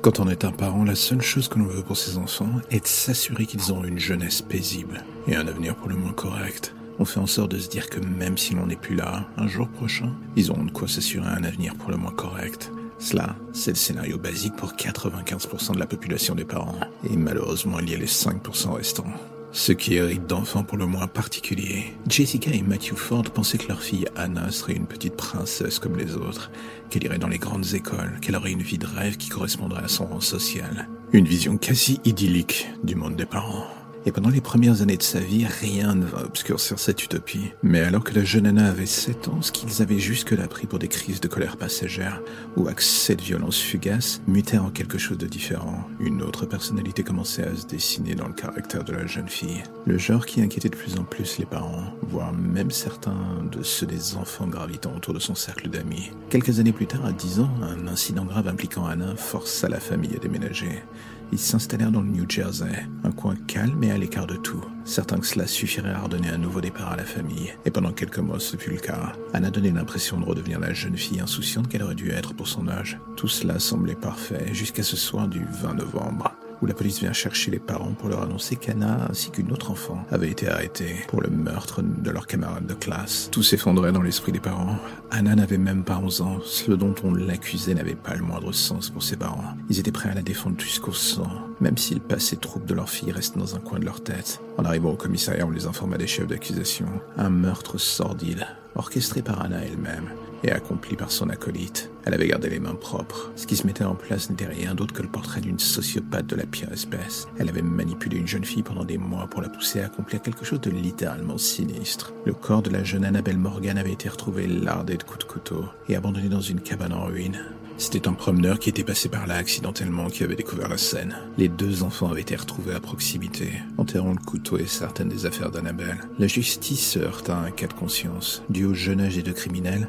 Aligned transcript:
Quand 0.00 0.20
on 0.20 0.28
est 0.28 0.44
un 0.44 0.52
parent, 0.52 0.84
la 0.84 0.94
seule 0.94 1.20
chose 1.20 1.48
que 1.48 1.58
l'on 1.58 1.66
veut 1.66 1.82
pour 1.82 1.96
ses 1.96 2.18
enfants 2.18 2.60
est 2.70 2.84
de 2.84 2.86
s'assurer 2.86 3.46
qu'ils 3.46 3.72
ont 3.72 3.82
une 3.82 3.98
jeunesse 3.98 4.42
paisible 4.42 5.02
et 5.26 5.34
un 5.34 5.48
avenir 5.48 5.74
pour 5.74 5.88
le 5.88 5.96
moins 5.96 6.12
correct. 6.12 6.72
On 7.00 7.04
fait 7.04 7.18
en 7.18 7.26
sorte 7.26 7.50
de 7.50 7.58
se 7.58 7.68
dire 7.68 7.90
que 7.90 7.98
même 7.98 8.38
si 8.38 8.54
l'on 8.54 8.66
n'est 8.66 8.76
plus 8.76 8.94
là, 8.94 9.26
un 9.36 9.48
jour 9.48 9.66
prochain, 9.68 10.12
ils 10.36 10.52
auront 10.52 10.64
de 10.64 10.70
quoi 10.70 10.86
s'assurer 10.86 11.26
un 11.26 11.42
avenir 11.42 11.74
pour 11.74 11.90
le 11.90 11.96
moins 11.96 12.12
correct. 12.12 12.70
Cela, 13.00 13.34
c'est 13.52 13.72
le 13.72 13.76
scénario 13.76 14.18
basique 14.18 14.54
pour 14.54 14.72
95% 14.72 15.74
de 15.74 15.80
la 15.80 15.86
population 15.86 16.36
des 16.36 16.44
parents. 16.44 16.78
Et 17.02 17.16
malheureusement, 17.16 17.80
il 17.80 17.90
y 17.90 17.94
a 17.94 17.98
les 17.98 18.06
5% 18.06 18.74
restants. 18.74 19.12
Ceux 19.50 19.74
qui 19.74 19.94
héritent 19.94 20.26
d'enfants 20.26 20.62
pour 20.62 20.76
le 20.76 20.86
moins 20.86 21.06
particuliers. 21.06 21.94
Jessica 22.06 22.50
et 22.50 22.62
Matthew 22.62 22.96
Ford 22.96 23.22
pensaient 23.22 23.58
que 23.58 23.68
leur 23.68 23.82
fille 23.82 24.06
Anna 24.14 24.50
serait 24.50 24.74
une 24.74 24.86
petite 24.86 25.16
princesse 25.16 25.78
comme 25.78 25.96
les 25.96 26.16
autres, 26.16 26.50
qu'elle 26.90 27.04
irait 27.04 27.18
dans 27.18 27.28
les 27.28 27.38
grandes 27.38 27.74
écoles, 27.74 28.18
qu'elle 28.20 28.36
aurait 28.36 28.52
une 28.52 28.62
vie 28.62 28.78
de 28.78 28.86
rêve 28.86 29.16
qui 29.16 29.30
correspondrait 29.30 29.84
à 29.84 29.88
son 29.88 30.06
rang 30.06 30.20
social. 30.20 30.88
Une 31.12 31.26
vision 31.26 31.56
quasi 31.56 31.98
idyllique 32.04 32.68
du 32.84 32.94
monde 32.94 33.16
des 33.16 33.26
parents. 33.26 33.66
Et 34.08 34.10
pendant 34.10 34.30
les 34.30 34.40
premières 34.40 34.80
années 34.80 34.96
de 34.96 35.02
sa 35.02 35.20
vie, 35.20 35.44
rien 35.44 35.94
ne 35.94 36.06
va 36.06 36.24
obscurcir 36.24 36.78
cette 36.78 37.04
utopie. 37.04 37.52
Mais 37.62 37.80
alors 37.80 38.04
que 38.04 38.14
la 38.14 38.24
jeune 38.24 38.46
Anna 38.46 38.70
avait 38.70 38.86
7 38.86 39.28
ans, 39.28 39.42
ce 39.42 39.52
qu'ils 39.52 39.82
avaient 39.82 39.98
jusque-là 39.98 40.48
pris 40.48 40.66
pour 40.66 40.78
des 40.78 40.88
crises 40.88 41.20
de 41.20 41.28
colère 41.28 41.58
passagère 41.58 42.22
ou 42.56 42.68
accès 42.68 43.16
de 43.16 43.20
violence 43.20 43.60
fugace 43.60 44.22
mutait 44.26 44.56
en 44.56 44.70
quelque 44.70 44.96
chose 44.96 45.18
de 45.18 45.26
différent. 45.26 45.86
Une 46.00 46.22
autre 46.22 46.46
personnalité 46.46 47.02
commençait 47.02 47.44
à 47.44 47.54
se 47.54 47.66
dessiner 47.66 48.14
dans 48.14 48.28
le 48.28 48.32
caractère 48.32 48.82
de 48.82 48.92
la 48.92 49.06
jeune 49.06 49.28
fille. 49.28 49.62
Le 49.84 49.98
genre 49.98 50.24
qui 50.24 50.40
inquiétait 50.40 50.70
de 50.70 50.76
plus 50.76 50.96
en 50.96 51.04
plus 51.04 51.36
les 51.36 51.44
parents, 51.44 51.92
voire 52.00 52.32
même 52.32 52.70
certains 52.70 53.44
de 53.52 53.62
ceux 53.62 53.86
des 53.86 54.16
enfants 54.16 54.46
gravitant 54.46 54.96
autour 54.96 55.12
de 55.12 55.18
son 55.18 55.34
cercle 55.34 55.68
d'amis. 55.68 56.12
Quelques 56.30 56.60
années 56.60 56.72
plus 56.72 56.86
tard, 56.86 57.04
à 57.04 57.12
10 57.12 57.40
ans, 57.40 57.50
un 57.60 57.86
incident 57.86 58.24
grave 58.24 58.48
impliquant 58.48 58.86
Anna 58.86 59.16
força 59.16 59.68
la 59.68 59.80
famille 59.80 60.16
à 60.16 60.18
déménager. 60.18 60.82
Ils 61.30 61.38
s'installèrent 61.38 61.92
dans 61.92 62.00
le 62.00 62.08
New 62.08 62.24
Jersey, 62.28 62.86
un 63.04 63.10
coin 63.10 63.34
calme 63.46 63.82
et 63.84 63.90
à 63.90 63.98
l'écart 63.98 64.26
de 64.26 64.36
tout, 64.36 64.64
certains 64.84 65.18
que 65.18 65.26
cela 65.26 65.46
suffirait 65.46 65.90
à 65.90 66.00
redonner 66.00 66.30
un 66.30 66.38
nouveau 66.38 66.60
départ 66.60 66.92
à 66.92 66.96
la 66.96 67.04
famille. 67.04 67.52
Et 67.66 67.70
pendant 67.70 67.92
quelques 67.92 68.18
mois, 68.18 68.40
ce 68.40 68.56
fut 68.56 68.70
le 68.70 68.78
cas. 68.78 69.12
Anna 69.34 69.50
donnait 69.50 69.70
l'impression 69.70 70.18
de 70.18 70.24
redevenir 70.24 70.58
la 70.58 70.72
jeune 70.72 70.96
fille 70.96 71.20
insouciante 71.20 71.68
qu'elle 71.68 71.82
aurait 71.82 71.94
dû 71.94 72.10
être 72.10 72.34
pour 72.34 72.48
son 72.48 72.66
âge. 72.68 72.98
Tout 73.16 73.28
cela 73.28 73.58
semblait 73.58 73.94
parfait 73.94 74.54
jusqu'à 74.54 74.82
ce 74.82 74.96
soir 74.96 75.28
du 75.28 75.44
20 75.62 75.74
novembre 75.74 76.32
où 76.62 76.66
la 76.66 76.74
police 76.74 77.00
vient 77.00 77.12
chercher 77.12 77.50
les 77.50 77.58
parents 77.58 77.92
pour 77.92 78.08
leur 78.08 78.22
annoncer 78.22 78.56
qu'Anna 78.56 79.06
ainsi 79.10 79.30
qu'une 79.30 79.52
autre 79.52 79.70
enfant 79.70 80.04
avait 80.10 80.30
été 80.30 80.48
arrêtée 80.48 80.96
pour 81.08 81.20
le 81.20 81.28
meurtre 81.28 81.82
de 81.82 82.10
leur 82.10 82.26
camarade 82.26 82.66
de 82.66 82.74
classe. 82.74 83.28
Tout 83.30 83.42
s'effondrait 83.42 83.92
dans 83.92 84.02
l'esprit 84.02 84.32
des 84.32 84.40
parents. 84.40 84.76
Anna 85.10 85.34
n'avait 85.34 85.58
même 85.58 85.84
pas 85.84 85.98
11 85.98 86.20
ans. 86.22 86.38
Ce 86.44 86.72
dont 86.72 86.94
on 87.04 87.14
l'accusait 87.14 87.74
n'avait 87.74 87.94
pas 87.94 88.14
le 88.14 88.22
moindre 88.22 88.52
sens 88.52 88.90
pour 88.90 89.02
ses 89.02 89.16
parents. 89.16 89.44
Ils 89.70 89.78
étaient 89.78 89.92
prêts 89.92 90.10
à 90.10 90.14
la 90.14 90.22
défendre 90.22 90.60
jusqu'au 90.60 90.92
sang, 90.92 91.30
même 91.60 91.78
si 91.78 91.94
le 91.94 92.00
passé 92.00 92.36
trouble 92.36 92.66
de 92.66 92.74
leur 92.74 92.88
fille 92.88 93.12
reste 93.12 93.38
dans 93.38 93.56
un 93.56 93.60
coin 93.60 93.78
de 93.78 93.84
leur 93.84 94.02
tête. 94.02 94.40
En 94.56 94.64
arrivant 94.64 94.90
au 94.90 94.96
commissariat, 94.96 95.46
on 95.46 95.50
les 95.50 95.66
informa 95.66 95.98
des 95.98 96.06
chefs 96.06 96.26
d'accusation. 96.26 96.86
Un 97.16 97.30
meurtre 97.30 97.78
sordide, 97.78 98.46
orchestré 98.78 99.22
par 99.22 99.42
Anna 99.42 99.62
elle-même 99.64 100.08
et 100.44 100.52
accompli 100.52 100.96
par 100.96 101.10
son 101.10 101.28
acolyte. 101.28 101.90
Elle 102.04 102.14
avait 102.14 102.28
gardé 102.28 102.48
les 102.48 102.60
mains 102.60 102.74
propres. 102.74 103.32
Ce 103.36 103.46
qui 103.46 103.56
se 103.56 103.66
mettait 103.66 103.84
en 103.84 103.94
place 103.94 104.30
n'était 104.30 104.46
rien 104.46 104.74
d'autre 104.74 104.94
que 104.94 105.02
le 105.02 105.08
portrait 105.08 105.40
d'une 105.40 105.58
sociopathe 105.58 106.26
de 106.26 106.36
la 106.36 106.46
pire 106.46 106.72
espèce. 106.72 107.26
Elle 107.38 107.48
avait 107.48 107.62
manipulé 107.62 108.18
une 108.18 108.28
jeune 108.28 108.44
fille 108.44 108.62
pendant 108.62 108.84
des 108.84 108.98
mois 108.98 109.26
pour 109.26 109.42
la 109.42 109.48
pousser 109.48 109.80
à 109.80 109.86
accomplir 109.86 110.22
quelque 110.22 110.44
chose 110.44 110.60
de 110.60 110.70
littéralement 110.70 111.38
sinistre. 111.38 112.12
Le 112.24 112.32
corps 112.32 112.62
de 112.62 112.70
la 112.70 112.84
jeune 112.84 113.04
Annabelle 113.04 113.38
Morgan 113.38 113.78
avait 113.78 113.92
été 113.92 114.08
retrouvé 114.08 114.46
lardé 114.46 114.96
de 114.96 115.02
coups 115.02 115.26
de 115.26 115.30
couteau 115.30 115.64
et 115.88 115.96
abandonné 115.96 116.28
dans 116.28 116.40
une 116.40 116.60
cabane 116.60 116.92
en 116.92 117.04
ruine. 117.04 117.44
C'était 117.80 118.08
un 118.08 118.12
promeneur 118.12 118.58
qui 118.58 118.68
était 118.68 118.82
passé 118.82 119.08
par 119.08 119.28
là 119.28 119.36
accidentellement 119.36 120.08
qui 120.08 120.24
avait 120.24 120.34
découvert 120.34 120.68
la 120.68 120.76
scène. 120.76 121.16
Les 121.38 121.48
deux 121.48 121.84
enfants 121.84 122.10
avaient 122.10 122.22
été 122.22 122.34
retrouvés 122.34 122.74
à 122.74 122.80
proximité, 122.80 123.52
enterrant 123.78 124.10
le 124.10 124.18
couteau 124.18 124.58
et 124.58 124.66
certaines 124.66 125.08
des 125.08 125.26
affaires 125.26 125.52
d'Annabelle. 125.52 126.00
La 126.18 126.26
justice 126.26 126.90
se 126.90 126.98
heurta 126.98 127.36
à 127.36 127.44
un 127.44 127.52
cas 127.52 127.68
de 127.68 127.72
conscience. 127.74 128.42
Dû 128.50 128.64
au 128.64 128.74
jeune 128.74 129.00
âge 129.00 129.14
des 129.14 129.22
deux 129.22 129.32
criminels, 129.32 129.88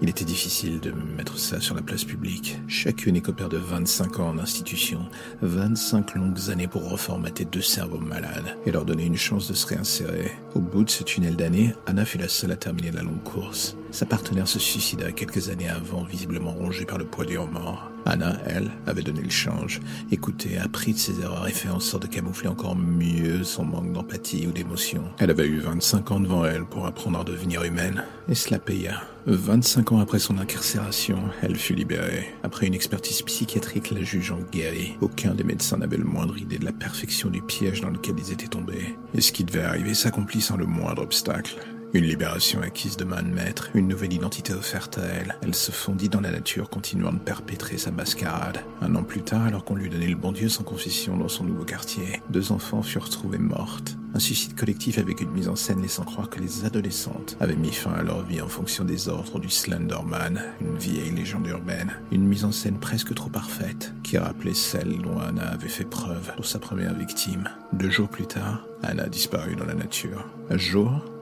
il 0.00 0.08
était 0.08 0.24
difficile 0.24 0.78
de 0.78 0.92
mettre 0.92 1.38
ça 1.38 1.60
sur 1.60 1.74
la 1.74 1.82
place 1.82 2.04
publique. 2.04 2.60
Chacune 2.68 3.16
écopère 3.16 3.48
de 3.48 3.58
25 3.58 4.20
ans 4.20 4.28
en 4.28 4.38
institution, 4.38 5.00
25 5.42 6.14
longues 6.14 6.50
années 6.50 6.68
pour 6.68 6.88
reformater 6.88 7.44
deux 7.44 7.62
cerveaux 7.62 7.98
malades 7.98 8.56
et 8.64 8.70
leur 8.70 8.84
donner 8.84 9.06
une 9.06 9.16
chance 9.16 9.48
de 9.48 9.54
se 9.54 9.66
réinsérer. 9.66 10.30
Au 10.54 10.60
bout 10.60 10.84
de 10.84 10.90
ce 10.90 11.02
tunnel 11.02 11.34
d'années, 11.34 11.74
Anna 11.86 12.04
fut 12.04 12.18
la 12.18 12.28
seule 12.28 12.52
à 12.52 12.56
terminer 12.56 12.92
la 12.92 13.02
longue 13.02 13.24
course. 13.24 13.76
Sa 13.90 14.04
partenaire 14.04 14.46
se 14.46 14.58
suicida 14.58 15.12
quelques 15.12 15.48
années 15.48 15.68
avant, 15.68 16.04
visiblement 16.04 16.52
rongée 16.52 16.84
par 16.84 16.98
le 16.98 17.04
poids 17.04 17.24
du 17.24 17.38
mort. 17.38 17.90
Anna, 18.04 18.38
elle, 18.46 18.70
avait 18.86 19.02
donné 19.02 19.22
le 19.22 19.30
change, 19.30 19.80
écouté, 20.10 20.58
appris 20.58 20.92
de 20.92 20.98
ses 20.98 21.20
erreurs 21.20 21.48
et 21.48 21.52
fait 21.52 21.68
en 21.68 21.80
sorte 21.80 22.04
de 22.04 22.08
camoufler 22.08 22.48
encore 22.48 22.76
mieux 22.76 23.44
son 23.44 23.64
manque 23.64 23.92
d'empathie 23.92 24.46
ou 24.46 24.52
d'émotion. 24.52 25.04
Elle 25.18 25.30
avait 25.30 25.46
eu 25.46 25.58
25 25.58 26.10
ans 26.12 26.20
devant 26.20 26.44
elle 26.44 26.64
pour 26.64 26.86
apprendre 26.86 27.20
à 27.20 27.24
devenir 27.24 27.64
humaine, 27.64 28.04
et 28.28 28.34
cela 28.34 28.58
paya. 28.58 29.02
25 29.26 29.92
ans 29.92 30.00
après 30.00 30.18
son 30.18 30.38
incarcération, 30.38 31.18
elle 31.42 31.56
fut 31.56 31.74
libérée. 31.74 32.34
Après 32.42 32.66
une 32.66 32.74
expertise 32.74 33.20
psychiatrique 33.22 33.90
la 33.90 34.02
jugeant 34.02 34.38
guérie, 34.52 34.96
aucun 35.00 35.34
des 35.34 35.44
médecins 35.44 35.76
n'avait 35.78 35.98
le 35.98 36.04
moindre 36.04 36.38
idée 36.38 36.58
de 36.58 36.64
la 36.64 36.72
perfection 36.72 37.28
du 37.28 37.42
piège 37.42 37.82
dans 37.82 37.90
lequel 37.90 38.16
ils 38.18 38.32
étaient 38.32 38.48
tombés. 38.48 38.96
Et 39.14 39.20
ce 39.20 39.32
qui 39.32 39.44
devait 39.44 39.62
arriver 39.62 39.94
s'accomplit 39.94 40.40
sans 40.40 40.56
le 40.56 40.66
moindre 40.66 41.02
obstacle. 41.02 41.56
Une 41.94 42.04
libération 42.04 42.60
acquise 42.60 42.98
de 42.98 43.04
main 43.04 43.22
de 43.22 43.30
maître, 43.30 43.70
une 43.72 43.88
nouvelle 43.88 44.12
identité 44.12 44.52
offerte 44.52 44.98
à 44.98 45.06
elle. 45.06 45.36
Elle 45.40 45.54
se 45.54 45.72
fondit 45.72 46.10
dans 46.10 46.20
la 46.20 46.30
nature, 46.30 46.68
continuant 46.68 47.14
de 47.14 47.18
perpétrer 47.18 47.78
sa 47.78 47.90
mascarade. 47.90 48.58
Un 48.82 48.94
an 48.94 49.02
plus 49.02 49.22
tard, 49.22 49.46
alors 49.46 49.64
qu'on 49.64 49.74
lui 49.74 49.88
donnait 49.88 50.06
le 50.06 50.14
bon 50.14 50.32
Dieu 50.32 50.50
sans 50.50 50.64
confession 50.64 51.16
dans 51.16 51.28
son 51.28 51.44
nouveau 51.44 51.64
quartier, 51.64 52.20
deux 52.28 52.52
enfants 52.52 52.82
furent 52.82 53.04
retrouvés 53.04 53.38
mortes. 53.38 53.96
Un 54.14 54.18
suicide 54.18 54.54
collectif 54.54 54.98
avec 54.98 55.22
une 55.22 55.30
mise 55.30 55.48
en 55.48 55.56
scène 55.56 55.80
laissant 55.80 56.04
croire 56.04 56.28
que 56.28 56.40
les 56.40 56.66
adolescentes 56.66 57.38
avaient 57.40 57.56
mis 57.56 57.72
fin 57.72 57.92
à 57.92 58.02
leur 58.02 58.22
vie 58.22 58.42
en 58.42 58.48
fonction 58.48 58.84
des 58.84 59.08
ordres 59.08 59.38
du 59.38 59.48
Slenderman, 59.48 60.42
une 60.60 60.76
vieille 60.76 61.10
légende 61.10 61.46
urbaine. 61.46 61.92
Une 62.12 62.26
mise 62.26 62.44
en 62.44 62.52
scène 62.52 62.78
presque 62.78 63.14
trop 63.14 63.30
parfaite, 63.30 63.94
qui 64.02 64.18
rappelait 64.18 64.52
celle 64.52 64.98
dont 64.98 65.18
Anna 65.18 65.48
avait 65.48 65.68
fait 65.68 65.84
preuve 65.84 66.34
pour 66.36 66.44
sa 66.44 66.58
première 66.58 66.94
victime. 66.94 67.48
Deux 67.72 67.90
jours 67.90 68.10
plus 68.10 68.26
tard, 68.26 68.66
Anna 68.82 69.04
a 69.04 69.08
disparu 69.08 69.56
dans 69.56 69.66
la 69.66 69.74
nature. 69.74 70.26
Un 70.50 70.58
jour, 70.58 71.02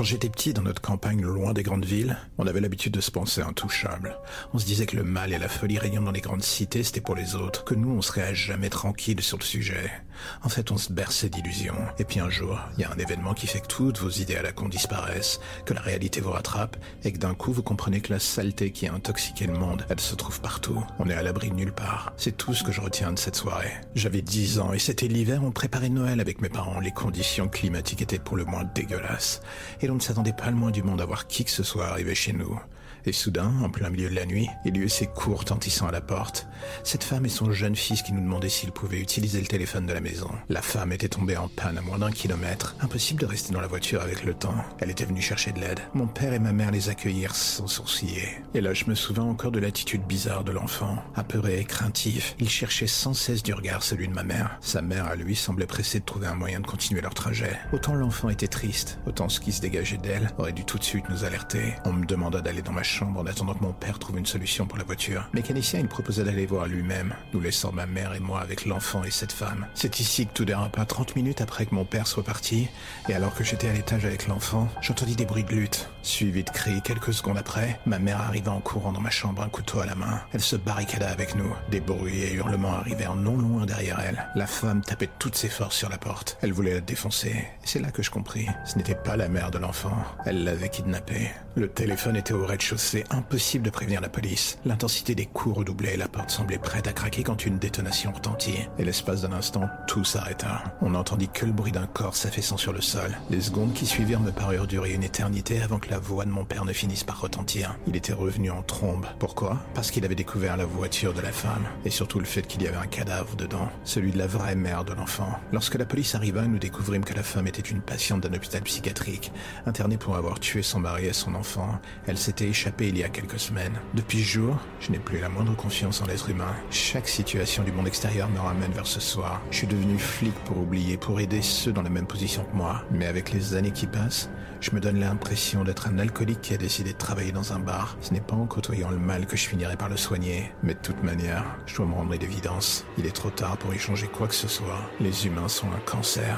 Quand 0.00 0.04
j'étais 0.04 0.30
petit 0.30 0.54
dans 0.54 0.62
notre 0.62 0.80
campagne 0.80 1.20
loin 1.20 1.52
des 1.52 1.62
grandes 1.62 1.84
villes, 1.84 2.16
on 2.38 2.46
avait 2.46 2.62
l'habitude 2.62 2.94
de 2.94 3.02
se 3.02 3.10
penser 3.10 3.42
intouchable. 3.42 4.16
On 4.54 4.58
se 4.58 4.64
disait 4.64 4.86
que 4.86 4.96
le 4.96 5.04
mal 5.04 5.30
et 5.30 5.38
la 5.38 5.50
folie 5.50 5.78
régnant 5.78 6.00
dans 6.00 6.10
les 6.10 6.22
grandes 6.22 6.42
cités, 6.42 6.82
c'était 6.82 7.02
pour 7.02 7.14
les 7.14 7.34
autres, 7.34 7.64
que 7.64 7.74
nous, 7.74 7.90
on 7.90 8.00
serait 8.00 8.22
à 8.22 8.32
jamais 8.32 8.70
tranquille 8.70 9.20
sur 9.20 9.36
le 9.36 9.42
sujet. 9.42 9.92
En 10.42 10.48
fait, 10.48 10.70
on 10.70 10.76
se 10.76 10.92
berçait 10.92 11.28
d'illusions. 11.28 11.76
Et 11.98 12.04
puis 12.04 12.20
un 12.20 12.30
jour, 12.30 12.58
il 12.76 12.82
y 12.82 12.84
a 12.84 12.92
un 12.92 12.98
événement 12.98 13.34
qui 13.34 13.46
fait 13.46 13.60
que 13.60 13.66
toutes 13.66 13.98
vos 13.98 14.10
idées 14.10 14.36
à 14.36 14.42
la 14.42 14.52
con 14.52 14.68
disparaissent, 14.68 15.40
que 15.64 15.74
la 15.74 15.80
réalité 15.80 16.20
vous 16.20 16.30
rattrape, 16.30 16.76
et 17.04 17.12
que 17.12 17.18
d'un 17.18 17.34
coup, 17.34 17.52
vous 17.52 17.62
comprenez 17.62 18.00
que 18.00 18.12
la 18.12 18.18
saleté 18.18 18.72
qui 18.72 18.86
a 18.86 18.94
intoxiqué 18.94 19.46
le 19.46 19.54
monde, 19.54 19.84
elle 19.88 20.00
se 20.00 20.14
trouve 20.14 20.40
partout. 20.40 20.84
On 20.98 21.08
est 21.08 21.14
à 21.14 21.22
l'abri 21.22 21.50
de 21.50 21.54
nulle 21.54 21.72
part. 21.72 22.12
C'est 22.16 22.36
tout 22.36 22.54
ce 22.54 22.64
que 22.64 22.72
je 22.72 22.80
retiens 22.80 23.12
de 23.12 23.18
cette 23.18 23.36
soirée. 23.36 23.72
J'avais 23.94 24.22
10 24.22 24.60
ans, 24.60 24.72
et 24.72 24.78
c'était 24.78 25.08
l'hiver, 25.08 25.42
on 25.44 25.52
préparait 25.52 25.88
Noël 25.88 26.20
avec 26.20 26.40
mes 26.40 26.48
parents. 26.48 26.80
Les 26.80 26.92
conditions 26.92 27.48
climatiques 27.48 28.02
étaient 28.02 28.18
pour 28.18 28.36
le 28.36 28.44
moins 28.44 28.64
dégueulasses. 28.64 29.40
Et 29.80 29.90
on 29.90 29.94
ne 29.94 30.00
s'attendait 30.00 30.32
pas 30.32 30.50
le 30.50 30.56
moins 30.56 30.70
du 30.70 30.82
monde 30.82 31.00
à 31.00 31.06
voir 31.06 31.26
qui 31.26 31.44
que 31.44 31.50
ce 31.50 31.62
soit 31.62 31.88
arriver 31.88 32.14
chez 32.14 32.32
nous. 32.32 32.60
Et 33.06 33.12
soudain, 33.12 33.52
en 33.62 33.70
plein 33.70 33.90
milieu 33.90 34.10
de 34.10 34.14
la 34.14 34.26
nuit, 34.26 34.48
il 34.64 34.76
y 34.76 34.80
eut 34.80 34.88
ses 34.88 35.06
cours 35.06 35.44
tentissant 35.44 35.86
à 35.86 35.92
la 35.92 36.02
porte. 36.02 36.46
Cette 36.84 37.04
femme 37.04 37.24
et 37.24 37.30
son 37.30 37.52
jeune 37.52 37.76
fils 37.76 38.02
qui 38.02 38.12
nous 38.12 38.20
demandaient 38.20 38.48
s'ils 38.48 38.72
pouvaient 38.72 39.00
utiliser 39.00 39.40
le 39.40 39.46
téléphone 39.46 39.86
de 39.86 39.92
la 39.92 40.00
maison 40.00 40.10
maison. 40.10 40.30
La 40.48 40.62
femme 40.62 40.92
était 40.92 41.08
tombée 41.08 41.36
en 41.36 41.48
panne 41.48 41.78
à 41.78 41.82
moins 41.82 41.98
d'un 41.98 42.10
kilomètre. 42.10 42.74
Impossible 42.80 43.20
de 43.20 43.26
rester 43.26 43.52
dans 43.52 43.60
la 43.60 43.66
voiture 43.66 44.02
avec 44.02 44.24
le 44.24 44.34
temps. 44.34 44.64
Elle 44.80 44.90
était 44.90 45.04
venue 45.04 45.20
chercher 45.20 45.52
de 45.52 45.60
l'aide. 45.60 45.80
Mon 45.94 46.06
père 46.06 46.32
et 46.32 46.38
ma 46.38 46.52
mère 46.52 46.70
les 46.70 46.88
accueillirent 46.88 47.34
sans 47.34 47.66
sourciller. 47.66 48.28
Et 48.54 48.60
là, 48.60 48.74
je 48.74 48.86
me 48.86 48.94
souviens 48.94 49.24
encore 49.24 49.52
de 49.52 49.60
l'attitude 49.60 50.02
bizarre 50.02 50.44
de 50.44 50.52
l'enfant. 50.52 51.02
Apeuré 51.14 51.60
et 51.60 51.64
craintif, 51.64 52.34
il 52.40 52.48
cherchait 52.48 52.86
sans 52.86 53.14
cesse 53.14 53.42
du 53.42 53.54
regard 53.54 53.82
celui 53.82 54.08
de 54.08 54.14
ma 54.14 54.24
mère. 54.24 54.58
Sa 54.60 54.82
mère, 54.82 55.06
à 55.06 55.14
lui, 55.14 55.36
semblait 55.36 55.66
pressée 55.66 56.00
de 56.00 56.04
trouver 56.04 56.26
un 56.26 56.34
moyen 56.34 56.60
de 56.60 56.66
continuer 56.66 57.00
leur 57.00 57.14
trajet. 57.14 57.56
Autant 57.72 57.94
l'enfant 57.94 58.28
était 58.30 58.48
triste, 58.48 58.98
autant 59.06 59.28
ce 59.28 59.40
qui 59.40 59.52
se 59.52 59.60
dégageait 59.60 59.98
d'elle 59.98 60.30
aurait 60.38 60.52
dû 60.52 60.64
tout 60.64 60.78
de 60.78 60.84
suite 60.84 61.08
nous 61.08 61.24
alerter. 61.24 61.74
On 61.84 61.92
me 61.92 62.06
demanda 62.06 62.40
d'aller 62.40 62.62
dans 62.62 62.72
ma 62.72 62.82
en 63.00 63.26
attendant 63.26 63.54
que 63.54 63.62
mon 63.62 63.72
père 63.72 63.98
trouve 63.98 64.18
une 64.18 64.26
solution 64.26 64.66
pour 64.66 64.78
la 64.78 64.84
voiture. 64.84 65.28
Mécanicien, 65.32 65.80
il 65.80 65.88
proposa 65.88 66.24
d'aller 66.24 66.46
voir 66.46 66.66
lui-même, 66.66 67.14
nous 67.32 67.40
laissant 67.40 67.72
ma 67.72 67.86
mère 67.86 68.14
et 68.14 68.20
moi 68.20 68.40
avec 68.40 68.66
l'enfant 68.66 69.04
et 69.04 69.10
cette 69.10 69.32
femme. 69.32 69.66
C'est 69.74 70.00
ici 70.00 70.26
que 70.26 70.32
tout 70.32 70.44
dérapa 70.44 70.84
30 70.84 71.16
minutes 71.16 71.40
après 71.40 71.66
que 71.66 71.74
mon 71.74 71.84
père 71.84 72.06
soit 72.06 72.24
parti, 72.24 72.68
et 73.08 73.14
alors 73.14 73.34
que 73.34 73.44
j'étais 73.44 73.68
à 73.68 73.72
l'étage 73.72 74.04
avec 74.04 74.26
l'enfant, 74.26 74.68
j'entendis 74.80 75.16
des 75.16 75.24
bruits 75.24 75.44
de 75.44 75.54
lutte, 75.54 75.88
suivi 76.02 76.44
de 76.44 76.50
cris. 76.50 76.82
Quelques 76.82 77.14
secondes 77.14 77.38
après, 77.38 77.78
ma 77.86 77.98
mère 77.98 78.20
arriva 78.20 78.52
en 78.52 78.60
courant 78.60 78.92
dans 78.92 79.00
ma 79.00 79.10
chambre, 79.10 79.42
un 79.42 79.48
couteau 79.48 79.80
à 79.80 79.86
la 79.86 79.94
main. 79.94 80.20
Elle 80.32 80.40
se 80.40 80.56
barricada 80.56 81.08
avec 81.08 81.34
nous. 81.34 81.52
Des 81.70 81.80
bruits 81.80 82.22
et 82.22 82.34
hurlements 82.34 82.74
arrivèrent 82.74 83.16
non 83.16 83.36
loin 83.36 83.66
derrière 83.66 84.00
elle. 84.00 84.26
La 84.34 84.46
femme 84.46 84.82
tapait 84.82 85.10
toutes 85.18 85.36
ses 85.36 85.48
forces 85.48 85.76
sur 85.76 85.88
la 85.88 85.98
porte. 85.98 86.38
Elle 86.42 86.52
voulait 86.52 86.74
la 86.74 86.80
défoncer. 86.80 87.44
C'est 87.64 87.80
là 87.80 87.90
que 87.90 88.02
je 88.02 88.10
compris. 88.10 88.46
Ce 88.64 88.76
n'était 88.76 88.94
pas 88.94 89.16
la 89.16 89.28
mère 89.28 89.50
de 89.50 89.58
l'enfant. 89.58 89.96
Elle 90.24 90.44
l'avait 90.44 90.68
kidnappé. 90.68 91.30
Le 91.56 91.68
téléphone 91.68 92.16
était 92.16 92.32
au 92.32 92.46
rez-de-chaussée. 92.46 93.04
Impossible 93.10 93.64
de 93.64 93.70
prévenir 93.70 94.00
la 94.00 94.08
police. 94.08 94.58
L'intensité 94.64 95.14
des 95.14 95.26
coups 95.26 95.58
redoublait. 95.58 95.96
La 95.96 96.08
porte 96.08 96.30
semblait 96.30 96.58
prête 96.58 96.86
à 96.86 96.92
craquer 96.92 97.22
quand 97.22 97.44
une 97.44 97.58
détonation 97.58 98.12
retentit. 98.12 98.68
Et 98.78 98.84
l'espace 98.84 99.22
d'un 99.22 99.32
instant, 99.32 99.68
tout 99.86 100.04
s'arrêta. 100.04 100.62
On 100.80 100.90
n'entendit 100.90 101.28
que 101.28 101.46
le 101.46 101.52
bruit 101.52 101.72
d'un 101.72 101.86
corps 101.86 102.16
s'affaissant 102.16 102.56
sur 102.56 102.72
le 102.72 102.80
sol. 102.80 103.16
Les 103.30 103.40
secondes 103.40 103.72
qui 103.74 103.86
suivirent 103.86 104.20
me 104.20 104.32
parurent 104.32 104.66
durer 104.66 104.92
une 104.92 105.02
éternité 105.02 105.60
avant 105.60 105.78
que 105.78 105.89
la 105.90 105.98
voix 105.98 106.24
de 106.24 106.30
mon 106.30 106.44
père 106.44 106.64
ne 106.64 106.72
finisse 106.72 107.02
par 107.02 107.20
retentir. 107.20 107.76
Il 107.88 107.96
était 107.96 108.12
revenu 108.12 108.50
en 108.50 108.62
trombe. 108.62 109.06
Pourquoi? 109.18 109.58
Parce 109.74 109.90
qu'il 109.90 110.04
avait 110.04 110.14
découvert 110.14 110.56
la 110.56 110.64
voiture 110.64 111.12
de 111.12 111.20
la 111.20 111.32
femme. 111.32 111.66
Et 111.84 111.90
surtout 111.90 112.20
le 112.20 112.24
fait 112.24 112.42
qu'il 112.42 112.62
y 112.62 112.68
avait 112.68 112.76
un 112.76 112.86
cadavre 112.86 113.34
dedans. 113.34 113.68
Celui 113.82 114.12
de 114.12 114.18
la 114.18 114.28
vraie 114.28 114.54
mère 114.54 114.84
de 114.84 114.92
l'enfant. 114.92 115.38
Lorsque 115.52 115.74
la 115.74 115.84
police 115.84 116.14
arriva, 116.14 116.46
nous 116.46 116.60
découvrîmes 116.60 117.04
que 117.04 117.14
la 117.14 117.24
femme 117.24 117.48
était 117.48 117.60
une 117.60 117.80
patiente 117.80 118.20
d'un 118.20 118.34
hôpital 118.34 118.62
psychiatrique. 118.62 119.32
Internée 119.66 119.96
pour 119.96 120.14
avoir 120.14 120.38
tué 120.38 120.62
son 120.62 120.78
mari 120.78 121.06
et 121.06 121.12
son 121.12 121.34
enfant. 121.34 121.80
Elle 122.06 122.18
s'était 122.18 122.48
échappée 122.48 122.88
il 122.88 122.98
y 122.98 123.02
a 123.02 123.08
quelques 123.08 123.40
semaines. 123.40 123.80
Depuis 123.94 124.22
ce 124.22 124.28
jour, 124.28 124.56
je 124.78 124.92
n'ai 124.92 125.00
plus 125.00 125.18
la 125.18 125.28
moindre 125.28 125.56
confiance 125.56 126.00
en 126.00 126.06
l'être 126.06 126.30
humain. 126.30 126.54
Chaque 126.70 127.08
situation 127.08 127.64
du 127.64 127.72
monde 127.72 127.88
extérieur 127.88 128.28
me 128.28 128.38
ramène 128.38 128.70
vers 128.72 128.86
ce 128.86 129.00
soir. 129.00 129.42
Je 129.50 129.56
suis 129.56 129.66
devenu 129.66 129.98
flic 129.98 130.34
pour 130.44 130.58
oublier, 130.58 130.96
pour 130.96 131.18
aider 131.18 131.42
ceux 131.42 131.72
dans 131.72 131.82
la 131.82 131.90
même 131.90 132.06
position 132.06 132.44
que 132.44 132.56
moi. 132.56 132.84
Mais 132.92 133.06
avec 133.06 133.32
les 133.32 133.54
années 133.54 133.72
qui 133.72 133.88
passent, 133.88 134.30
je 134.60 134.72
me 134.72 134.80
donne 134.80 135.00
l'impression 135.00 135.64
d'être 135.64 135.79
un 135.86 135.98
alcoolique 135.98 136.40
qui 136.40 136.54
a 136.54 136.56
décidé 136.56 136.92
de 136.92 136.98
travailler 136.98 137.32
dans 137.32 137.52
un 137.52 137.58
bar. 137.58 137.96
Ce 138.00 138.12
n'est 138.12 138.20
pas 138.20 138.36
en 138.36 138.46
côtoyant 138.46 138.90
le 138.90 138.98
mal 138.98 139.26
que 139.26 139.36
je 139.36 139.48
finirai 139.48 139.76
par 139.76 139.88
le 139.88 139.96
soigner. 139.96 140.52
Mais 140.62 140.74
de 140.74 140.80
toute 140.80 141.02
manière, 141.02 141.44
je 141.66 141.76
dois 141.76 141.86
me 141.86 141.94
rendre 141.94 142.12
une 142.12 142.22
évidence. 142.22 142.84
Il 142.98 143.06
est 143.06 143.14
trop 143.14 143.30
tard 143.30 143.56
pour 143.56 143.74
y 143.74 143.78
changer 143.78 144.06
quoi 144.06 144.28
que 144.28 144.34
ce 144.34 144.48
soit. 144.48 144.90
Les 145.00 145.26
humains 145.26 145.48
sont 145.48 145.68
un 145.68 145.80
cancer. 145.90 146.36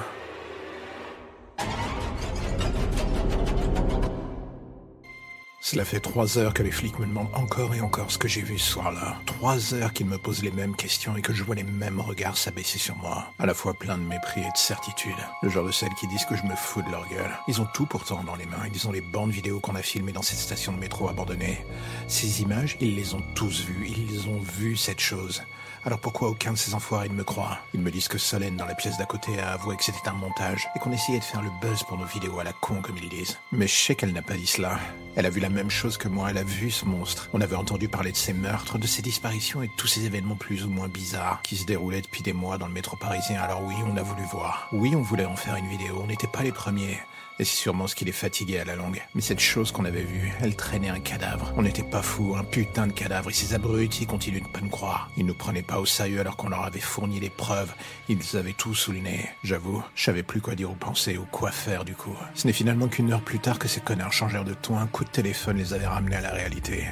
Cela 5.73 5.87
fait 5.87 6.01
trois 6.01 6.37
heures 6.37 6.53
que 6.53 6.63
les 6.63 6.71
flics 6.71 6.99
me 6.99 7.07
demandent 7.07 7.33
encore 7.33 7.75
et 7.75 7.81
encore 7.81 8.11
ce 8.11 8.19
que 8.19 8.29
j'ai 8.29 8.43
vu 8.43 8.59
ce 8.59 8.73
soir-là. 8.73 9.17
Trois 9.25 9.73
heures 9.73 9.95
qu'ils 9.95 10.05
me 10.05 10.19
posent 10.19 10.43
les 10.43 10.51
mêmes 10.51 10.77
questions 10.77 11.17
et 11.17 11.23
que 11.23 11.33
je 11.33 11.43
vois 11.43 11.55
les 11.55 11.63
mêmes 11.63 11.99
regards 11.99 12.37
s'abaisser 12.37 12.77
sur 12.79 12.95
moi. 12.97 13.33
À 13.39 13.47
la 13.47 13.55
fois 13.55 13.73
plein 13.73 13.97
de 13.97 14.03
mépris 14.03 14.43
et 14.43 14.53
de 14.53 14.57
certitude. 14.59 15.17
Le 15.43 15.49
genre 15.49 15.65
de 15.65 15.73
celles 15.73 15.95
qui 15.99 16.07
disent 16.09 16.27
que 16.27 16.37
je 16.37 16.43
me 16.43 16.55
fous 16.57 16.83
de 16.83 16.91
leur 16.91 17.09
gueule. 17.09 17.39
Ils 17.49 17.63
ont 17.63 17.69
tout 17.73 17.87
pourtant 17.87 18.23
dans 18.23 18.37
les 18.37 18.45
mains. 18.45 18.69
Ils 18.75 18.87
ont 18.87 18.93
les 18.93 19.01
bandes 19.01 19.31
vidéo 19.31 19.61
qu'on 19.61 19.75
a 19.75 19.81
filmées 19.81 20.13
dans 20.13 20.21
cette 20.21 20.41
station 20.41 20.75
de 20.75 20.79
métro 20.79 21.09
abandonnée. 21.09 21.65
Ces 22.07 22.43
images, 22.43 22.77
ils 22.83 22.95
les 22.95 23.15
ont 23.15 23.23
tous 23.35 23.65
vues. 23.65 23.89
Ils 23.89 24.29
ont 24.29 24.41
vu 24.41 24.77
cette 24.77 25.01
chose. 25.01 25.43
Alors 25.85 25.99
pourquoi 25.99 26.29
aucun 26.29 26.53
de 26.53 26.59
ces 26.59 26.75
enfoirés 26.75 27.09
ne 27.09 27.15
me 27.15 27.25
croit? 27.25 27.59
Ils 27.75 27.81
me 27.81 27.91
disent 27.91 28.07
que 28.07 28.17
Solène 28.17 28.57
dans 28.57 28.67
la 28.67 28.77
pièce 28.77 28.99
d'à 28.99 29.05
côté 29.05 29.41
a 29.41 29.51
avoué 29.51 29.77
que 29.77 29.83
c'était 29.83 30.09
un 30.09 30.13
montage 30.13 30.69
et 30.77 30.79
qu'on 30.79 30.93
essayait 30.93 31.19
de 31.19 31.25
faire 31.25 31.43
le 31.43 31.51
buzz 31.61 31.83
pour 31.83 31.99
nos 31.99 32.05
vidéos 32.05 32.39
à 32.39 32.45
la 32.45 32.53
con 32.53 32.81
comme 32.81 32.99
ils 32.99 33.09
disent. 33.09 33.39
Mais 33.51 33.67
je 33.67 33.75
sais 33.75 33.97
qu'elle 33.97 34.13
n'a 34.13 34.23
pas 34.23 34.35
dit 34.35 34.47
cela. 34.47 34.79
Elle 35.17 35.27
a 35.27 35.31
vu 35.31 35.41
la 35.41 35.49
même 35.49 35.71
chose 35.71 35.97
que 35.99 36.07
moi, 36.07 36.31
elle 36.31 36.39
a 36.39 36.45
vu 36.45 36.71
ce 36.71 36.85
monstre. 36.85 37.29
On 37.33 37.41
avait 37.41 37.57
entendu 37.57 37.89
parler 37.89 38.13
de 38.13 38.17
ces 38.17 38.33
meurtres, 38.33 38.79
de 38.79 38.87
ces 38.87 39.03
disparitions 39.03 39.61
et 39.61 39.67
de 39.67 39.73
tous 39.77 39.89
ces 39.89 40.05
événements 40.05 40.37
plus 40.37 40.65
ou 40.65 40.71
moins 40.71 40.87
bizarres 40.87 41.43
qui 41.43 41.57
se 41.57 41.67
déroulaient 41.67 42.03
depuis 42.03 42.23
des 42.23 42.33
mois 42.33 42.59
dans 42.59 42.69
le 42.69 42.73
métro 42.73 42.97
parisien. 42.97 43.41
Alors 43.43 43.65
oui, 43.65 43.75
on 43.85 43.97
a 43.97 44.03
voulu 44.03 44.23
voir. 44.31 44.69
Oui, 44.71 44.95
on 44.95 45.03
voulait 45.03 45.25
en 45.25 45.37
faire 45.37 45.57
une 45.57 45.69
vidéo, 45.69 46.01
on 46.01 46.07
n'était 46.07 46.29
pas 46.29 46.45
les 46.45 46.53
premiers. 46.53 47.01
C'est 47.45 47.57
sûrement 47.57 47.89
ce 47.89 47.97
qui 47.97 48.05
les 48.05 48.13
fatiguait 48.13 48.61
à 48.61 48.65
la 48.65 48.77
longue. 48.77 49.03
Mais 49.17 49.21
cette 49.21 49.41
chose 49.41 49.73
qu'on 49.73 49.85
avait 49.85 50.05
vue, 50.05 50.33
elle 50.41 50.55
traînait 50.55 50.91
un 50.91 51.01
cadavre. 51.01 51.53
On 51.57 51.63
n'était 51.63 51.83
pas 51.83 52.01
fous, 52.01 52.37
un 52.39 52.45
putain 52.45 52.87
de 52.87 52.93
cadavre. 52.93 53.31
Et 53.31 53.33
ces 53.33 53.53
abrutis 53.53 54.07
continuent 54.07 54.45
de 54.45 54.47
pas 54.47 54.61
nous 54.61 54.69
croire. 54.69 55.11
Ils 55.17 55.27
nous 55.27 55.35
prenaient 55.35 55.63
pas 55.63 55.81
au 55.81 55.85
sérieux 55.85 56.21
alors 56.21 56.37
qu'on 56.37 56.51
leur 56.51 56.63
avait 56.63 56.79
fourni 56.79 57.19
les 57.19 57.31
preuves. 57.31 57.75
Ils 58.09 58.37
avaient 58.37 58.53
tout 58.53 58.77
sous 58.77 58.93
le 58.93 59.01
nez. 59.01 59.29
J'avoue, 59.43 59.83
je 59.97 60.05
savais 60.05 60.23
plus 60.23 60.41
quoi 60.41 60.55
dire 60.55 60.71
ou 60.71 60.75
penser 60.75 61.19
ou 61.19 61.25
quoi 61.33 61.51
faire 61.51 61.85
du 61.85 61.97
coup. 61.97 62.15
Ce 62.35 62.47
n'est 62.47 62.53
finalement 62.53 62.87
qu'une 62.87 63.13
heure 63.13 63.23
plus 63.23 63.41
tard 63.41 63.59
que 63.59 63.67
ces 63.67 63.81
connards 63.81 64.13
changèrent 64.13 64.45
de 64.45 64.55
ton. 64.55 64.79
Un 64.79 64.87
coup 64.87 65.03
de 65.03 65.11
téléphone 65.11 65.57
les 65.57 65.75
avait 65.75 65.89
ramenés 65.89 66.17
à 66.17 66.21
la 66.21 66.31
réalité. 66.31 66.87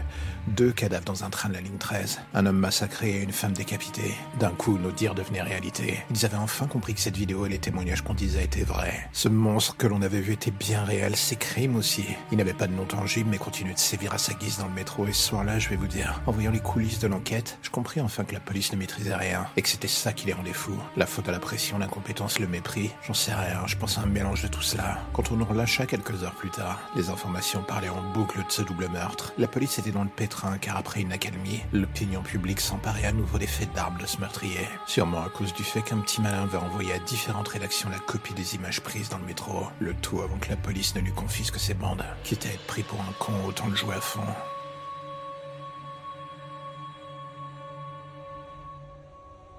Deux 0.48 0.72
cadavres 0.72 1.04
dans 1.04 1.22
un 1.22 1.30
train 1.30 1.48
de 1.48 1.54
la 1.54 1.60
ligne 1.60 1.78
13. 1.78 2.20
Un 2.34 2.46
homme 2.46 2.58
massacré 2.58 3.10
et 3.10 3.22
une 3.22 3.30
femme 3.30 3.52
décapitée. 3.52 4.14
D'un 4.40 4.50
coup, 4.50 4.78
nos 4.78 4.90
dires 4.90 5.14
devenaient 5.14 5.42
réalité. 5.42 6.00
Ils 6.10 6.24
avaient 6.24 6.36
enfin 6.36 6.66
compris 6.66 6.94
que 6.94 7.00
cette 7.00 7.16
vidéo 7.16 7.46
et 7.46 7.50
les 7.50 7.58
témoignages 7.58 8.02
qu'on 8.02 8.14
disait 8.14 8.44
étaient 8.44 8.64
vrais. 8.64 9.08
Ce 9.12 9.28
monstre 9.28 9.76
que 9.76 9.86
l'on 9.86 10.02
avait 10.02 10.20
vu 10.20 10.32
était 10.40 10.50
bien 10.50 10.84
réel, 10.84 11.16
ses 11.16 11.36
crimes 11.36 11.76
aussi. 11.76 12.06
Il 12.32 12.38
n'avait 12.38 12.54
pas 12.54 12.66
de 12.66 12.72
nom 12.72 12.86
tangible 12.86 13.28
mais 13.28 13.36
continuait 13.36 13.74
de 13.74 13.78
sévir 13.78 14.14
à 14.14 14.18
sa 14.18 14.32
guise 14.32 14.56
dans 14.56 14.68
le 14.68 14.72
métro 14.72 15.06
et 15.06 15.12
ce 15.12 15.28
soir-là, 15.28 15.58
je 15.58 15.68
vais 15.68 15.76
vous 15.76 15.86
dire, 15.86 16.22
en 16.26 16.32
voyant 16.32 16.50
les 16.50 16.60
coulisses 16.60 16.98
de 16.98 17.08
l'enquête, 17.08 17.58
je 17.60 17.68
compris 17.68 18.00
enfin 18.00 18.24
que 18.24 18.32
la 18.32 18.40
police 18.40 18.72
ne 18.72 18.78
maîtrisait 18.78 19.14
rien 19.14 19.46
et 19.58 19.60
que 19.60 19.68
c'était 19.68 19.86
ça 19.86 20.14
qui 20.14 20.26
les 20.26 20.32
rendait 20.32 20.54
fous. 20.54 20.78
La 20.96 21.04
faute 21.04 21.28
à 21.28 21.32
la 21.32 21.40
pression, 21.40 21.76
l'incompétence, 21.76 22.38
le 22.38 22.46
mépris, 22.46 22.90
j'en 23.06 23.12
sais 23.12 23.34
rien, 23.34 23.66
je 23.66 23.76
pense 23.76 23.98
à 23.98 24.00
un 24.00 24.06
mélange 24.06 24.42
de 24.42 24.48
tout 24.48 24.62
cela. 24.62 25.00
Quand 25.12 25.30
on 25.30 25.36
nous 25.36 25.44
relâcha 25.44 25.84
quelques 25.84 26.22
heures 26.24 26.34
plus 26.34 26.48
tard, 26.48 26.80
les 26.96 27.10
informations 27.10 27.62
parlaient 27.62 27.90
en 27.90 28.12
boucle 28.14 28.38
de 28.38 28.50
ce 28.50 28.62
double 28.62 28.88
meurtre. 28.88 29.34
La 29.36 29.46
police 29.46 29.78
était 29.78 29.90
dans 29.90 30.04
le 30.04 30.08
pétrin 30.08 30.56
car 30.56 30.78
après 30.78 31.02
une 31.02 31.12
accalmie, 31.12 31.60
l'opinion 31.74 32.22
publique 32.22 32.60
s'emparait 32.60 33.04
à 33.04 33.12
nouveau 33.12 33.36
des 33.36 33.46
faits 33.46 33.74
d'armes 33.74 33.98
de 33.98 34.06
ce 34.06 34.16
meurtrier. 34.16 34.66
Sûrement 34.86 35.22
à 35.22 35.28
cause 35.28 35.52
du 35.52 35.64
fait 35.64 35.82
qu'un 35.82 35.98
petit 35.98 36.22
malin 36.22 36.44
avait 36.44 36.56
envoyé 36.56 36.94
à 36.94 36.98
différentes 36.98 37.48
rédactions 37.48 37.90
la 37.90 37.98
copie 37.98 38.32
des 38.32 38.54
images 38.54 38.80
prises 38.80 39.10
dans 39.10 39.18
le 39.18 39.26
métro. 39.26 39.66
Le 39.80 39.92
tout 39.92 40.22
avant 40.30 40.38
que 40.38 40.50
la 40.50 40.56
police 40.56 40.94
ne 40.94 41.00
lui 41.00 41.12
confisque 41.12 41.58
ses 41.58 41.74
bandes. 41.74 42.04
Quitte 42.22 42.46
à 42.46 42.50
être 42.50 42.66
pris 42.66 42.82
pour 42.82 43.00
un 43.00 43.12
con, 43.18 43.32
autant 43.46 43.68
le 43.68 43.76
jouer 43.76 43.94
à 43.94 44.00
fond. 44.00 44.20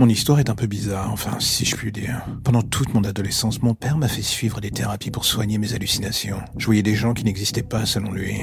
Mon 0.00 0.08
histoire 0.08 0.38
est 0.38 0.48
un 0.48 0.54
peu 0.54 0.68
bizarre, 0.68 1.10
enfin, 1.12 1.40
si 1.40 1.64
je 1.64 1.74
puis 1.74 1.90
dire. 1.90 2.24
Pendant 2.44 2.62
toute 2.62 2.94
mon 2.94 3.02
adolescence, 3.02 3.62
mon 3.62 3.74
père 3.74 3.98
m'a 3.98 4.06
fait 4.06 4.22
suivre 4.22 4.60
des 4.60 4.70
thérapies 4.70 5.10
pour 5.10 5.24
soigner 5.24 5.58
mes 5.58 5.74
hallucinations. 5.74 6.38
Je 6.56 6.66
voyais 6.66 6.84
des 6.84 6.94
gens 6.94 7.14
qui 7.14 7.24
n'existaient 7.24 7.64
pas 7.64 7.84
selon 7.84 8.12
lui. 8.12 8.36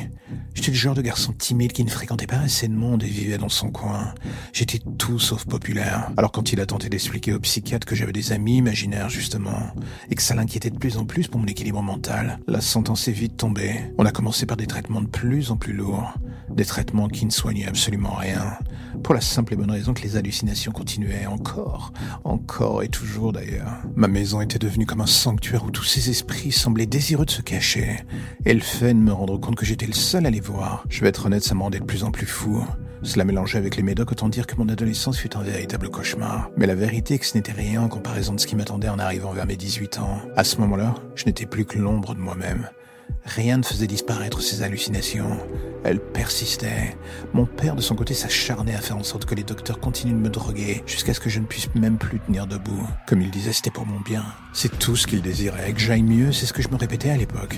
J'étais 0.53 0.71
le 0.71 0.77
genre 0.77 0.95
de 0.95 1.01
garçon 1.01 1.31
timide 1.31 1.71
qui 1.71 1.85
ne 1.85 1.89
fréquentait 1.89 2.27
pas 2.27 2.39
assez 2.39 2.67
de 2.67 2.73
monde 2.73 3.03
et 3.03 3.07
vivait 3.07 3.37
dans 3.37 3.47
son 3.47 3.71
coin. 3.71 4.13
J'étais 4.51 4.81
tout 4.97 5.17
sauf 5.17 5.45
populaire. 5.45 6.11
Alors 6.17 6.33
quand 6.33 6.51
il 6.51 6.59
a 6.59 6.65
tenté 6.65 6.89
d'expliquer 6.89 7.31
au 7.31 7.39
psychiatre 7.39 7.87
que 7.87 7.95
j'avais 7.95 8.11
des 8.11 8.33
amis 8.33 8.57
imaginaires 8.57 9.09
justement, 9.09 9.73
et 10.09 10.15
que 10.15 10.21
ça 10.21 10.35
l'inquiétait 10.35 10.71
de 10.71 10.77
plus 10.77 10.97
en 10.97 11.05
plus 11.05 11.29
pour 11.29 11.39
mon 11.39 11.47
équilibre 11.47 11.81
mental, 11.81 12.37
la 12.47 12.59
sentence 12.59 13.07
est 13.07 13.13
vite 13.13 13.37
tombée. 13.37 13.79
On 13.97 14.05
a 14.05 14.11
commencé 14.11 14.45
par 14.45 14.57
des 14.57 14.67
traitements 14.67 15.01
de 15.01 15.07
plus 15.07 15.51
en 15.51 15.55
plus 15.55 15.73
lourds. 15.73 16.15
Des 16.49 16.65
traitements 16.65 17.07
qui 17.07 17.25
ne 17.25 17.31
soignaient 17.31 17.67
absolument 17.67 18.13
rien. 18.13 18.57
Pour 19.03 19.13
la 19.13 19.21
simple 19.21 19.53
et 19.53 19.55
bonne 19.55 19.71
raison 19.71 19.93
que 19.93 20.01
les 20.01 20.15
hallucinations 20.15 20.71
continuaient 20.71 21.25
encore, 21.45 21.93
encore 22.23 22.81
et 22.81 22.87
toujours 22.87 23.31
d'ailleurs. 23.31 23.77
Ma 23.95 24.07
maison 24.07 24.41
était 24.41 24.57
devenue 24.57 24.87
comme 24.87 25.01
un 25.01 25.05
sanctuaire 25.05 25.63
où 25.63 25.69
tous 25.69 25.83
ces 25.83 26.09
esprits 26.09 26.51
semblaient 26.51 26.87
désireux 26.87 27.25
de 27.25 27.31
se 27.31 27.43
cacher. 27.43 27.97
Et 28.45 28.55
me 28.55 29.11
rendre 29.11 29.37
compte 29.37 29.55
que 29.55 29.65
j'étais 29.65 29.85
le 29.85 29.93
seul 29.93 30.25
à 30.25 30.31
les 30.31 30.39
voir, 30.39 30.83
je 30.89 31.01
vais 31.01 31.09
être 31.09 31.27
honnête, 31.27 31.43
ça 31.43 31.53
me 31.53 31.61
rendait 31.61 31.79
de 31.79 31.85
plus 31.85 32.03
en 32.03 32.11
plus 32.11 32.25
fou. 32.25 32.65
Cela 33.03 33.25
mélangeait 33.25 33.59
avec 33.59 33.75
les 33.75 33.83
médocs, 33.83 34.11
autant 34.11 34.29
dire 34.29 34.47
que 34.47 34.55
mon 34.55 34.67
adolescence 34.69 35.19
fut 35.19 35.37
un 35.37 35.43
véritable 35.43 35.89
cauchemar. 35.89 36.49
Mais 36.57 36.65
la 36.65 36.73
vérité 36.73 37.15
est 37.15 37.19
que 37.19 37.25
ce 37.25 37.37
n'était 37.37 37.51
rien 37.51 37.83
en 37.83 37.89
comparaison 37.89 38.33
de 38.33 38.39
ce 38.39 38.47
qui 38.47 38.55
m'attendait 38.55 38.89
en 38.89 38.97
arrivant 38.97 39.31
vers 39.33 39.45
mes 39.45 39.57
18 39.57 39.99
ans. 39.99 40.19
À 40.35 40.43
ce 40.43 40.57
moment-là, 40.61 40.95
je 41.13 41.25
n'étais 41.25 41.45
plus 41.45 41.65
que 41.65 41.77
l'ombre 41.77 42.15
de 42.15 42.19
moi-même. 42.19 42.69
Rien 43.25 43.57
ne 43.57 43.63
faisait 43.63 43.87
disparaître 43.87 44.41
ces 44.41 44.61
hallucinations. 44.61 45.39
Elles 45.83 45.99
persistaient. 45.99 46.95
Mon 47.33 47.45
père, 47.45 47.75
de 47.75 47.81
son 47.81 47.95
côté, 47.95 48.13
s'acharnait 48.13 48.75
à 48.75 48.81
faire 48.81 48.97
en 48.97 49.03
sorte 49.03 49.25
que 49.25 49.35
les 49.35 49.43
docteurs 49.43 49.79
continuent 49.79 50.13
de 50.13 50.19
me 50.19 50.29
droguer 50.29 50.83
jusqu'à 50.85 51.13
ce 51.13 51.19
que 51.19 51.29
je 51.29 51.39
ne 51.39 51.45
puisse 51.45 51.73
même 51.75 51.97
plus 51.97 52.19
tenir 52.19 52.45
debout. 52.45 52.87
Comme 53.07 53.21
il 53.21 53.31
disait, 53.31 53.53
c'était 53.53 53.71
pour 53.71 53.85
mon 53.85 53.99
bien. 53.99 54.23
C'est 54.53 54.77
tout 54.79 54.95
ce 54.95 55.07
qu'il 55.07 55.21
désirait. 55.21 55.73
Que 55.73 55.79
j'aille 55.79 56.03
mieux, 56.03 56.31
c'est 56.31 56.45
ce 56.45 56.53
que 56.53 56.61
je 56.61 56.69
me 56.69 56.75
répétais 56.75 57.09
à 57.09 57.17
l'époque. 57.17 57.57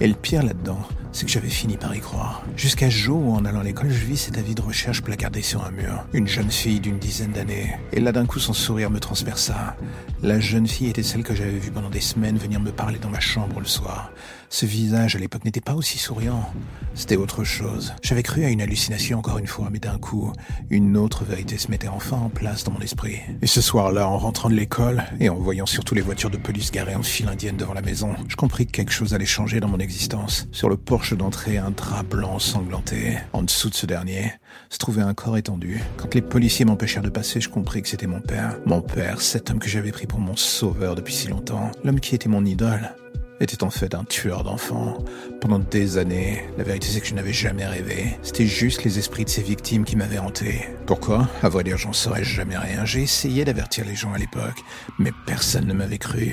Et 0.00 0.08
le 0.08 0.14
pire 0.14 0.42
là-dedans, 0.42 0.80
c'est 1.12 1.26
que 1.26 1.32
j'avais 1.32 1.48
fini 1.48 1.76
par 1.76 1.94
y 1.94 2.00
croire. 2.00 2.42
Jusqu'à 2.56 2.90
jour 2.90 3.24
où, 3.24 3.34
en 3.34 3.44
allant 3.44 3.60
à 3.60 3.64
l'école, 3.64 3.90
je 3.90 4.04
vis 4.04 4.16
cet 4.16 4.36
avis 4.36 4.54
de 4.54 4.62
recherche 4.62 5.02
placardé 5.02 5.42
sur 5.42 5.64
un 5.64 5.70
mur. 5.70 6.04
Une 6.12 6.26
jeune 6.26 6.50
fille 6.50 6.80
d'une 6.80 6.98
dizaine 6.98 7.32
d'années. 7.32 7.76
Et 7.92 8.00
là, 8.00 8.10
d'un 8.10 8.26
coup, 8.26 8.40
son 8.40 8.52
sourire 8.52 8.90
me 8.90 8.98
transperça. 9.00 9.76
La 10.22 10.40
jeune 10.40 10.66
fille 10.66 10.88
était 10.88 11.04
celle 11.04 11.22
que 11.22 11.34
j'avais 11.34 11.58
vue 11.58 11.70
pendant 11.70 11.90
des 11.90 12.00
semaines 12.00 12.36
venir 12.36 12.60
me 12.60 12.72
parler 12.72 12.98
dans 12.98 13.10
ma 13.10 13.20
chambre 13.20 13.60
le 13.60 13.66
soir. 13.66 14.10
Ce 14.54 14.66
visage 14.66 15.16
à 15.16 15.18
l'époque 15.18 15.44
n'était 15.44 15.60
pas 15.60 15.74
aussi 15.74 15.98
souriant. 15.98 16.48
C'était 16.94 17.16
autre 17.16 17.42
chose. 17.42 17.92
J'avais 18.02 18.22
cru 18.22 18.44
à 18.44 18.50
une 18.50 18.62
hallucination 18.62 19.18
encore 19.18 19.38
une 19.38 19.48
fois, 19.48 19.68
mais 19.72 19.80
d'un 19.80 19.98
coup, 19.98 20.32
une 20.70 20.96
autre 20.96 21.24
vérité 21.24 21.58
se 21.58 21.72
mettait 21.72 21.88
enfin 21.88 22.18
en 22.18 22.28
place 22.28 22.62
dans 22.62 22.70
mon 22.70 22.78
esprit. 22.78 23.18
Et 23.42 23.48
ce 23.48 23.60
soir-là, 23.60 24.08
en 24.08 24.16
rentrant 24.16 24.48
de 24.48 24.54
l'école, 24.54 25.02
et 25.18 25.28
en 25.28 25.34
voyant 25.34 25.66
surtout 25.66 25.96
les 25.96 26.02
voitures 26.02 26.30
de 26.30 26.36
police 26.36 26.70
garées 26.70 26.94
en 26.94 27.02
file 27.02 27.26
indienne 27.26 27.56
devant 27.56 27.74
la 27.74 27.82
maison, 27.82 28.14
je 28.28 28.36
compris 28.36 28.66
que 28.66 28.70
quelque 28.70 28.92
chose 28.92 29.12
allait 29.12 29.26
changer 29.26 29.58
dans 29.58 29.66
mon 29.66 29.80
existence. 29.80 30.46
Sur 30.52 30.68
le 30.68 30.76
porche 30.76 31.14
d'entrée, 31.14 31.58
un 31.58 31.72
drap 31.72 32.04
blanc 32.04 32.38
sanglanté. 32.38 33.18
En 33.32 33.42
dessous 33.42 33.70
de 33.70 33.74
ce 33.74 33.86
dernier, 33.86 34.34
se 34.70 34.78
trouvait 34.78 35.02
un 35.02 35.14
corps 35.14 35.36
étendu. 35.36 35.82
Quand 35.96 36.14
les 36.14 36.22
policiers 36.22 36.64
m'empêchèrent 36.64 37.02
de 37.02 37.10
passer, 37.10 37.40
je 37.40 37.48
compris 37.48 37.82
que 37.82 37.88
c'était 37.88 38.06
mon 38.06 38.20
père. 38.20 38.56
Mon 38.66 38.82
père, 38.82 39.20
cet 39.20 39.50
homme 39.50 39.58
que 39.58 39.68
j'avais 39.68 39.90
pris 39.90 40.06
pour 40.06 40.20
mon 40.20 40.36
sauveur 40.36 40.94
depuis 40.94 41.12
si 41.12 41.26
longtemps. 41.26 41.72
L'homme 41.82 41.98
qui 41.98 42.14
était 42.14 42.28
mon 42.28 42.44
idole 42.44 42.94
était 43.40 43.62
en 43.64 43.70
fait 43.70 43.94
un 43.94 44.04
tueur 44.04 44.44
d'enfants. 44.44 44.98
Pendant 45.40 45.58
des 45.58 45.98
années, 45.98 46.44
la 46.56 46.64
vérité 46.64 46.88
c'est 46.88 47.00
que 47.00 47.06
je 47.06 47.14
n'avais 47.14 47.32
jamais 47.32 47.66
rêvé. 47.66 48.16
C'était 48.22 48.46
juste 48.46 48.84
les 48.84 48.98
esprits 48.98 49.24
de 49.24 49.30
ses 49.30 49.42
victimes 49.42 49.84
qui 49.84 49.96
m'avaient 49.96 50.18
hanté. 50.18 50.66
Pourquoi? 50.86 51.28
À 51.42 51.48
vrai 51.48 51.64
dire, 51.64 51.76
j'en 51.76 51.92
saurais 51.92 52.24
jamais 52.24 52.56
rien. 52.56 52.84
J'ai 52.84 53.02
essayé 53.02 53.44
d'avertir 53.44 53.84
les 53.84 53.94
gens 53.94 54.12
à 54.12 54.18
l'époque, 54.18 54.62
mais 54.98 55.12
personne 55.26 55.66
ne 55.66 55.74
m'avait 55.74 55.98
cru. 55.98 56.32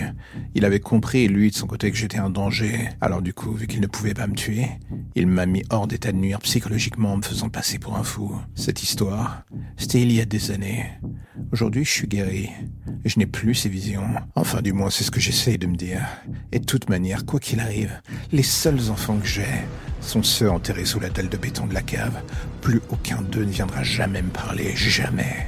Il 0.55 0.65
avait 0.65 0.79
compris, 0.79 1.27
lui, 1.27 1.51
de 1.51 1.55
son 1.55 1.67
côté, 1.67 1.91
que 1.91 1.97
j'étais 1.97 2.19
un 2.19 2.29
danger. 2.29 2.89
Alors 3.01 3.21
du 3.21 3.33
coup, 3.33 3.53
vu 3.53 3.67
qu'il 3.67 3.81
ne 3.81 3.87
pouvait 3.87 4.13
pas 4.13 4.27
me 4.27 4.35
tuer, 4.35 4.67
il 5.15 5.27
m'a 5.27 5.45
mis 5.45 5.63
hors 5.69 5.87
d'état 5.87 6.11
de 6.11 6.17
nuire 6.17 6.39
psychologiquement 6.39 7.13
en 7.13 7.17
me 7.17 7.23
faisant 7.23 7.49
passer 7.49 7.79
pour 7.79 7.97
un 7.97 8.03
fou. 8.03 8.35
Cette 8.55 8.83
histoire, 8.83 9.43
c'était 9.77 10.01
il 10.01 10.11
y 10.11 10.21
a 10.21 10.25
des 10.25 10.51
années. 10.51 10.85
Aujourd'hui, 11.51 11.83
je 11.83 11.91
suis 11.91 12.07
guéri. 12.07 12.49
Je 13.03 13.19
n'ai 13.19 13.25
plus 13.25 13.55
ces 13.55 13.69
visions. 13.69 14.07
Enfin, 14.35 14.61
du 14.61 14.73
moins, 14.73 14.89
c'est 14.89 15.03
ce 15.03 15.11
que 15.11 15.19
j'essaye 15.19 15.57
de 15.57 15.67
me 15.67 15.75
dire. 15.75 16.01
Et 16.51 16.59
toute 16.59 16.89
manière, 16.91 17.25
quoi 17.25 17.39
qu'il 17.39 17.61
arrive, 17.61 18.01
les 18.33 18.43
seuls 18.43 18.89
enfants 18.89 19.17
que 19.17 19.25
j'ai 19.25 19.45
sont 20.01 20.23
ceux 20.23 20.51
enterrés 20.51 20.83
sous 20.83 20.99
la 20.99 21.09
dalle 21.09 21.29
de 21.29 21.37
béton 21.37 21.65
de 21.65 21.73
la 21.73 21.81
cave. 21.81 22.21
Plus 22.59 22.81
aucun 22.89 23.21
d'eux 23.21 23.45
ne 23.45 23.51
viendra 23.51 23.81
jamais 23.81 24.21
me 24.21 24.29
parler. 24.29 24.73
Jamais. 24.75 25.47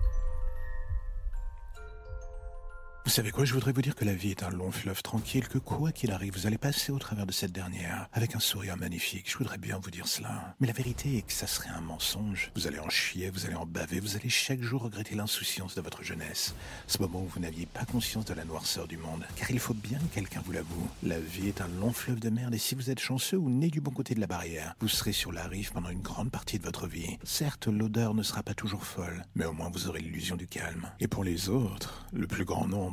Vous 3.03 3.09
savez 3.09 3.31
quoi, 3.31 3.45
je 3.45 3.53
voudrais 3.55 3.71
vous 3.71 3.81
dire 3.81 3.95
que 3.95 4.05
la 4.05 4.13
vie 4.13 4.29
est 4.29 4.43
un 4.43 4.51
long 4.51 4.71
fleuve 4.71 5.01
tranquille, 5.01 5.47
que 5.47 5.57
quoi 5.57 5.91
qu'il 5.91 6.11
arrive, 6.11 6.33
vous 6.33 6.45
allez 6.45 6.59
passer 6.59 6.91
au 6.91 6.99
travers 6.99 7.25
de 7.25 7.31
cette 7.31 7.51
dernière 7.51 8.07
avec 8.13 8.35
un 8.35 8.39
sourire 8.39 8.77
magnifique. 8.77 9.29
Je 9.29 9.39
voudrais 9.39 9.57
bien 9.57 9.79
vous 9.81 9.89
dire 9.89 10.07
cela. 10.07 10.55
Mais 10.59 10.67
la 10.67 10.73
vérité 10.73 11.17
est 11.17 11.23
que 11.23 11.33
ça 11.33 11.47
serait 11.47 11.71
un 11.71 11.81
mensonge. 11.81 12.51
Vous 12.55 12.67
allez 12.67 12.77
en 12.79 12.89
chier, 12.89 13.31
vous 13.31 13.47
allez 13.47 13.55
en 13.55 13.65
baver, 13.65 13.99
vous 13.99 14.15
allez 14.15 14.29
chaque 14.29 14.61
jour 14.61 14.83
regretter 14.83 15.15
l'insouciance 15.15 15.73
de 15.73 15.81
votre 15.81 16.03
jeunesse. 16.03 16.53
Ce 16.85 16.99
moment 16.99 17.23
où 17.23 17.27
vous 17.27 17.39
n'aviez 17.39 17.65
pas 17.65 17.85
conscience 17.85 18.25
de 18.25 18.35
la 18.35 18.45
noirceur 18.45 18.87
du 18.87 18.97
monde. 18.97 19.25
Car 19.35 19.49
il 19.49 19.59
faut 19.59 19.73
bien 19.73 19.97
que 19.97 20.13
quelqu'un 20.13 20.43
vous 20.45 20.51
l'avoue. 20.51 20.87
La 21.01 21.19
vie 21.19 21.47
est 21.47 21.61
un 21.61 21.67
long 21.79 21.91
fleuve 21.91 22.19
de 22.19 22.29
merde 22.29 22.53
et 22.53 22.59
si 22.59 22.75
vous 22.75 22.91
êtes 22.91 22.99
chanceux 22.99 23.37
ou 23.37 23.49
né 23.49 23.69
du 23.69 23.81
bon 23.81 23.91
côté 23.91 24.13
de 24.13 24.21
la 24.21 24.27
barrière, 24.27 24.75
vous 24.79 24.87
serez 24.87 25.11
sur 25.11 25.31
la 25.31 25.47
rive 25.47 25.71
pendant 25.71 25.89
une 25.89 26.01
grande 26.01 26.29
partie 26.29 26.59
de 26.59 26.63
votre 26.63 26.85
vie. 26.85 27.17
Certes, 27.23 27.65
l'odeur 27.67 28.13
ne 28.13 28.21
sera 28.21 28.43
pas 28.43 28.53
toujours 28.53 28.85
folle, 28.85 29.25
mais 29.33 29.45
au 29.45 29.53
moins 29.53 29.71
vous 29.73 29.87
aurez 29.89 30.01
l'illusion 30.01 30.35
du 30.35 30.45
calme. 30.45 30.91
Et 30.99 31.07
pour 31.07 31.23
les 31.23 31.49
autres, 31.49 32.05
le 32.13 32.27
plus 32.27 32.45
grand 32.45 32.67
nombre, 32.67 32.90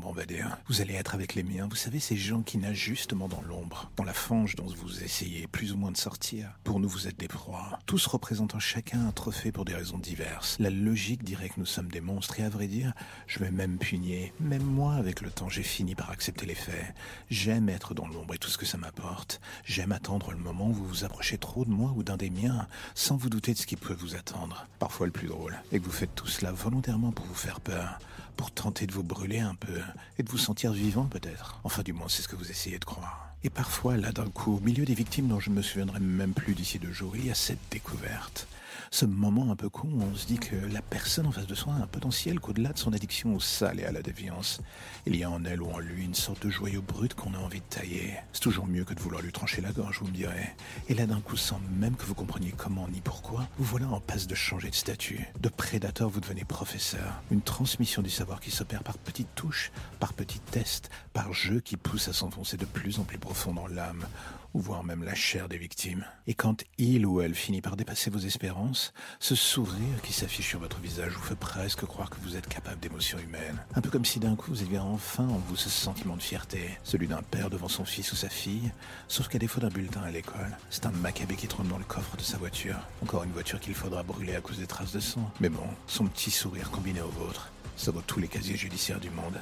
Vous 0.68 0.80
allez 0.80 0.94
être 0.94 1.14
avec 1.14 1.34
les 1.34 1.42
miens, 1.42 1.66
vous 1.68 1.76
savez, 1.76 2.00
ces 2.00 2.16
gens 2.16 2.42
qui 2.42 2.58
nagent 2.58 2.76
justement 2.76 3.28
dans 3.28 3.42
l'ombre, 3.42 3.90
dans 3.96 4.04
la 4.04 4.12
fange 4.12 4.54
dont 4.54 4.66
vous 4.66 5.02
essayez 5.02 5.46
plus 5.46 5.72
ou 5.72 5.76
moins 5.76 5.90
de 5.90 5.96
sortir. 5.96 6.50
Pour 6.64 6.80
nous, 6.80 6.88
vous 6.88 7.08
êtes 7.08 7.18
des 7.18 7.28
proies, 7.28 7.78
tous 7.86 8.06
représentant 8.06 8.58
chacun 8.58 9.06
un 9.06 9.12
trophée 9.12 9.52
pour 9.52 9.64
des 9.64 9.74
raisons 9.74 9.98
diverses. 9.98 10.56
La 10.60 10.70
logique 10.70 11.24
dirait 11.24 11.48
que 11.48 11.58
nous 11.58 11.66
sommes 11.66 11.88
des 11.88 12.00
monstres, 12.00 12.40
et 12.40 12.44
à 12.44 12.48
vrai 12.48 12.66
dire, 12.66 12.92
je 13.26 13.38
vais 13.38 13.50
même 13.50 13.78
punir. 13.78 14.30
Même 14.40 14.62
moi, 14.62 14.94
avec 14.94 15.20
le 15.20 15.30
temps, 15.30 15.48
j'ai 15.48 15.62
fini 15.62 15.94
par 15.94 16.10
accepter 16.10 16.46
les 16.46 16.54
faits. 16.54 16.94
J'aime 17.30 17.68
être 17.68 17.94
dans 17.94 18.08
l'ombre 18.08 18.34
et 18.34 18.38
tout 18.38 18.50
ce 18.50 18.58
que 18.58 18.66
ça 18.66 18.78
m'apporte. 18.78 19.40
J'aime 19.64 19.92
attendre 19.92 20.32
le 20.32 20.38
moment 20.38 20.68
où 20.68 20.74
vous 20.74 20.86
vous 20.86 21.04
approchez 21.04 21.38
trop 21.38 21.64
de 21.64 21.70
moi 21.70 21.92
ou 21.96 22.02
d'un 22.02 22.16
des 22.16 22.30
miens, 22.30 22.66
sans 22.94 23.16
vous 23.16 23.30
douter 23.30 23.52
de 23.52 23.58
ce 23.58 23.66
qui 23.66 23.76
peut 23.76 23.96
vous 23.98 24.14
attendre. 24.14 24.66
Parfois 24.78 25.06
le 25.06 25.12
plus 25.12 25.28
drôle, 25.28 25.58
et 25.72 25.80
que 25.80 25.84
vous 25.84 25.90
faites 25.90 26.14
tout 26.14 26.26
cela 26.26 26.52
volontairement 26.52 27.12
pour 27.12 27.26
vous 27.26 27.34
faire 27.34 27.60
peur 27.60 27.98
pour 28.38 28.52
tenter 28.52 28.86
de 28.86 28.92
vous 28.92 29.02
brûler 29.02 29.40
un 29.40 29.56
peu 29.56 29.80
et 30.16 30.22
de 30.22 30.30
vous 30.30 30.38
sentir 30.38 30.72
vivant 30.72 31.06
peut-être. 31.06 31.58
Enfin 31.64 31.82
du 31.82 31.92
moins 31.92 32.08
c'est 32.08 32.22
ce 32.22 32.28
que 32.28 32.36
vous 32.36 32.50
essayez 32.50 32.78
de 32.78 32.84
croire. 32.84 33.34
Et 33.42 33.50
parfois 33.50 33.96
là 33.96 34.12
d'un 34.12 34.30
coup, 34.30 34.56
au 34.56 34.60
milieu 34.60 34.84
des 34.84 34.94
victimes 34.94 35.26
dont 35.26 35.40
je 35.40 35.50
me 35.50 35.60
souviendrai 35.60 35.98
même 35.98 36.32
plus 36.32 36.54
d'ici 36.54 36.78
deux 36.78 36.92
jours, 36.92 37.16
il 37.16 37.26
y 37.26 37.30
a 37.30 37.34
cette 37.34 37.58
découverte 37.70 38.46
Ce 38.90 39.04
moment 39.04 39.50
un 39.50 39.56
peu 39.56 39.68
con 39.68 39.88
où 39.92 40.02
on 40.02 40.14
se 40.14 40.26
dit 40.26 40.38
que 40.38 40.56
la 40.56 40.82
personne 40.82 41.26
en 41.26 41.32
face 41.32 41.46
de 41.46 41.54
soi 41.54 41.74
a 41.74 41.82
un 41.82 41.86
potentiel 41.86 42.40
qu'au-delà 42.40 42.72
de 42.72 42.78
son 42.78 42.92
addiction 42.92 43.34
au 43.34 43.40
sale 43.40 43.80
et 43.80 43.84
à 43.84 43.92
la 43.92 44.02
déviance, 44.02 44.60
il 45.06 45.16
y 45.16 45.24
a 45.24 45.30
en 45.30 45.44
elle 45.44 45.62
ou 45.62 45.70
en 45.70 45.78
lui 45.78 46.04
une 46.04 46.14
sorte 46.14 46.44
de 46.46 46.50
joyau 46.50 46.82
brut 46.82 47.14
qu'on 47.14 47.34
a 47.34 47.38
envie 47.38 47.60
de 47.60 47.66
tailler. 47.68 48.14
C'est 48.32 48.40
toujours 48.40 48.66
mieux 48.66 48.84
que 48.84 48.94
de 48.94 49.00
vouloir 49.00 49.22
lui 49.22 49.32
trancher 49.32 49.60
la 49.60 49.72
gorge, 49.72 50.00
vous 50.00 50.08
me 50.08 50.12
direz. 50.12 50.54
Et 50.88 50.94
là 50.94 51.06
d'un 51.06 51.20
coup, 51.20 51.36
sans 51.36 51.60
même 51.78 51.96
que 51.96 52.04
vous 52.04 52.14
compreniez 52.14 52.52
comment 52.56 52.88
ni 52.88 53.00
pourquoi, 53.00 53.46
vous 53.58 53.64
voilà 53.64 53.88
en 53.88 54.00
passe 54.00 54.26
de 54.26 54.34
changer 54.34 54.70
de 54.70 54.74
statut. 54.74 55.26
De 55.40 55.48
prédateur, 55.48 56.08
vous 56.08 56.20
devenez 56.20 56.44
professeur. 56.44 57.22
Une 57.30 57.42
transmission 57.42 58.02
du 58.02 58.10
savoir 58.10 58.40
qui 58.40 58.50
s'opère 58.50 58.82
par 58.82 58.98
petites 58.98 59.34
touches, 59.34 59.70
par 60.00 60.12
petits 60.14 60.40
tests, 60.40 60.90
par 61.12 61.32
jeux 61.32 61.60
qui 61.60 61.76
poussent 61.76 62.08
à 62.08 62.12
s'enfoncer 62.12 62.56
de 62.56 62.64
plus 62.64 62.98
en 62.98 63.04
plus 63.04 63.18
profond 63.18 63.52
dans 63.52 63.66
l'âme, 63.66 64.06
ou 64.54 64.60
voire 64.60 64.84
même 64.84 65.04
la 65.04 65.14
chair 65.14 65.48
des 65.48 65.58
victimes. 65.58 66.04
Et 66.26 66.34
quand 66.34 66.64
il 66.78 67.06
ou 67.06 67.20
elle 67.20 67.34
finit 67.34 67.60
par 67.60 67.76
dépasser 67.76 68.10
vos 68.10 68.18
espérances, 68.18 68.92
ce 69.20 69.34
sourire 69.34 70.02
qui 70.02 70.12
s'affiche 70.12 70.48
sur 70.48 70.60
votre 70.60 70.80
visage 70.80 71.12
vous 71.12 71.22
fait 71.22 71.36
presque 71.36 71.84
croire 71.84 72.10
que 72.10 72.20
vous 72.22 72.36
êtes 72.36 72.48
capable 72.48 72.80
d'émotions 72.80 73.18
humaines. 73.18 73.62
Un 73.74 73.80
peu 73.80 73.90
comme 73.90 74.04
si 74.04 74.20
d'un 74.20 74.36
coup 74.36 74.50
vous 74.50 74.62
aviez 74.62 74.78
enfin 74.78 75.24
en 75.24 75.38
vous 75.48 75.56
ce 75.56 75.68
sentiment 75.68 76.16
de 76.16 76.22
fierté, 76.22 76.78
celui 76.82 77.08
d'un 77.08 77.22
père 77.22 77.50
devant 77.50 77.68
son 77.68 77.84
fils 77.84 78.12
ou 78.12 78.16
sa 78.16 78.28
fille, 78.28 78.70
sauf 79.08 79.28
qu'à 79.28 79.38
défaut 79.38 79.60
d'un 79.60 79.68
bulletin 79.68 80.02
à 80.02 80.10
l'école, 80.10 80.56
c'est 80.70 80.86
un 80.86 80.90
macabé 80.90 81.36
qui 81.36 81.48
trône 81.48 81.68
dans 81.68 81.78
le 81.78 81.84
coffre 81.84 82.16
de 82.16 82.22
sa 82.22 82.38
voiture. 82.38 82.78
Encore 83.02 83.24
une 83.24 83.32
voiture 83.32 83.60
qu'il 83.60 83.74
faudra 83.74 84.02
brûler 84.02 84.34
à 84.34 84.40
cause 84.40 84.58
des 84.58 84.66
traces 84.66 84.92
de 84.92 85.00
sang. 85.00 85.30
Mais 85.40 85.48
bon, 85.48 85.66
son 85.86 86.06
petit 86.06 86.30
sourire 86.30 86.70
combiné 86.70 87.00
au 87.00 87.08
vôtre, 87.08 87.52
ça 87.76 87.90
vaut 87.90 88.02
tous 88.06 88.20
les 88.20 88.28
casiers 88.28 88.56
judiciaires 88.56 89.00
du 89.00 89.10
monde. 89.10 89.38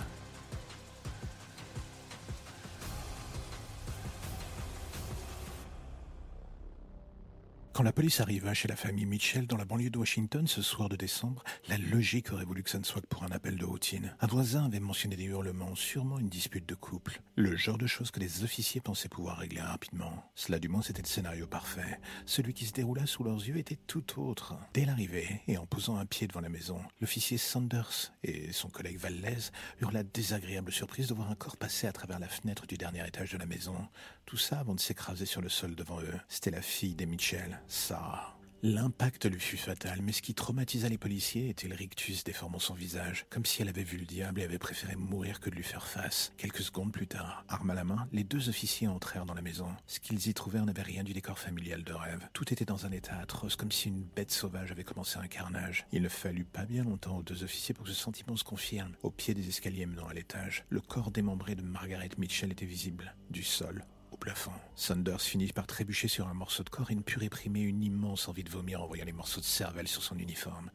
Quand 7.76 7.82
la 7.82 7.92
police 7.92 8.22
arriva 8.22 8.54
chez 8.54 8.68
la 8.68 8.74
famille 8.74 9.04
Mitchell 9.04 9.46
dans 9.46 9.58
la 9.58 9.66
banlieue 9.66 9.90
de 9.90 9.98
Washington 9.98 10.46
ce 10.46 10.62
soir 10.62 10.88
de 10.88 10.96
décembre, 10.96 11.44
la 11.68 11.76
logique 11.76 12.32
aurait 12.32 12.46
voulu 12.46 12.62
que 12.62 12.70
ça 12.70 12.78
ne 12.78 12.84
soit 12.84 13.02
que 13.02 13.06
pour 13.06 13.22
un 13.22 13.30
appel 13.30 13.58
de 13.58 13.66
routine. 13.66 14.16
Un 14.18 14.26
voisin 14.26 14.64
avait 14.64 14.80
mentionné 14.80 15.14
des 15.14 15.24
hurlements, 15.24 15.74
sûrement 15.74 16.18
une 16.18 16.30
dispute 16.30 16.66
de 16.66 16.74
couple. 16.74 17.20
Le 17.34 17.54
genre 17.54 17.76
de 17.76 17.86
choses 17.86 18.10
que 18.10 18.18
les 18.18 18.44
officiers 18.44 18.80
pensaient 18.80 19.10
pouvoir 19.10 19.36
régler 19.36 19.60
rapidement. 19.60 20.24
Cela 20.34 20.58
du 20.58 20.70
moins 20.70 20.80
c'était 20.80 21.02
le 21.02 21.06
scénario 21.06 21.46
parfait. 21.46 22.00
Celui 22.24 22.54
qui 22.54 22.64
se 22.64 22.72
déroula 22.72 23.04
sous 23.04 23.24
leurs 23.24 23.46
yeux 23.46 23.58
était 23.58 23.78
tout 23.86 24.22
autre. 24.22 24.54
Dès 24.72 24.86
l'arrivée, 24.86 25.42
et 25.46 25.58
en 25.58 25.66
posant 25.66 25.98
un 25.98 26.06
pied 26.06 26.26
devant 26.26 26.40
la 26.40 26.48
maison, 26.48 26.80
l'officier 27.02 27.36
Sanders 27.36 28.10
et 28.24 28.52
son 28.52 28.70
collègue 28.70 28.96
Valdez 28.96 29.50
eurent 29.82 29.92
la 29.92 30.02
désagréable 30.02 30.72
surprise 30.72 31.08
de 31.08 31.14
voir 31.14 31.30
un 31.30 31.34
corps 31.34 31.58
passer 31.58 31.86
à 31.86 31.92
travers 31.92 32.20
la 32.20 32.28
fenêtre 32.28 32.66
du 32.66 32.78
dernier 32.78 33.06
étage 33.06 33.32
de 33.32 33.38
la 33.38 33.44
maison. 33.44 33.76
Tout 34.24 34.38
ça 34.38 34.60
avant 34.60 34.74
de 34.74 34.80
s'écraser 34.80 35.26
sur 35.26 35.42
le 35.42 35.50
sol 35.50 35.74
devant 35.74 36.00
eux. 36.00 36.18
C'était 36.26 36.50
la 36.50 36.62
fille 36.62 36.94
des 36.94 37.04
Mitchell. 37.04 37.60
Ça. 37.68 38.36
L'impact 38.62 39.26
lui 39.30 39.38
fut 39.38 39.58
fatal, 39.58 40.00
mais 40.02 40.12
ce 40.12 40.22
qui 40.22 40.34
traumatisa 40.34 40.88
les 40.88 40.98
policiers 40.98 41.50
était 41.50 41.68
le 41.68 41.76
rictus 41.76 42.24
déformant 42.24 42.58
son 42.58 42.74
visage, 42.74 43.26
comme 43.30 43.44
si 43.44 43.62
elle 43.62 43.68
avait 43.68 43.84
vu 43.84 43.98
le 43.98 44.06
diable 44.06 44.40
et 44.40 44.44
avait 44.44 44.58
préféré 44.58 44.96
mourir 44.96 45.40
que 45.40 45.50
de 45.50 45.54
lui 45.54 45.62
faire 45.62 45.86
face. 45.86 46.32
Quelques 46.36 46.62
secondes 46.62 46.90
plus 46.90 47.06
tard, 47.06 47.44
arme 47.48 47.70
à 47.70 47.74
la 47.74 47.84
main, 47.84 48.08
les 48.12 48.24
deux 48.24 48.48
officiers 48.48 48.88
entrèrent 48.88 49.26
dans 49.26 49.34
la 49.34 49.42
maison. 49.42 49.68
Ce 49.86 50.00
qu'ils 50.00 50.26
y 50.26 50.34
trouvèrent 50.34 50.64
n'avait 50.64 50.82
rien 50.82 51.04
du 51.04 51.12
décor 51.12 51.38
familial 51.38 51.84
de 51.84 51.92
rêve. 51.92 52.28
Tout 52.32 52.52
était 52.52 52.64
dans 52.64 52.86
un 52.86 52.92
état 52.92 53.18
atroce, 53.18 53.56
comme 53.56 53.70
si 53.70 53.88
une 53.88 54.02
bête 54.02 54.32
sauvage 54.32 54.72
avait 54.72 54.84
commencé 54.84 55.18
un 55.18 55.28
carnage. 55.28 55.86
Il 55.92 56.02
ne 56.02 56.08
fallut 56.08 56.44
pas 56.44 56.64
bien 56.64 56.82
longtemps 56.82 57.18
aux 57.18 57.22
deux 57.22 57.44
officiers 57.44 57.74
pour 57.74 57.84
que 57.84 57.92
ce 57.92 57.96
sentiment 57.96 58.36
se 58.36 58.44
confirme. 58.44 58.96
Au 59.02 59.10
pied 59.10 59.34
des 59.34 59.48
escaliers 59.48 59.86
menant 59.86 60.08
à 60.08 60.14
l'étage, 60.14 60.64
le 60.70 60.80
corps 60.80 61.10
démembré 61.10 61.54
de 61.54 61.62
Margaret 61.62 62.10
Mitchell 62.18 62.50
était 62.50 62.66
visible, 62.66 63.14
du 63.30 63.44
sol 63.44 63.84
au. 64.16 64.52
Sanders 64.74 65.20
finit 65.20 65.52
par 65.52 65.66
trébucher 65.66 66.08
sur 66.08 66.28
un 66.28 66.34
morceau 66.34 66.62
de 66.62 66.68
corps 66.68 66.90
et 66.90 66.94
ne 66.94 67.02
put 67.02 67.18
réprimer 67.18 67.60
une 67.60 67.82
immense 67.82 68.28
envie 68.28 68.44
de 68.44 68.50
vomir 68.50 68.82
en 68.82 68.86
voyant 68.86 69.04
les 69.04 69.12
morceaux 69.12 69.40
de 69.40 69.46
cervelle 69.46 69.88
sur 69.88 70.02
son 70.02 70.18
uniforme. 70.18 70.70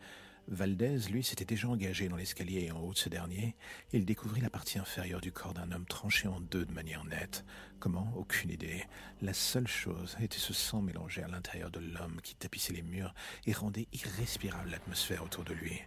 Valdez, 0.48 0.98
lui, 1.10 1.24
s'était 1.24 1.46
déjà 1.46 1.68
engagé 1.68 2.10
dans 2.10 2.16
l'escalier 2.16 2.62
et 2.62 2.72
en 2.72 2.80
haut 2.80 2.94
de 2.94 2.98
ce 2.98 3.10
dernier, 3.10 3.56
il 3.94 4.06
découvrit 4.06 4.42
la 4.42 4.50
partie 4.50 4.80
inférieure 4.80 5.22
du 5.22 5.32
corps 5.32 5.54
d'un 5.54 5.72
homme 5.72 5.86
tranché 5.86 6.28
en 6.28 6.40
deux 6.40 6.66
de 6.66 6.74
manière 6.74 7.06
nette. 7.06 7.46
Comment? 7.80 8.12
Aucune 8.16 8.52
idée. 8.52 8.84
La 9.22 9.34
seule 9.34 9.68
chose 9.68 10.18
était 10.20 10.40
ce 10.40 10.54
sang 10.54 10.82
mélangé 10.82 11.24
à 11.24 11.28
l'intérieur 11.28 11.72
de 11.72 11.80
l'homme 11.80 12.20
qui 12.22 12.36
tapissait 12.36 12.74
les 12.74 12.82
murs 12.82 13.14
et 13.46 13.54
rendait 13.54 13.88
irrespirable 13.94 14.72
l'atmosphère 14.72 15.24
autour 15.24 15.44
de 15.44 15.54
lui. 15.54 15.80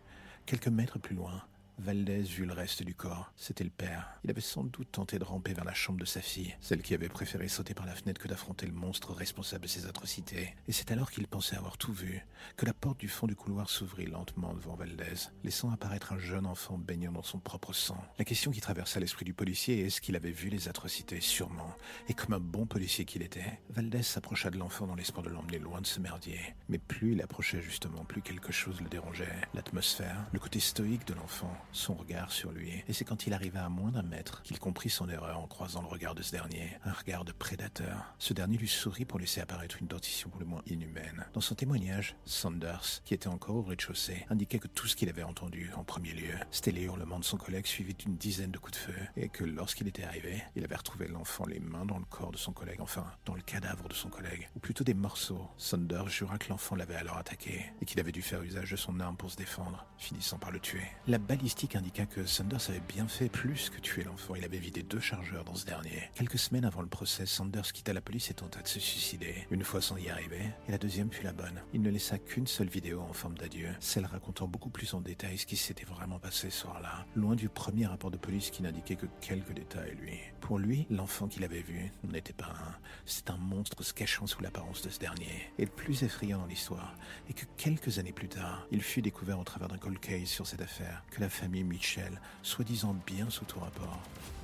Quelques 0.46 0.68
mètres 0.68 0.98
plus 0.98 1.16
loin, 1.16 1.42
Valdez 1.78 2.22
vit 2.22 2.46
le 2.46 2.52
reste 2.52 2.82
du 2.82 2.94
corps. 2.94 3.32
C'était 3.36 3.64
le 3.64 3.70
père. 3.70 4.08
Il 4.22 4.30
avait 4.30 4.40
sans 4.40 4.64
doute 4.64 4.92
tenté 4.92 5.18
de 5.18 5.24
ramper 5.24 5.54
vers 5.54 5.64
la 5.64 5.74
chambre 5.74 5.98
de 5.98 6.04
sa 6.04 6.20
fille, 6.20 6.54
celle 6.60 6.82
qui 6.82 6.94
avait 6.94 7.08
préféré 7.08 7.48
sauter 7.48 7.74
par 7.74 7.84
la 7.84 7.94
fenêtre 7.94 8.20
que 8.20 8.28
d'affronter 8.28 8.66
le 8.66 8.72
monstre 8.72 9.12
responsable 9.12 9.64
de 9.64 9.68
ses 9.68 9.86
atrocités. 9.86 10.54
Et 10.68 10.72
c'est 10.72 10.92
alors 10.92 11.10
qu'il 11.10 11.26
pensait 11.26 11.56
avoir 11.56 11.76
tout 11.76 11.92
vu, 11.92 12.24
que 12.56 12.64
la 12.64 12.74
porte 12.74 13.00
du 13.00 13.08
fond 13.08 13.26
du 13.26 13.34
couloir 13.34 13.68
s'ouvrit 13.68 14.06
lentement 14.06 14.54
devant 14.54 14.76
Valdez, 14.76 15.30
laissant 15.42 15.70
apparaître 15.70 16.12
un 16.12 16.18
jeune 16.18 16.46
enfant 16.46 16.78
baignant 16.78 17.12
dans 17.12 17.22
son 17.22 17.38
propre 17.38 17.72
sang. 17.72 18.02
La 18.18 18.24
question 18.24 18.50
qui 18.50 18.60
traversa 18.60 19.00
l'esprit 19.00 19.24
du 19.24 19.34
policier 19.34 19.80
est 19.80 19.86
est-ce 19.86 20.00
qu'il 20.00 20.16
avait 20.16 20.30
vu 20.30 20.48
les 20.48 20.68
atrocités? 20.68 21.20
Sûrement. 21.20 21.74
Et 22.08 22.14
comme 22.14 22.34
un 22.34 22.40
bon 22.40 22.66
policier 22.66 23.04
qu'il 23.04 23.22
était, 23.22 23.60
Valdez 23.70 24.02
s'approcha 24.02 24.50
de 24.50 24.58
l'enfant 24.58 24.86
dans 24.86 24.94
l'espoir 24.94 25.24
de 25.24 25.30
l'emmener 25.30 25.58
loin 25.58 25.80
de 25.80 25.86
ce 25.86 26.00
merdier. 26.00 26.40
Mais 26.68 26.78
plus 26.78 27.12
il 27.12 27.22
approchait 27.22 27.60
justement, 27.60 28.04
plus 28.04 28.22
quelque 28.22 28.52
chose 28.52 28.80
le 28.80 28.88
dérangeait. 28.88 29.40
L'atmosphère, 29.54 30.24
le 30.32 30.38
côté 30.38 30.60
stoïque 30.60 31.06
de 31.06 31.14
l'enfant, 31.14 31.54
son 31.74 31.94
regard 31.94 32.32
sur 32.32 32.52
lui, 32.52 32.82
et 32.86 32.92
c'est 32.92 33.04
quand 33.04 33.26
il 33.26 33.34
arriva 33.34 33.64
à 33.64 33.68
moins 33.68 33.90
d'un 33.90 34.02
mètre 34.02 34.42
qu'il 34.42 34.58
comprit 34.58 34.90
son 34.90 35.08
erreur 35.08 35.38
en 35.38 35.46
croisant 35.46 35.82
le 35.82 35.88
regard 35.88 36.14
de 36.14 36.22
ce 36.22 36.32
dernier, 36.32 36.78
un 36.84 36.92
regard 36.92 37.24
de 37.24 37.32
prédateur. 37.32 38.14
Ce 38.18 38.32
dernier 38.32 38.56
lui 38.56 38.68
sourit 38.68 39.04
pour 39.04 39.18
laisser 39.18 39.40
apparaître 39.40 39.76
une 39.80 39.88
dentition 39.88 40.30
pour 40.30 40.40
le 40.40 40.46
moins 40.46 40.62
inhumaine. 40.66 41.26
Dans 41.32 41.40
son 41.40 41.54
témoignage, 41.54 42.16
Sanders, 42.24 43.02
qui 43.04 43.14
était 43.14 43.28
encore 43.28 43.56
au 43.56 43.62
rez-de-chaussée, 43.62 44.24
indiquait 44.30 44.58
que 44.58 44.68
tout 44.68 44.86
ce 44.86 44.96
qu'il 44.96 45.08
avait 45.08 45.24
entendu 45.24 45.70
en 45.76 45.84
premier 45.84 46.12
lieu, 46.12 46.34
c'était 46.50 46.70
les 46.70 46.82
hurlements 46.82 47.18
de 47.18 47.24
son 47.24 47.36
collègue 47.36 47.66
suivis 47.66 47.94
d'une 47.94 48.16
dizaine 48.16 48.52
de 48.52 48.58
coups 48.58 48.78
de 48.78 48.92
feu, 48.92 49.00
et 49.16 49.28
que 49.28 49.44
lorsqu'il 49.44 49.88
était 49.88 50.04
arrivé, 50.04 50.42
il 50.54 50.64
avait 50.64 50.76
retrouvé 50.76 51.08
l'enfant 51.08 51.44
les 51.46 51.60
mains 51.60 51.86
dans 51.86 51.98
le 51.98 52.04
corps 52.04 52.30
de 52.30 52.36
son 52.36 52.52
collègue, 52.52 52.80
enfin, 52.80 53.06
dans 53.24 53.34
le 53.34 53.42
cadavre 53.42 53.88
de 53.88 53.94
son 53.94 54.08
collègue, 54.08 54.48
ou 54.54 54.60
plutôt 54.60 54.84
des 54.84 54.94
morceaux. 54.94 55.48
Sanders 55.56 56.08
jura 56.08 56.38
que 56.38 56.48
l'enfant 56.48 56.76
l'avait 56.76 56.94
alors 56.94 57.16
attaqué, 57.16 57.64
et 57.80 57.84
qu'il 57.84 57.98
avait 57.98 58.12
dû 58.12 58.22
faire 58.22 58.42
usage 58.42 58.70
de 58.70 58.76
son 58.76 59.00
arme 59.00 59.16
pour 59.16 59.30
se 59.30 59.36
défendre, 59.36 59.84
finissant 59.98 60.38
par 60.38 60.52
le 60.52 60.60
tuer. 60.60 60.84
La 61.08 61.18
balistique 61.18 61.63
indiqua 61.72 62.06
que 62.06 62.26
Sanders 62.26 62.68
avait 62.68 62.82
bien 62.88 63.08
fait 63.08 63.28
plus 63.28 63.70
que 63.70 63.80
tuer 63.80 64.04
l'enfant. 64.04 64.34
Il 64.34 64.44
avait 64.44 64.58
vidé 64.58 64.82
deux 64.82 65.00
chargeurs 65.00 65.44
dans 65.44 65.54
ce 65.54 65.64
dernier. 65.64 66.10
Quelques 66.14 66.38
semaines 66.38 66.64
avant 66.64 66.82
le 66.82 66.88
procès, 66.88 67.26
Sanders 67.26 67.72
quitta 67.72 67.92
la 67.92 68.00
police 68.00 68.30
et 68.30 68.34
tenta 68.34 68.60
de 68.60 68.68
se 68.68 68.78
suicider. 68.78 69.34
Une 69.50 69.64
fois 69.64 69.80
sans 69.80 69.96
y 69.96 70.10
arriver, 70.10 70.42
et 70.68 70.72
la 70.72 70.78
deuxième 70.78 71.10
fut 71.10 71.24
la 71.24 71.32
bonne. 71.32 71.62
Il 71.72 71.82
ne 71.82 71.90
laissa 71.90 72.18
qu'une 72.18 72.46
seule 72.46 72.68
vidéo 72.68 73.00
en 73.00 73.12
forme 73.12 73.38
d'adieu, 73.38 73.68
celle 73.80 74.06
racontant 74.06 74.46
beaucoup 74.46 74.70
plus 74.70 74.94
en 74.94 75.00
détail 75.00 75.38
ce 75.38 75.46
qui 75.46 75.56
s'était 75.56 75.84
vraiment 75.84 76.18
passé 76.18 76.50
ce 76.50 76.58
soir-là, 76.60 77.06
loin 77.16 77.34
du 77.34 77.48
premier 77.48 77.86
rapport 77.86 78.10
de 78.10 78.16
police 78.16 78.50
qui 78.50 78.62
n'indiquait 78.62 78.96
que 78.96 79.06
quelques 79.20 79.54
détails, 79.54 79.96
lui. 80.00 80.18
Pour 80.40 80.58
lui, 80.58 80.86
l'enfant 80.90 81.28
qu'il 81.28 81.44
avait 81.44 81.62
vu 81.62 81.90
n'était 82.02 82.34
pas 82.34 82.50
un. 82.50 82.76
C'était 83.06 83.30
un 83.30 83.38
monstre 83.38 83.82
se 83.82 83.94
cachant 83.94 84.26
sous 84.26 84.42
l'apparence 84.42 84.82
de 84.82 84.90
ce 84.90 84.98
dernier. 84.98 85.50
Et 85.58 85.64
le 85.64 85.70
plus 85.70 86.02
effrayant 86.02 86.38
dans 86.38 86.46
l'histoire 86.46 86.94
est 87.28 87.32
que 87.32 87.46
quelques 87.56 87.98
années 87.98 88.12
plus 88.12 88.28
tard, 88.28 88.66
il 88.70 88.82
fut 88.82 89.02
découvert 89.02 89.38
au 89.38 89.44
travers 89.44 89.68
d'un 89.68 89.78
cold 89.78 89.98
case 89.98 90.28
sur 90.28 90.46
cette 90.46 90.60
affaire 90.60 91.02
que 91.10 91.20
la 91.20 91.28
famille 91.28 91.53
Mitchell, 91.62 92.20
soi-disant 92.42 92.96
bien 93.06 93.30
sous 93.30 93.44
tout 93.44 93.60
rapport, 93.60 94.00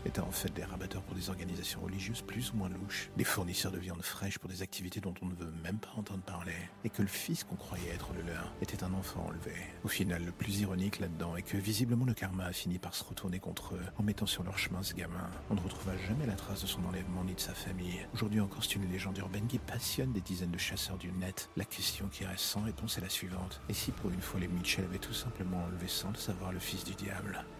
étaient 0.07 0.21
en 0.21 0.31
fait 0.31 0.53
des 0.55 0.65
rabatteurs 0.65 1.03
pour 1.03 1.15
des 1.15 1.29
organisations 1.29 1.81
religieuses 1.81 2.23
plus 2.23 2.53
ou 2.53 2.57
moins 2.57 2.69
louches, 2.69 3.11
des 3.17 3.25
fournisseurs 3.25 3.73
de 3.73 3.79
viande 3.79 4.03
fraîche 4.03 4.39
pour 4.39 4.49
des 4.49 4.63
activités 4.63 5.01
dont 5.01 5.15
on 5.23 5.27
ne 5.27 5.35
veut 5.35 5.53
même 5.63 5.79
pas 5.79 5.93
entendre 5.97 6.23
parler, 6.23 6.55
et 6.85 6.91
que 6.91 7.03
le 7.03 7.09
fils 7.09 7.45
qu'on 7.45 7.57
croyait 7.57 7.91
être 7.91 8.13
le 8.15 8.23
leur 8.23 8.53
était 8.63 8.85
un 8.85 8.95
enfant 8.95 9.27
enlevé. 9.27 9.55
Au 9.85 9.89
final, 9.89 10.25
le 10.25 10.33
plus 10.33 10.61
ironique 10.61 11.01
là-dedans 11.01 11.37
est 11.37 11.43
que 11.43 11.57
visiblement 11.57 12.05
le 12.05 12.15
karma 12.15 12.45
a 12.45 12.53
fini 12.53 12.79
par 12.79 12.95
se 12.95 13.05
retourner 13.05 13.41
contre 13.41 13.75
eux 13.75 13.87
en 13.99 14.03
mettant 14.03 14.27
sur 14.27 14.43
leur 14.43 14.59
chemin 14.59 14.83
ce 14.83 14.95
gamin. 14.95 15.31
On 15.51 15.55
ne 15.55 15.61
retrouva 15.61 15.97
jamais 16.09 16.27
la 16.27 16.35
trace 16.35 16.63
de 16.63 16.67
son 16.67 16.85
enlèvement 16.85 17.25
ni 17.25 17.35
de 17.35 17.41
sa 17.41 17.55
famille. 17.55 18.07
Aujourd'hui 18.15 18.41
encore, 18.41 18.65
c'est 18.65 18.77
une 18.77 18.91
légende 18.91 19.19
urbaine 19.19 19.47
qui 19.47 19.59
passionne 19.59 20.13
des 20.13 20.21
dizaines 20.21 20.51
de 20.51 20.59
chasseurs 20.59 20.99
du 20.99 21.13
net. 21.13 21.49
La 21.57 21.65
question 21.65 22.09
qui 22.09 22.25
reste 22.25 22.45
sans 22.45 22.63
réponse 22.63 22.99
est 22.99 23.03
la 23.03 23.09
suivante. 23.09 23.61
Et 23.69 23.75
si 23.75 23.91
pour 23.91 24.11
une 24.11 24.21
fois 24.21 24.41
les 24.41 24.49
Mitchell 24.49 24.85
avaient 24.85 24.99
tout 24.99 25.13
simplement 25.13 25.65
enlevé 25.65 25.89
sans 25.89 26.11
le 26.11 26.17
savoir 26.17 26.53
le 26.53 26.59
fils 26.59 26.85
du 26.85 26.90
diable 26.95 27.60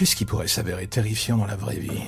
Qu'est-ce 0.00 0.16
qui 0.16 0.24
pourrait 0.24 0.48
s'avérer 0.48 0.86
terrifiant 0.86 1.36
dans 1.36 1.44
la 1.44 1.56
vraie 1.56 1.76
vie? 1.76 2.00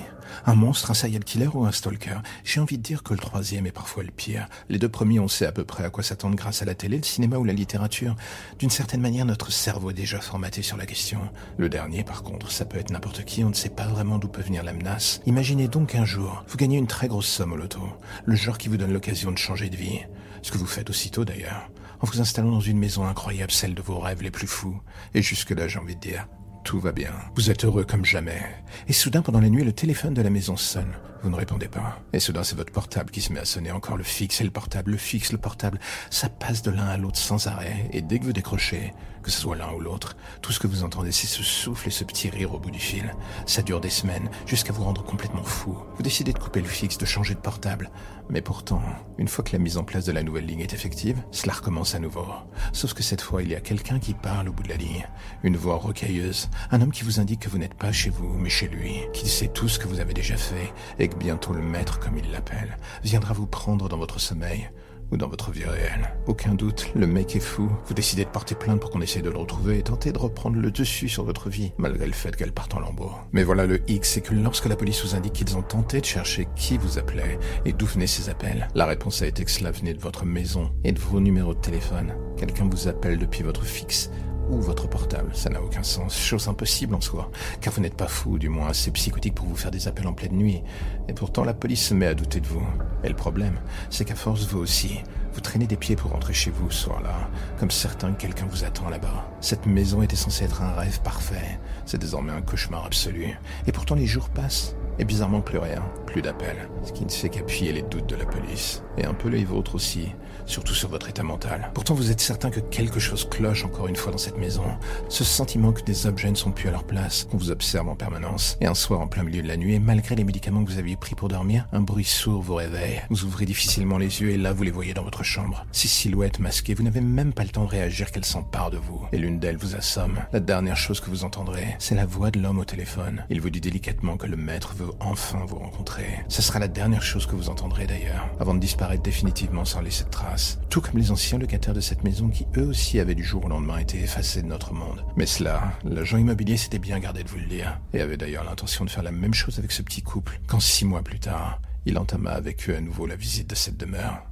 Un 0.47 0.55
monstre, 0.55 0.91
un 0.91 0.95
serial 0.95 1.25
killer 1.25 1.51
ou 1.53 1.67
un 1.67 1.73
stalker? 1.73 2.23
J'ai 2.43 2.59
envie 2.59 2.79
de 2.79 2.83
dire 2.83 3.03
que 3.03 3.13
le 3.13 3.21
troisième 3.21 3.67
est 3.67 3.71
parfois 3.71 4.03
le 4.03 4.11
pire. 4.11 4.49
Les 4.71 4.79
deux 4.79 4.89
premiers, 4.89 5.21
on 5.21 5.29
sait 5.29 5.45
à 5.45 5.53
peu 5.53 5.67
près 5.67 5.85
à 5.85 5.91
quoi 5.91 6.03
s'attendre 6.03 6.35
grâce 6.35 6.63
à 6.63 6.65
la 6.65 6.75
télé, 6.75 6.97
le 6.97 7.03
cinéma 7.03 7.37
ou 7.37 7.45
la 7.45 7.53
littérature. 7.53 8.17
D'une 8.59 8.71
certaine 8.71 9.03
manière, 9.03 9.27
notre 9.27 9.53
cerveau 9.53 9.91
est 9.91 9.93
déjà 9.93 10.23
formaté 10.23 10.63
sur 10.63 10.79
la 10.79 10.87
question. 10.87 11.21
Le 11.59 11.69
dernier, 11.69 12.03
par 12.03 12.23
contre, 12.23 12.51
ça 12.51 12.65
peut 12.65 12.79
être 12.79 12.89
n'importe 12.89 13.27
qui, 13.27 13.45
on 13.45 13.51
ne 13.51 13.55
sait 13.55 13.69
pas 13.69 13.89
vraiment 13.89 14.17
d'où 14.17 14.29
peut 14.29 14.41
venir 14.41 14.63
la 14.63 14.73
menace. 14.73 15.21
Imaginez 15.27 15.69
donc 15.69 15.95
un 15.95 16.07
jour, 16.07 16.47
vous 16.49 16.57
gagnez 16.57 16.79
une 16.79 16.87
très 16.87 17.09
grosse 17.09 17.29
somme 17.29 17.53
au 17.53 17.57
loto, 17.57 17.83
le 18.25 18.37
genre 18.37 18.57
qui 18.57 18.71
vous 18.71 18.79
donne 18.79 18.95
l'occasion 18.95 19.33
de 19.33 19.37
changer 19.37 19.69
de 19.69 19.77
vie. 19.77 20.01
Ce 20.41 20.51
que 20.51 20.57
vous 20.57 20.65
faites 20.65 20.89
aussitôt 20.89 21.27
d'ailleurs, 21.27 21.69
en 22.01 22.07
vous 22.07 22.23
installant 22.23 22.53
dans 22.53 22.61
une 22.61 22.79
maison 22.79 23.05
incroyable, 23.05 23.53
celle 23.53 23.75
de 23.75 23.83
vos 23.83 23.99
rêves 23.99 24.23
les 24.23 24.31
plus 24.31 24.47
fous. 24.47 24.81
Et 25.13 25.21
jusque-là, 25.21 25.69
j'ai 25.69 25.79
envie 25.79 25.97
de 25.97 26.01
dire, 26.01 26.27
tout 26.65 26.81
va 26.81 26.93
bien. 26.93 27.13
Vous 27.35 27.51
êtes 27.51 27.65
heureux 27.65 27.85
comme 27.85 28.05
jamais. 28.05 28.41
Et 28.89 28.93
soudain, 28.93 29.23
pendant 29.23 29.41
la 29.41 29.49
nuit, 29.49 29.65
le 29.65 29.73
téléphone 29.73 30.15
de 30.15 30.23
la 30.23 30.31
maison 30.31 30.57
sonne. 30.57 30.93
Vous 31.23 31.31
ne 31.31 31.37
répondez 31.37 31.69
pas. 31.69 32.01
Et 32.13 32.21
soudain, 32.21 32.43
c'est 32.45 32.57
votre 32.57 32.73
portable 32.73 33.11
qui 33.11 33.21
se 33.21 33.33
met 33.33 33.41
à 33.41 33.45
sonner. 33.45 33.71
Encore 33.71 33.97
le 33.97 34.03
fixe 34.03 34.41
et 34.41 34.45
le 34.45 34.51
portable, 34.51 34.93
le 34.93 34.97
fixe, 34.97 35.33
le 35.33 35.39
portable. 35.39 35.79
Ça 36.11 36.29
passe 36.29 36.63
de 36.63 36.71
l'un 36.71 36.87
à 36.87 36.97
l'autre 36.97 37.19
sans 37.19 37.47
arrêt. 37.47 37.89
Et 37.93 38.03
dès 38.03 38.19
que 38.19 38.25
vous 38.25 38.33
décrochez, 38.33 38.93
que 39.23 39.31
ce 39.31 39.41
soit 39.41 39.57
l'un 39.57 39.73
ou 39.73 39.81
l'autre, 39.81 40.17
tout 40.43 40.53
ce 40.53 40.59
que 40.59 40.67
vous 40.67 40.85
entendez, 40.85 41.13
c'est 41.13 41.27
ce 41.27 41.43
souffle 41.43 41.89
et 41.89 41.91
ce 41.91 42.05
petit 42.05 42.29
rire 42.29 42.55
au 42.55 42.59
bout 42.59 42.71
du 42.71 42.79
fil. 42.79 43.15
Ça 43.47 43.63
dure 43.63 43.81
des 43.81 43.91
semaines, 43.91 44.29
jusqu'à 44.47 44.73
vous 44.73 44.85
rendre 44.85 45.05
complètement 45.05 45.45
fou. 45.45 45.77
Vous 45.97 46.03
décidez 46.03 46.33
de 46.33 46.39
couper 46.39 46.61
le 46.61 46.69
fixe, 46.69 46.99
de 46.99 47.07
changer 47.07 47.35
de 47.35 47.41
portable. 47.41 47.91
Mais 48.29 48.41
pourtant, 48.41 48.83
une 49.19 49.29
fois 49.29 49.45
que 49.45 49.53
la 49.53 49.59
mise 49.59 49.77
en 49.77 49.85
place 49.85 50.05
de 50.05 50.13
la 50.13 50.23
nouvelle 50.23 50.47
ligne 50.47 50.61
est 50.61 50.73
effective, 50.73 51.23
cela 51.31 51.55
recommence 51.55 51.95
à 51.95 51.99
nouveau. 51.99 52.27
Sauf 52.73 52.95
que 52.95 53.03
cette 53.03 53.21
fois, 53.21 53.43
il 53.43 53.51
y 53.51 53.55
a 53.55 53.61
quelqu'un 53.61 53.99
qui 53.99 54.15
parle 54.15 54.49
au 54.49 54.53
bout 54.53 54.63
de 54.63 54.69
la 54.69 54.77
ligne. 54.77 55.07
Une 55.43 55.57
voix 55.57 55.77
rocailleuse. 55.77 56.49
Un 56.71 56.81
homme 56.81 56.93
qui 56.93 57.05
vous 57.05 57.21
indique 57.21 57.41
que 57.41 57.49
vous 57.49 57.59
n'êtes 57.59 57.75
pas 57.75 57.93
chez 57.93 58.11
vous, 58.11 58.37
mais 58.39 58.51
chez 58.51 58.69
lui. 58.69 59.03
Qu'il 59.13 59.29
sait 59.29 59.49
tout 59.49 59.69
ce 59.69 59.79
que 59.79 59.89
vous 59.89 60.01
avez 60.01 60.15
déjà 60.15 60.37
fait. 60.37 60.73
Et 60.99 61.09
que 61.09 61.17
bientôt 61.17 61.53
le 61.53 61.63
maître, 61.63 62.01
comme 62.01 62.19
il 62.19 62.31
l'appelle, 62.31 62.79
viendra 63.05 63.35
vous 63.35 63.47
prendre 63.47 63.89
dans 63.89 63.99
votre 63.99 64.21
sommeil 64.21 64.71
ou 65.13 65.17
dans 65.17 65.29
votre 65.29 65.53
vie 65.53 65.65
réelle. 65.65 66.15
Aucun 66.27 66.55
doute, 66.55 66.91
le 66.97 67.07
mec 67.07 67.37
est 67.37 67.41
fou. 67.41 67.71
Vous 67.87 67.95
décidez 67.95 68.25
de 68.25 68.31
porter 68.31 68.55
plainte 68.55 68.81
pour 68.81 68.91
qu'on 68.91 69.01
essaie 69.01 69.23
de 69.23 69.31
le 69.31 69.39
retrouver 69.39 69.79
et 69.79 69.83
tenter 69.83 70.11
de 70.11 70.19
reprendre 70.19 70.57
le 70.57 70.71
dessus 70.71 71.09
sur 71.09 71.25
votre 71.25 71.51
vie, 71.51 71.73
malgré 71.79 72.07
le 72.07 72.13
fait 72.13 72.35
qu'elle 72.35 72.53
parte 72.53 72.75
en 72.75 72.81
lambeaux. 72.81 73.13
Mais 73.33 73.45
voilà 73.45 73.67
le 73.67 73.81
X, 73.89 74.11
c'est 74.11 74.21
que 74.23 74.35
lorsque 74.35 74.67
la 74.67 74.77
police 74.77 75.05
vous 75.05 75.15
indique 75.15 75.35
qu'ils 75.35 75.57
ont 75.57 75.63
tenté 75.63 76.01
de 76.01 76.07
chercher 76.07 76.49
qui 76.57 76.79
vous 76.79 76.99
appelait 76.99 77.39
et 77.65 77.73
d'où 77.73 77.87
venaient 77.87 78.07
ces 78.07 78.31
appels, 78.31 78.69
la 78.75 78.87
réponse 78.87 79.23
a 79.23 79.27
été 79.27 79.45
que 79.45 79.51
cela 79.51 79.71
venait 79.71 79.95
de 79.95 80.01
votre 80.01 80.25
maison 80.25 80.73
et 80.85 80.93
de 80.93 80.99
vos 80.99 81.21
numéros 81.21 81.55
de 81.55 81.61
téléphone. 81.61 82.15
Quelqu'un 82.37 82.69
vous 82.69 82.89
appelle 82.89 83.19
depuis 83.19 83.43
votre 83.43 83.65
fixe 83.65 84.11
ou 84.51 84.61
votre 84.61 84.89
portable. 84.89 85.31
Ça 85.35 85.51
n'a 85.51 85.63
aucun 85.63 85.83
sens. 85.83 86.17
Chose 86.17 86.49
impossible 86.49 86.95
en 86.95 87.01
soi. 87.01 87.31
Car 87.61 87.73
vous 87.73 87.81
n'êtes 87.81 87.97
pas 87.97 88.09
fou, 88.09 88.39
du 88.39 88.49
moins 88.49 88.69
assez 88.69 88.91
psychotique 88.91 89.35
pour 89.35 89.47
vous 89.47 89.57
faire 89.57 89.71
des 89.71 89.89
appels 89.89 90.07
en 90.07 90.13
pleine 90.13 90.37
nuit. 90.37 90.63
Et 91.09 91.13
pourtant, 91.13 91.45
la 91.45 91.55
police 91.55 91.89
se 91.89 91.95
met 91.95 92.07
à 92.07 92.15
douter 92.15 92.41
de 92.41 92.47
vous. 92.47 92.67
Et 93.05 93.09
le 93.09 93.17
problème, 93.17 93.59
c'est 93.91 94.05
qu'à 94.05 94.15
force, 94.15 94.47
vous 94.47 94.59
aussi, 94.59 95.01
vous 95.33 95.41
traînez 95.41 95.67
des 95.67 95.77
pieds 95.77 95.97
pour 95.97 96.11
rentrer 96.11 96.35
chez 96.35 96.51
vous 96.51 96.71
ce 96.71 96.85
soir-là, 96.85 97.31
comme 97.59 97.71
certain 97.71 98.13
que 98.13 98.21
quelqu'un 98.21 98.47
vous 98.51 98.65
attend 98.65 98.89
là-bas. 98.89 99.31
Cette 99.41 99.67
maison 99.67 100.03
était 100.03 100.17
censée 100.17 100.45
être 100.45 100.63
un 100.63 100.73
rêve 100.75 101.01
parfait. 101.03 101.59
C'est 101.87 102.01
désormais 102.01 102.33
un 102.33 102.43
cauchemar 102.43 102.85
absolu. 102.85 103.29
Et 103.67 103.73
pourtant, 103.73 103.95
les 103.95 104.07
jours 104.07 104.29
passent. 104.29 104.77
Et 104.99 105.05
bizarrement, 105.05 105.41
plus 105.41 105.59
rien, 105.59 105.83
plus 106.07 106.21
d'appels. 106.21 106.69
Ce 106.85 106.93
qui 106.93 107.05
ne 107.05 107.11
fait 107.11 107.31
qu'appuyer 107.31 107.73
les 107.73 107.83
doutes 107.83 108.09
de 108.09 108.17
la 108.17 108.27
police. 108.27 108.83
Et 108.99 109.07
un 109.07 109.15
peu 109.15 109.29
les 109.29 109.45
vôtres 109.45 109.75
aussi 109.75 110.11
surtout 110.47 110.75
sur 110.75 110.89
votre 110.89 111.09
état 111.09 111.23
mental. 111.23 111.71
Pourtant, 111.75 111.95
vous 111.95 112.11
êtes 112.11 112.21
certain 112.21 112.51
que 112.51 112.61
quelque 112.61 113.01
chose 113.01 113.29
cloche 113.29 113.65
encore 113.65 113.89
une 113.89 113.97
fois 113.97 114.13
dans 114.13 114.19
cette 114.19 114.39
maison. 114.39 114.65
Ce 115.09 115.25
sentiment 115.25 115.73
que 115.73 115.83
des 115.83 116.07
objets 116.07 116.31
ne 116.31 116.37
sont 116.37 116.51
plus 116.51 116.69
à 116.69 116.73
leur 116.73 116.85
place, 116.85 117.27
qu'on 117.31 117.37
vous 117.37 117.51
observe 117.51 117.89
en 117.89 117.97
permanence. 117.97 118.57
Et 118.61 118.67
un 118.67 118.75
soir 118.75 119.01
en 119.01 119.07
plein 119.07 119.23
milieu 119.23 119.43
de 119.43 119.49
la 119.49 119.57
nuit, 119.57 119.75
et 119.75 119.79
malgré 119.79 120.15
les 120.15 120.25
médicaments 120.25 120.65
que 120.65 120.71
vous 120.71 120.79
aviez 120.79 120.97
pris 120.97 121.15
pour 121.15 121.29
dormir, 121.29 121.67
un 121.73 121.81
bruit 121.81 122.05
sourd 122.05 122.43
vous 122.43 122.55
réveille. 122.55 123.03
Vous 123.11 123.25
ouvrez 123.25 123.47
difficilement 123.47 123.99
les 123.99 124.21
yeux 124.21 124.31
et 124.31 124.37
là, 124.37 124.53
vous 124.53 124.63
les 124.63 124.71
voyez 124.71 124.95
dans 124.95 125.05
votre 125.05 125.23
chambre. 125.23 125.65
Ces 125.73 125.89
silhouettes 125.89 126.39
masquées, 126.39 126.75
vous 126.75 126.83
n'avez 126.83 127.01
même 127.01 127.33
pas 127.33 127.45
le 127.45 127.51
temps 127.51 127.65
de 127.65 127.71
réagir 127.71 128.11
qu'elles 128.11 128.25
s'emparent 128.25 128.71
de 128.71 128.79
vous. 128.79 129.07
Et 129.13 129.19
l'une 129.19 129.39
d'elles 129.39 129.57
vous 129.57 129.75
assomme. 129.75 130.19
La 130.33 130.41
dernière 130.41 130.77
chose 130.77 131.01
que 131.01 131.11
vous 131.11 131.25
entendrez, 131.25 131.77
c'est 131.79 131.95
la 131.95 132.07
voix 132.07 132.31
de 132.31 132.41
l'homme 132.41 132.59
au 132.59 132.65
téléphone. 132.65 133.25
Il 133.31 133.41
vous 133.41 133.51
dit 133.51 133.61
délicatement 133.61 134.17
que 134.17 134.27
le 134.27 134.37
maître 134.37 134.75
veut 134.75 134.91
enfin 135.01 135.45
vous 135.47 135.59
rencontrer. 135.59 136.21
Ce 136.29 136.43
sera 136.43 136.59
la 136.59 136.69
dernière 136.69 137.03
chose 137.03 137.27
que 137.27 137.37
vous 137.37 137.49
entendrez 137.49 137.87
d'ailleurs, 137.87 138.29
avant 138.41 138.55
de 138.55 138.61
disparaître 138.61 139.03
définitivement 139.03 139.65
sans 139.65 139.81
laisser 139.81 140.05
de 140.05 140.11
traces 140.11 140.32
tout 140.71 140.81
comme 140.81 140.99
les 140.99 141.11
anciens 141.11 141.39
locataires 141.39 141.75
de 141.75 141.81
cette 141.81 142.05
maison 142.05 142.29
qui 142.29 142.47
eux 142.57 142.67
aussi 142.67 142.99
avaient 143.01 143.15
du 143.15 143.25
jour 143.25 143.45
au 143.45 143.49
lendemain 143.49 143.79
été 143.79 144.03
effacés 144.03 144.43
de 144.43 144.47
notre 144.47 144.73
monde. 144.73 145.05
Mais 145.17 145.27
cela, 145.27 145.73
l'agent 145.85 146.19
immobilier 146.19 146.57
s'était 146.57 146.79
bien 146.79 146.99
gardé 146.99 147.23
de 147.23 147.29
vous 147.29 147.39
le 147.39 147.47
dire, 147.47 147.81
et 147.93 148.01
avait 148.01 148.17
d'ailleurs 148.17 148.45
l'intention 148.45 148.85
de 148.85 148.91
faire 148.91 149.03
la 149.03 149.13
même 149.13 149.35
chose 149.35 149.59
avec 149.59 149.73
ce 149.73 149.83
petit 149.83 150.03
couple, 150.03 150.41
quand 150.47 150.61
six 150.61 150.85
mois 150.85 151.03
plus 151.03 151.21
tard, 151.21 151.61
il 151.87 151.99
entama 151.99 152.31
avec 152.31 152.69
eux 152.69 152.77
à 152.77 152.81
nouveau 152.81 153.07
la 153.07 153.17
visite 153.17 153.51
de 153.51 153.55
cette 153.55 153.77
demeure. 153.77 154.32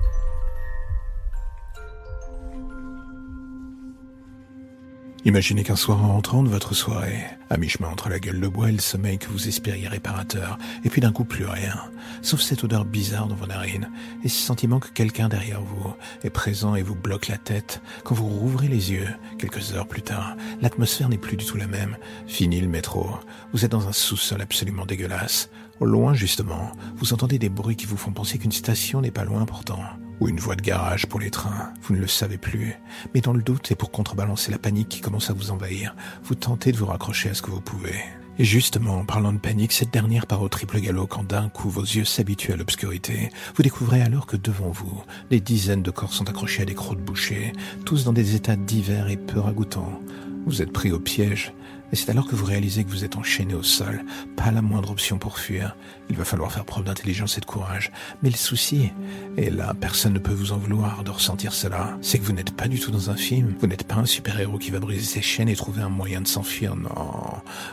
Imaginez 5.23 5.63
qu'un 5.63 5.75
soir 5.75 6.03
en 6.03 6.13
rentrant 6.13 6.41
de 6.41 6.49
votre 6.49 6.73
soirée, 6.73 7.23
à 7.51 7.57
mi-chemin 7.57 7.89
entre 7.89 8.09
la 8.09 8.19
gueule 8.19 8.41
de 8.41 8.47
bois 8.47 8.69
et 8.69 8.71
le 8.71 8.79
sommeil 8.79 9.19
que 9.19 9.27
vous 9.27 9.47
espériez 9.47 9.87
réparateur, 9.87 10.57
et 10.83 10.89
puis 10.89 10.99
d'un 10.99 11.11
coup 11.11 11.25
plus 11.25 11.45
rien, 11.45 11.75
sauf 12.23 12.41
cette 12.41 12.63
odeur 12.63 12.85
bizarre 12.85 13.27
dans 13.27 13.35
vos 13.35 13.45
narines, 13.45 13.91
et 14.23 14.29
ce 14.29 14.41
sentiment 14.41 14.79
que 14.79 14.89
quelqu'un 14.89 15.29
derrière 15.29 15.61
vous 15.61 15.93
est 16.23 16.31
présent 16.31 16.73
et 16.73 16.81
vous 16.81 16.95
bloque 16.95 17.27
la 17.27 17.37
tête. 17.37 17.83
Quand 18.03 18.15
vous 18.15 18.25
rouvrez 18.25 18.67
les 18.67 18.93
yeux, 18.93 19.07
quelques 19.37 19.73
heures 19.73 19.87
plus 19.87 20.01
tard, 20.01 20.35
l'atmosphère 20.59 21.07
n'est 21.07 21.19
plus 21.19 21.37
du 21.37 21.45
tout 21.45 21.57
la 21.57 21.67
même. 21.67 21.97
Fini 22.25 22.59
le 22.59 22.67
métro. 22.67 23.07
Vous 23.53 23.63
êtes 23.63 23.71
dans 23.71 23.87
un 23.87 23.93
sous-sol 23.93 24.41
absolument 24.41 24.87
dégueulasse. 24.87 25.51
Au 25.79 25.85
loin, 25.85 26.15
justement, 26.15 26.71
vous 26.95 27.13
entendez 27.13 27.37
des 27.37 27.49
bruits 27.49 27.75
qui 27.75 27.85
vous 27.85 27.97
font 27.97 28.11
penser 28.11 28.39
qu'une 28.39 28.51
station 28.51 29.01
n'est 29.01 29.11
pas 29.11 29.25
loin 29.25 29.45
pourtant 29.45 29.83
ou 30.21 30.29
une 30.29 30.39
voie 30.39 30.55
de 30.55 30.61
garage 30.61 31.07
pour 31.07 31.19
les 31.19 31.31
trains, 31.31 31.73
vous 31.81 31.95
ne 31.95 31.99
le 31.99 32.07
savez 32.07 32.37
plus. 32.37 32.75
Mais 33.13 33.21
dans 33.21 33.33
le 33.33 33.41
doute 33.41 33.71
et 33.71 33.75
pour 33.75 33.91
contrebalancer 33.91 34.51
la 34.51 34.59
panique 34.59 34.87
qui 34.87 35.01
commence 35.01 35.31
à 35.31 35.33
vous 35.33 35.51
envahir, 35.51 35.95
vous 36.23 36.35
tentez 36.35 36.71
de 36.71 36.77
vous 36.77 36.85
raccrocher 36.85 37.29
à 37.29 37.33
ce 37.33 37.41
que 37.41 37.49
vous 37.49 37.59
pouvez. 37.59 37.95
Et 38.37 38.45
justement, 38.45 38.99
en 38.99 39.05
parlant 39.05 39.33
de 39.33 39.39
panique, 39.39 39.71
cette 39.71 39.91
dernière 39.91 40.27
part 40.27 40.41
au 40.41 40.47
triple 40.47 40.79
galop 40.79 41.07
quand 41.07 41.27
d'un 41.27 41.49
coup 41.49 41.69
vos 41.69 41.81
yeux 41.81 42.05
s'habituent 42.05 42.53
à 42.53 42.55
l'obscurité. 42.55 43.29
Vous 43.55 43.63
découvrez 43.63 44.01
alors 44.01 44.27
que 44.27 44.37
devant 44.37 44.69
vous, 44.69 45.03
des 45.31 45.41
dizaines 45.41 45.83
de 45.83 45.91
corps 45.91 46.13
sont 46.13 46.29
accrochés 46.29 46.61
à 46.61 46.65
des 46.65 46.75
crocs 46.75 46.97
de 46.97 47.03
boucher, 47.03 47.51
tous 47.83 48.05
dans 48.05 48.13
des 48.13 48.35
états 48.35 48.55
divers 48.55 49.09
et 49.09 49.17
peu 49.17 49.39
ragoûtants. 49.39 49.99
Vous 50.45 50.61
êtes 50.61 50.71
pris 50.71 50.91
au 50.91 50.99
piège, 50.99 51.53
et 51.91 51.95
c'est 51.95 52.09
alors 52.09 52.27
que 52.27 52.35
vous 52.35 52.45
réalisez 52.45 52.83
que 52.83 52.89
vous 52.89 53.03
êtes 53.03 53.17
enchaîné 53.17 53.53
au 53.53 53.63
sol, 53.63 54.03
pas 54.35 54.51
la 54.51 54.61
moindre 54.61 54.91
option 54.91 55.17
pour 55.17 55.39
fuir. 55.39 55.75
Il 56.09 56.15
va 56.15 56.25
falloir 56.25 56.51
faire 56.51 56.65
preuve 56.65 56.85
d'intelligence 56.85 57.37
et 57.37 57.41
de 57.41 57.45
courage. 57.45 57.91
Mais 58.21 58.29
le 58.29 58.35
souci, 58.35 58.91
et 59.37 59.49
là 59.49 59.73
personne 59.79 60.13
ne 60.13 60.19
peut 60.19 60.33
vous 60.33 60.51
en 60.51 60.57
vouloir 60.57 61.03
de 61.03 61.11
ressentir 61.11 61.53
cela, 61.53 61.97
c'est 62.01 62.19
que 62.19 62.23
vous 62.23 62.33
n'êtes 62.33 62.55
pas 62.55 62.67
du 62.67 62.79
tout 62.79 62.91
dans 62.91 63.09
un 63.09 63.15
film, 63.15 63.55
vous 63.59 63.67
n'êtes 63.67 63.85
pas 63.85 63.95
un 63.95 64.05
super-héros 64.05 64.57
qui 64.57 64.71
va 64.71 64.79
briser 64.79 65.05
ses 65.05 65.21
chaînes 65.21 65.49
et 65.49 65.55
trouver 65.55 65.81
un 65.81 65.89
moyen 65.89 66.21
de 66.21 66.27
s'enfuir, 66.27 66.75
non. 66.75 66.91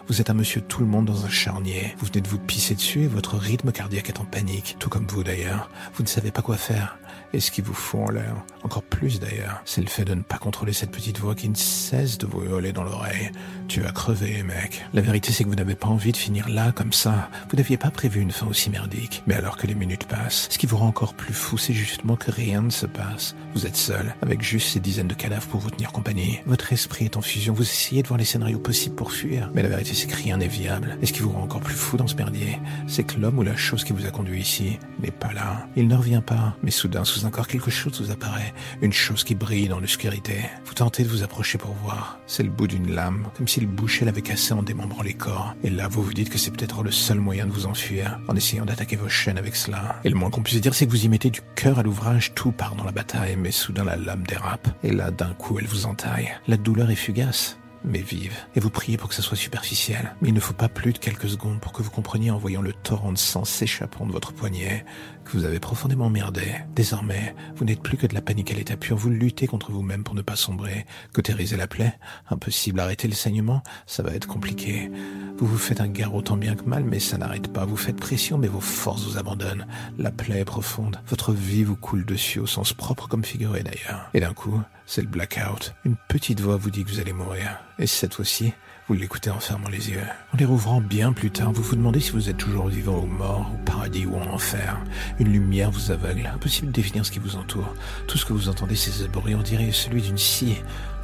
Vous 0.09 0.21
êtes 0.21 0.31
un 0.31 0.35
monsieur 0.35 0.61
tout 0.61 0.81
le 0.81 0.87
monde 0.87 1.07
dans 1.07 1.25
un 1.25 1.31
charnier, 1.31 1.95
vous 1.99 2.07
venez 2.07 2.21
de 2.21 2.29
vous 2.29 2.39
pisser 2.39 2.75
dessus 2.75 3.03
et 3.03 3.09
votre 3.09 3.37
rythme 3.37 3.73
cardiaque 3.73 4.09
est 4.09 4.21
en 4.21 4.25
panique, 4.25 4.77
tout 4.79 4.89
comme 4.89 5.07
vous 5.07 5.25
d'ailleurs. 5.25 5.71
Vous 5.95 6.03
ne 6.03 6.09
savez 6.09 6.31
pas 6.31 6.43
quoi 6.43 6.57
faire. 6.57 6.99
Et 7.33 7.41
ce 7.41 7.51
qui 7.51 7.61
vous 7.61 7.75
fout 7.75 8.01
en 8.01 8.11
l'air, 8.11 8.37
encore 8.63 8.83
plus 8.83 9.21
d'ailleurs, 9.21 9.61
c'est 9.65 9.83
le 9.83 9.89
fait 9.89 10.05
de 10.05 10.15
ne 10.15 10.23
pas 10.23 10.39
contrôler 10.39 10.73
cette 10.73 10.91
petite 10.91 11.19
voix 11.19 11.35
qui 11.35 11.49
ne 11.49 11.55
cesse 11.55 12.19
de 12.19 12.27
vous 12.27 12.43
hurler 12.43 12.73
dans 12.73 12.85
l'oreille. 12.85 13.31
Tu 13.69 13.81
vas 13.81 13.93
crever, 13.93 14.43
mec. 14.43 14.85
La 14.95 15.03
vérité, 15.03 15.33
c'est 15.33 15.45
que 15.45 15.49
vous 15.49 15.55
n'avez 15.55 15.75
pas 15.75 15.89
envie 15.89 16.13
de 16.13 16.17
finir 16.17 16.49
là, 16.49 16.73
comme 16.73 16.93
ça. 16.93 17.29
Vous 17.51 17.57
n'aviez 17.57 17.77
pas 17.77 17.91
prévu 17.91 18.21
une 18.21 18.31
fin 18.31 18.47
aussi 18.47 18.71
merdique. 18.71 19.23
Mais 19.27 19.35
alors 19.35 19.57
que 19.57 19.67
les 19.67 19.75
minutes 19.75 20.07
passent, 20.07 20.49
ce 20.51 20.59
qui 20.59 20.67
vous 20.67 20.79
rend 20.79 20.89
encore 20.89 21.15
plus 21.15 21.35
fou, 21.35 21.59
c'est 21.59 21.75
justement 21.75 22.17
que 22.17 22.31
rien 22.31 22.63
ne 22.63 22.71
se 22.71 22.87
passe. 22.87 23.35
Vous 23.55 23.67
êtes 23.67 23.77
seul, 23.77 24.15
avec 24.23 24.43
juste 24.43 24.69
ces 24.71 24.81
dizaines 24.81 25.09
de 25.09 25.15
cadavres 25.15 25.47
pour 25.49 25.61
vous 25.61 25.71
tenir 25.71 25.93
compagnie. 25.93 26.41
Votre 26.47 26.73
esprit 26.73 27.05
est 27.07 27.17
en 27.17 27.23
fusion, 27.23 27.53
vous 27.53 27.63
essayez 27.63 28.03
de 28.03 28.09
voir 28.09 28.19
les 28.19 28.25
scénarios 28.25 28.59
possibles 28.59 28.95
pour 28.95 29.13
fuir. 29.13 29.51
Mais 29.55 29.63
la 29.63 29.69
vérité, 29.69 29.93
c'est 29.95 30.07
que 30.07 30.17
rien 30.17 30.39
n'est 30.39 30.49
viable. 30.49 30.97
Et 31.03 31.07
ce 31.07 31.13
qui 31.13 31.21
vous 31.21 31.31
rend 31.31 31.43
encore 31.43 31.61
plus 31.61 31.75
fou 31.75 31.97
dans 31.97 32.07
ce 32.07 32.15
merdier, 32.15 32.59
c'est 32.87 33.05
que 33.05 33.19
l'homme 33.19 33.39
ou 33.39 33.43
la 33.43 33.57
chose 33.57 33.85
qui 33.85 33.93
vous 33.93 34.07
a 34.07 34.11
conduit 34.11 34.41
ici 34.41 34.79
n'est 35.01 35.11
pas 35.11 35.33
là. 35.33 35.67
Il 35.77 35.89
ne 35.89 35.95
revient 35.95 36.23
pas. 36.25 36.57
Mais 36.63 36.71
soudain, 36.71 37.05
sous 37.09 37.27
un 37.27 37.31
corps, 37.31 37.49
quelque 37.49 37.71
chose 37.71 38.01
vous 38.01 38.11
apparaît. 38.11 38.55
Une 38.83 38.93
chose 38.93 39.25
qui 39.25 39.35
brille 39.35 39.69
dans 39.69 39.81
l'obscurité. 39.81 40.45
Vous 40.65 40.75
tentez 40.75 41.03
de 41.03 41.09
vous 41.09 41.23
approcher 41.23 41.59
pour 41.59 41.73
voir. 41.75 42.19
C'est 42.27 42.43
le 42.43 42.51
bout 42.51 42.67
d'une 42.67 42.95
lame, 42.95 43.29
comme 43.37 43.49
si 43.49 43.61
le 43.61 43.67
boucher 43.67 44.05
l'avait 44.05 44.23
cassé 44.23 44.53
en 44.53 44.63
démembrant 44.63 45.03
les 45.03 45.15
corps. 45.15 45.55
Et 45.63 45.71
là, 45.71 45.89
vous 45.89 46.03
vous 46.03 46.15
dites 46.15 46.31
que 46.31 46.39
c'est 46.39 46.51
peut-être 46.51 46.83
le 46.83 46.91
seul 46.91 47.19
moyen 47.19 47.47
de 47.47 47.53
vous 47.53 47.67
enfuir, 47.67 48.21
en 48.29 48.37
essayant 48.37 48.65
d'attaquer 48.65 48.97
vos 48.97 49.09
chaînes 49.09 49.39
avec 49.39 49.57
cela. 49.57 49.97
Et 50.05 50.11
le 50.11 50.17
moins 50.17 50.31
qu'on 50.31 50.43
puisse 50.43 50.61
dire, 50.61 50.75
c'est 50.75 50.87
que 50.87 50.91
vous 50.91 51.05
y 51.05 51.09
mettez 51.09 51.31
du 51.31 51.41
cœur 51.55 51.79
à 51.79 51.83
l'ouvrage, 51.83 52.33
tout 52.35 52.53
part 52.53 52.75
dans 52.75 52.85
la 52.85 52.93
bataille, 52.93 53.37
mais 53.37 53.51
soudain 53.51 53.85
la 53.85 53.97
lame 53.97 54.25
dérape. 54.27 54.69
Et 54.83 54.93
là, 54.93 55.11
d'un 55.11 55.35
coup, 55.35 55.59
elle 55.59 55.67
vous 55.67 55.87
entaille. 55.87 56.31
La 56.47 56.57
douleur 56.57 56.91
est 56.91 56.97
fugace 56.97 57.59
mais 57.85 58.01
vive, 58.01 58.35
et 58.55 58.61
vous 58.61 58.71
priez 58.71 58.97
pour 58.97 59.09
que 59.09 59.15
ça 59.15 59.23
soit 59.23 59.37
superficiel. 59.37 60.15
Mais 60.21 60.29
il 60.29 60.35
ne 60.35 60.41
faut 60.41 60.55
pas 60.55 60.69
plus 60.69 60.93
de 60.93 60.99
quelques 60.99 61.29
secondes 61.29 61.61
pour 61.61 61.73
que 61.73 61.83
vous 61.83 61.91
compreniez 61.91 62.31
en 62.31 62.39
voyant 62.39 62.63
le 62.63 62.73
torrent 62.73 63.13
de 63.13 63.19
sang 63.19 63.45
s'échappant 63.45 64.07
de 64.07 64.13
votre 64.13 64.33
poignet 64.33 64.85
que 65.25 65.33
vous 65.37 65.45
avez 65.45 65.61
profondément 65.61 66.11
merdé. 66.11 66.55
Désormais, 66.75 67.35
vous 67.57 67.65
n'êtes 67.65 67.83
plus 67.83 67.97
que 67.97 68.07
de 68.07 68.15
la 68.15 68.23
panique 68.23 68.51
à 68.51 68.55
l'état 68.55 68.77
pur, 68.77 68.97
vous 68.97 69.11
luttez 69.11 69.47
contre 69.47 69.71
vous-même 69.71 70.05
pour 70.05 70.15
ne 70.15 70.23
pas 70.23 70.37
sombrer. 70.37 70.87
Cautériser 71.13 71.57
la 71.57 71.67
plaie 71.67 71.99
Impossible. 72.31 72.81
Arrêter 72.81 73.09
le 73.09 73.15
saignement 73.15 73.63
Ça 73.87 74.03
va 74.03 74.13
être 74.13 74.27
compliqué. 74.27 74.91
Vous 75.39 75.47
vous 75.47 75.59
faites 75.59 75.81
un 75.81 75.89
garrot 75.89 76.23
tant 76.23 76.37
bien 76.37 76.55
que 76.55 76.65
mal, 76.65 76.85
mais 76.85 76.99
ça 76.99 77.19
n'arrête 77.19 77.53
pas. 77.53 77.65
Vous 77.65 77.77
faites 77.77 77.97
pression, 77.97 78.39
mais 78.39 78.49
vos 78.49 78.61
forces 78.61 79.05
vous 79.05 79.19
abandonnent. 79.19 79.67
La 79.99 80.11
plaie 80.11 80.41
est 80.41 80.45
profonde. 80.45 81.01
Votre 81.09 81.33
vie 81.33 81.65
vous 81.65 81.77
coule 81.77 82.05
dessus 82.05 82.41
au 82.41 82.47
sens 82.47 82.73
propre 82.73 83.09
comme 83.09 83.25
figuré 83.25 83.63
d'ailleurs. 83.63 84.11
Et 84.15 84.21
d'un 84.21 84.33
coup, 84.33 84.61
c'est 84.89 85.03
le 85.03 85.07
blackout. 85.07 85.75
Une 85.85 85.97
petite 86.09 86.41
voix 86.41 86.57
vous 86.57 86.71
dit 86.71 86.83
que 86.83 86.91
vous 86.91 86.99
allez 86.99 87.13
mourir. 87.13 87.61
Et 87.79 87.87
cette 87.87 88.15
fois-ci, 88.15 88.55
vous 88.89 88.95
l'écoutez 88.95 89.29
en 89.29 89.39
fermant 89.39 89.69
les 89.69 89.91
yeux. 89.91 90.01
En 90.33 90.39
les 90.39 90.47
rouvrant 90.47 90.81
bien 90.81 91.13
plus 91.13 91.31
tard, 91.31 91.53
vous 91.53 91.63
vous 91.63 91.77
demandez 91.77 92.01
si 92.01 92.13
vous 92.13 92.31
êtes 92.31 92.39
toujours 92.39 92.69
vivant 92.69 93.01
ou 93.01 93.07
mort, 93.07 93.53
au 93.53 93.65
paradis 93.65 94.07
ou 94.07 94.17
en 94.17 94.27
enfer. 94.29 94.81
Une 95.21 95.31
lumière 95.31 95.71
vous 95.71 95.91
aveugle. 95.91 96.27
Impossible 96.35 96.69
de 96.69 96.73
définir 96.73 97.05
ce 97.05 97.11
qui 97.11 97.19
vous 97.19 97.37
entoure. 97.37 97.75
Tout 98.07 98.17
ce 98.17 98.25
que 98.25 98.33
vous 98.33 98.49
entendez, 98.49 98.77
c'est 98.77 98.91
ce 98.91 99.05
bruit, 99.05 99.35
on 99.35 99.43
dirait 99.43 99.73
celui 99.73 100.01
d'une 100.01 100.17
scie 100.17 100.57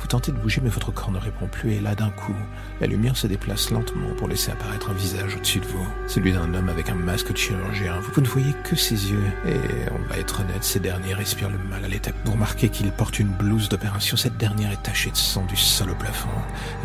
vous 0.04 0.08
tentez 0.08 0.32
de 0.32 0.36
bouger, 0.36 0.60
mais 0.62 0.68
votre 0.68 0.92
corps 0.92 1.10
ne 1.10 1.18
répond 1.18 1.46
plus, 1.46 1.72
et 1.72 1.80
là, 1.80 1.94
d'un 1.94 2.10
coup, 2.10 2.34
la 2.78 2.86
lumière 2.86 3.16
se 3.16 3.26
déplace 3.26 3.70
lentement 3.70 4.10
pour 4.18 4.28
laisser 4.28 4.50
apparaître 4.50 4.90
un 4.90 4.92
visage 4.92 5.34
au-dessus 5.34 5.60
de 5.60 5.64
vous. 5.64 5.86
Celui 6.08 6.30
d'un 6.30 6.52
homme 6.52 6.68
avec 6.68 6.90
un 6.90 6.94
masque 6.94 7.32
de 7.32 7.38
chirurgien. 7.38 7.94
Vous 8.12 8.20
ne 8.20 8.26
voyez 8.26 8.52
que 8.64 8.76
ses 8.76 9.12
yeux, 9.12 9.24
et 9.48 9.56
on 9.92 10.06
va 10.06 10.18
être 10.18 10.40
honnête, 10.40 10.62
ces 10.62 10.78
derniers 10.78 11.14
respirent 11.14 11.48
le 11.48 11.56
mal 11.56 11.82
à 11.86 11.88
l'état. 11.88 12.10
Vous 12.26 12.32
remarquez 12.32 12.68
qu'il 12.68 12.92
porte 12.92 13.18
une 13.18 13.28
blouse 13.28 13.70
d'opération, 13.70 14.18
cette 14.18 14.36
dernière 14.36 14.72
est 14.72 14.82
tachée 14.82 15.10
de 15.10 15.16
sang 15.16 15.46
du 15.46 15.56
sol 15.56 15.88
au 15.88 15.94
plafond, 15.94 16.28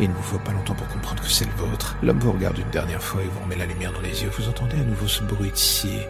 et 0.00 0.04
il 0.04 0.08
ne 0.08 0.14
vous 0.14 0.22
faut 0.22 0.38
pas 0.38 0.52
longtemps 0.52 0.74
pour 0.74 0.88
comprendre 0.88 1.22
que 1.22 1.28
c'est 1.28 1.44
le 1.44 1.52
vôtre. 1.58 1.98
L'homme 2.02 2.20
vous 2.20 2.32
regarde 2.32 2.56
une 2.56 2.70
dernière 2.70 3.02
fois 3.02 3.20
et 3.20 3.26
vous 3.26 3.40
remet 3.40 3.56
la 3.56 3.66
lumière 3.66 3.92
dans 3.92 4.00
les 4.00 4.22
yeux. 4.22 4.30
Vous 4.38 4.48
entendez 4.48 4.76
à 4.80 4.84
nouveau 4.84 5.08
ce 5.08 5.22
bruit 5.24 5.50
de 5.50 5.56
scie. 5.56 6.06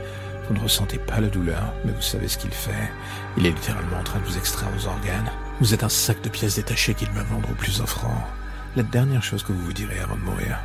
Vous 0.50 0.56
ne 0.56 0.62
ressentez 0.62 0.98
pas 0.98 1.20
la 1.20 1.28
douleur, 1.28 1.72
mais 1.84 1.92
vous 1.92 2.02
savez 2.02 2.26
ce 2.26 2.36
qu'il 2.36 2.50
fait. 2.50 2.90
Il 3.36 3.46
est 3.46 3.52
littéralement 3.52 3.98
en 4.00 4.02
train 4.02 4.18
de 4.18 4.24
vous 4.24 4.36
extraire 4.36 4.68
aux 4.76 4.88
organes. 4.88 5.30
Vous 5.60 5.74
êtes 5.74 5.84
un 5.84 5.88
sac 5.88 6.20
de 6.22 6.28
pièces 6.28 6.56
détachées 6.56 6.94
qu'il 6.94 7.08
me 7.12 7.22
vendre 7.22 7.48
au 7.52 7.54
plus 7.54 7.80
offrant. 7.80 8.26
La 8.74 8.82
dernière 8.82 9.22
chose 9.22 9.44
que 9.44 9.52
vous 9.52 9.64
vous 9.64 9.72
direz 9.72 10.00
avant 10.00 10.16
de 10.16 10.22
mourir 10.22 10.58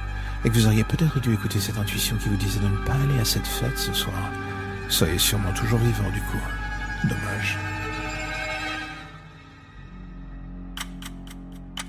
est 0.43 0.50
que 0.50 0.56
vous 0.56 0.65
auriez 0.65 0.84
peut-être 0.84 1.19
dû 1.19 1.36
écouter 1.36 1.60
cette 1.60 1.78
intuition 1.78 2.15
qui 2.17 2.30
vous 2.30 2.36
disait 2.36 2.62
de 2.62 2.67
ne 2.67 2.78
pas 2.78 2.93
aller 2.93 3.19
à 3.21 3.26
cette 3.26 3.45
fête 3.45 3.78
ce 3.78 3.93
soir. 3.93 4.32
Soyez 4.89 5.19
sûrement 5.19 5.54
toujours 5.54 5.78
vivant 5.78 6.10
du 6.10 6.21
coup. 6.21 6.41
Dommage. 7.04 7.56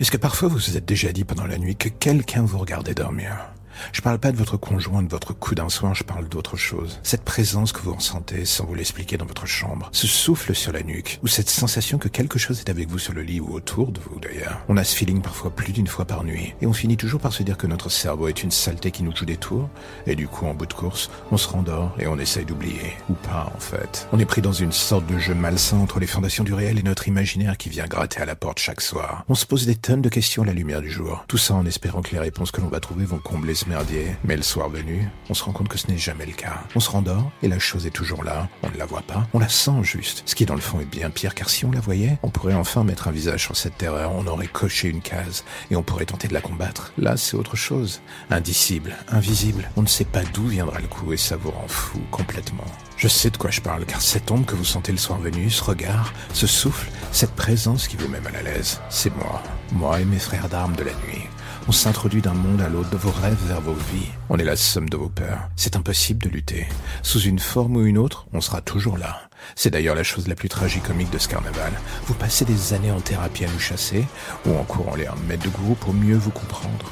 Est-ce 0.00 0.10
que 0.10 0.16
parfois 0.16 0.48
vous 0.48 0.56
vous 0.56 0.78
êtes 0.78 0.86
déjà 0.86 1.12
dit 1.12 1.24
pendant 1.24 1.44
la 1.44 1.58
nuit 1.58 1.76
que 1.76 1.90
quelqu'un 1.90 2.42
vous 2.42 2.56
regardait 2.56 2.94
dormir? 2.94 3.50
Je 3.92 4.00
parle 4.00 4.18
pas 4.18 4.32
de 4.32 4.36
votre 4.36 4.56
conjoint, 4.56 5.02
de 5.02 5.08
votre 5.08 5.32
coup 5.32 5.54
d'un 5.54 5.68
soir, 5.68 5.94
je 5.94 6.04
parle 6.04 6.28
d'autre 6.28 6.56
chose. 6.56 7.00
Cette 7.02 7.24
présence 7.24 7.72
que 7.72 7.80
vous 7.80 7.94
ressentez 7.94 8.44
sans 8.44 8.64
vous 8.64 8.74
l'expliquer 8.74 9.16
dans 9.16 9.26
votre 9.26 9.46
chambre, 9.46 9.88
ce 9.92 10.06
souffle 10.06 10.54
sur 10.54 10.72
la 10.72 10.82
nuque, 10.82 11.18
ou 11.22 11.28
cette 11.28 11.50
sensation 11.50 11.98
que 11.98 12.08
quelque 12.08 12.38
chose 12.38 12.60
est 12.60 12.70
avec 12.70 12.88
vous 12.88 12.98
sur 12.98 13.12
le 13.12 13.22
lit 13.22 13.40
ou 13.40 13.52
autour 13.52 13.92
de 13.92 14.00
vous 14.00 14.20
d'ailleurs. 14.20 14.60
On 14.68 14.76
a 14.76 14.84
ce 14.84 14.94
feeling 14.94 15.22
parfois 15.22 15.50
plus 15.50 15.72
d'une 15.72 15.86
fois 15.86 16.04
par 16.04 16.24
nuit, 16.24 16.54
et 16.60 16.66
on 16.66 16.72
finit 16.72 16.96
toujours 16.96 17.20
par 17.20 17.32
se 17.32 17.42
dire 17.42 17.56
que 17.56 17.66
notre 17.66 17.90
cerveau 17.90 18.28
est 18.28 18.42
une 18.42 18.50
saleté 18.50 18.90
qui 18.90 19.02
nous 19.02 19.14
joue 19.14 19.24
des 19.24 19.36
tours, 19.36 19.68
et 20.06 20.16
du 20.16 20.28
coup 20.28 20.46
en 20.46 20.54
bout 20.54 20.66
de 20.66 20.72
course, 20.72 21.10
on 21.30 21.36
se 21.36 21.48
rendort 21.48 21.94
et 21.98 22.06
on 22.06 22.18
essaye 22.18 22.44
d'oublier. 22.44 22.94
Ou 23.08 23.14
pas 23.14 23.52
en 23.54 23.60
fait. 23.60 24.08
On 24.12 24.18
est 24.18 24.24
pris 24.24 24.42
dans 24.42 24.52
une 24.52 24.72
sorte 24.72 25.06
de 25.06 25.18
jeu 25.18 25.34
malsain 25.34 25.78
entre 25.78 26.00
les 26.00 26.06
fondations 26.06 26.44
du 26.44 26.54
réel 26.54 26.78
et 26.78 26.82
notre 26.82 27.08
imaginaire 27.08 27.56
qui 27.56 27.68
vient 27.68 27.86
gratter 27.86 28.20
à 28.20 28.24
la 28.24 28.36
porte 28.36 28.58
chaque 28.58 28.80
soir. 28.80 29.24
On 29.28 29.34
se 29.34 29.46
pose 29.46 29.66
des 29.66 29.76
tonnes 29.76 30.02
de 30.02 30.08
questions 30.08 30.42
à 30.42 30.46
la 30.46 30.52
lumière 30.52 30.80
du 30.80 30.90
jour. 30.90 31.24
Tout 31.28 31.38
ça 31.38 31.54
en 31.54 31.66
espérant 31.66 32.02
que 32.02 32.12
les 32.12 32.18
réponses 32.18 32.50
que 32.50 32.60
l'on 32.60 32.68
va 32.68 32.80
trouver 32.80 33.04
vont 33.04 33.18
combler 33.18 33.54
merdier, 33.66 34.16
mais 34.24 34.36
le 34.36 34.42
soir 34.42 34.68
venu, 34.68 35.08
on 35.28 35.34
se 35.34 35.44
rend 35.44 35.52
compte 35.52 35.68
que 35.68 35.78
ce 35.78 35.88
n'est 35.88 35.98
jamais 35.98 36.26
le 36.26 36.32
cas. 36.32 36.64
On 36.74 36.80
se 36.80 36.90
rendort 36.90 37.30
et 37.42 37.48
la 37.48 37.58
chose 37.58 37.86
est 37.86 37.90
toujours 37.90 38.24
là, 38.24 38.48
on 38.62 38.70
ne 38.70 38.76
la 38.76 38.86
voit 38.86 39.02
pas, 39.02 39.26
on 39.32 39.38
la 39.38 39.48
sent 39.48 39.82
juste. 39.82 40.22
Ce 40.26 40.34
qui 40.34 40.46
dans 40.46 40.54
le 40.54 40.60
fond 40.60 40.80
est 40.80 40.84
bien 40.84 41.10
pire 41.10 41.34
car 41.34 41.50
si 41.50 41.64
on 41.64 41.70
la 41.70 41.80
voyait, 41.80 42.18
on 42.22 42.30
pourrait 42.30 42.54
enfin 42.54 42.84
mettre 42.84 43.08
un 43.08 43.12
visage 43.12 43.42
sur 43.44 43.56
cette 43.56 43.78
terreur, 43.78 44.12
on 44.12 44.26
aurait 44.26 44.46
coché 44.46 44.88
une 44.88 45.00
case 45.00 45.44
et 45.70 45.76
on 45.76 45.82
pourrait 45.82 46.06
tenter 46.06 46.28
de 46.28 46.34
la 46.34 46.40
combattre. 46.40 46.92
Là, 46.98 47.16
c'est 47.16 47.36
autre 47.36 47.56
chose. 47.56 48.00
Indicible, 48.30 48.96
invisible, 49.08 49.70
on 49.76 49.82
ne 49.82 49.86
sait 49.86 50.04
pas 50.04 50.24
d'où 50.24 50.46
viendra 50.46 50.78
le 50.78 50.88
coup 50.88 51.12
et 51.12 51.16
ça 51.16 51.36
vous 51.36 51.50
rend 51.50 51.68
fou 51.68 52.00
complètement. 52.10 52.64
Je 52.96 53.08
sais 53.08 53.30
de 53.30 53.38
quoi 53.38 53.50
je 53.50 53.62
parle, 53.62 53.86
car 53.86 54.02
cette 54.02 54.30
ombre 54.30 54.44
que 54.44 54.54
vous 54.54 54.64
sentez 54.64 54.92
le 54.92 54.98
soir 54.98 55.18
venu, 55.18 55.48
ce 55.48 55.64
regard, 55.64 56.12
ce 56.34 56.46
souffle, 56.46 56.90
cette 57.12 57.34
présence 57.34 57.88
qui 57.88 57.96
vous 57.96 58.08
met 58.08 58.20
mal 58.20 58.36
à 58.36 58.42
l'aise, 58.42 58.78
c'est 58.90 59.14
moi. 59.16 59.42
Moi 59.72 60.00
et 60.00 60.04
mes 60.04 60.18
frères 60.18 60.50
d'armes 60.50 60.76
de 60.76 60.84
la 60.84 60.92
nuit. 60.92 61.26
On 61.70 61.72
s'introduit 61.72 62.20
d'un 62.20 62.34
monde 62.34 62.60
à 62.62 62.68
l'autre, 62.68 62.90
de 62.90 62.96
vos 62.96 63.12
rêves 63.12 63.38
vers 63.46 63.60
vos 63.60 63.74
vies. 63.92 64.08
On 64.28 64.38
est 64.38 64.44
la 64.44 64.56
somme 64.56 64.88
de 64.88 64.96
vos 64.96 65.08
peurs. 65.08 65.48
C'est 65.54 65.76
impossible 65.76 66.20
de 66.20 66.28
lutter. 66.28 66.66
Sous 67.04 67.20
une 67.20 67.38
forme 67.38 67.76
ou 67.76 67.86
une 67.86 67.96
autre, 67.96 68.26
on 68.32 68.40
sera 68.40 68.60
toujours 68.60 68.98
là. 68.98 69.20
C'est 69.54 69.70
d'ailleurs 69.70 69.94
la 69.94 70.02
chose 70.02 70.26
la 70.26 70.34
plus 70.34 70.48
tragicomique 70.48 71.12
de 71.12 71.18
ce 71.18 71.28
carnaval. 71.28 71.72
Vous 72.06 72.14
passez 72.14 72.44
des 72.44 72.72
années 72.72 72.90
en 72.90 72.98
thérapie 72.98 73.44
à 73.44 73.48
nous 73.52 73.60
chasser, 73.60 74.04
ou 74.46 74.58
en 74.58 74.64
courant 74.64 74.96
les 74.96 75.06
1 75.06 75.14
mètre 75.28 75.44
de 75.44 75.48
groupe 75.48 75.78
pour 75.78 75.94
mieux 75.94 76.16
vous 76.16 76.32
comprendre. 76.32 76.90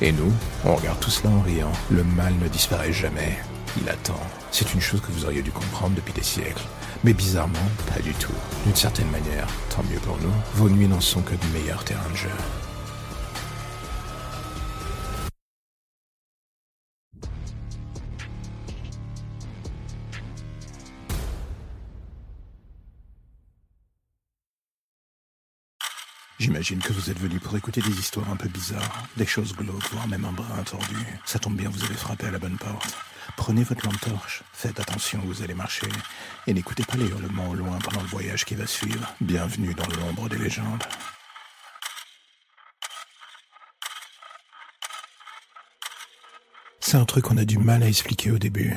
Et 0.00 0.12
nous, 0.12 0.32
on 0.64 0.76
regarde 0.76 0.98
tout 0.98 1.10
cela 1.10 1.28
en 1.34 1.42
riant. 1.42 1.72
Le 1.90 2.02
mal 2.02 2.32
ne 2.42 2.48
disparaît 2.48 2.94
jamais. 2.94 3.36
Il 3.78 3.86
attend. 3.86 4.18
C'est 4.50 4.72
une 4.72 4.80
chose 4.80 5.02
que 5.02 5.12
vous 5.12 5.26
auriez 5.26 5.42
dû 5.42 5.50
comprendre 5.50 5.94
depuis 5.94 6.14
des 6.14 6.24
siècles. 6.24 6.64
Mais 7.04 7.12
bizarrement, 7.12 7.68
pas 7.94 8.00
du 8.00 8.14
tout. 8.14 8.32
D'une 8.64 8.76
certaine 8.76 9.10
manière, 9.10 9.46
tant 9.68 9.82
mieux 9.82 10.00
pour 10.00 10.16
nous, 10.22 10.32
vos 10.54 10.70
nuits 10.70 10.88
n'en 10.88 11.02
sont 11.02 11.20
que 11.20 11.34
de 11.34 11.58
meilleurs 11.58 11.84
terrains 11.84 12.10
de 12.10 12.16
jeu. 12.16 12.30
J'imagine 26.46 26.78
que 26.78 26.92
vous 26.92 27.10
êtes 27.10 27.18
venu 27.18 27.40
pour 27.40 27.56
écouter 27.56 27.80
des 27.80 27.98
histoires 27.98 28.30
un 28.30 28.36
peu 28.36 28.48
bizarres, 28.48 29.02
des 29.16 29.26
choses 29.26 29.52
glauques, 29.52 29.90
voire 29.90 30.06
même 30.06 30.24
un 30.24 30.30
brin 30.30 30.62
tordu. 30.62 30.94
Ça 31.24 31.40
tombe 31.40 31.56
bien, 31.56 31.68
vous 31.68 31.82
avez 31.82 31.96
frappé 31.96 32.28
à 32.28 32.30
la 32.30 32.38
bonne 32.38 32.56
porte. 32.56 32.94
Prenez 33.36 33.64
votre 33.64 33.84
lampe 33.84 34.00
torche, 34.00 34.44
faites 34.52 34.78
attention 34.78 35.20
vous 35.24 35.42
allez 35.42 35.54
marcher, 35.54 35.88
et 36.46 36.54
n'écoutez 36.54 36.84
pas 36.84 36.96
les 36.98 37.08
hurlements 37.08 37.48
au 37.48 37.54
loin 37.54 37.76
pendant 37.80 38.00
le 38.00 38.06
voyage 38.06 38.44
qui 38.44 38.54
va 38.54 38.64
suivre. 38.64 39.12
Bienvenue 39.20 39.74
dans 39.74 39.88
l'ombre 39.88 40.28
des 40.28 40.38
légendes. 40.38 40.84
C'est 46.78 46.96
un 46.96 47.06
truc 47.06 47.24
qu'on 47.24 47.38
a 47.38 47.44
du 47.44 47.58
mal 47.58 47.82
à 47.82 47.88
expliquer 47.88 48.30
au 48.30 48.38
début. 48.38 48.72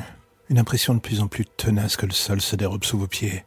Une 0.49 0.57
impression 0.57 0.95
de 0.95 0.99
plus 0.99 1.21
en 1.21 1.27
plus 1.27 1.45
tenace 1.45 1.97
que 1.97 2.07
le 2.07 2.13
sol 2.13 2.41
se 2.41 2.55
dérobe 2.55 2.83
sous 2.83 2.97
vos 2.97 3.05
pieds. 3.05 3.43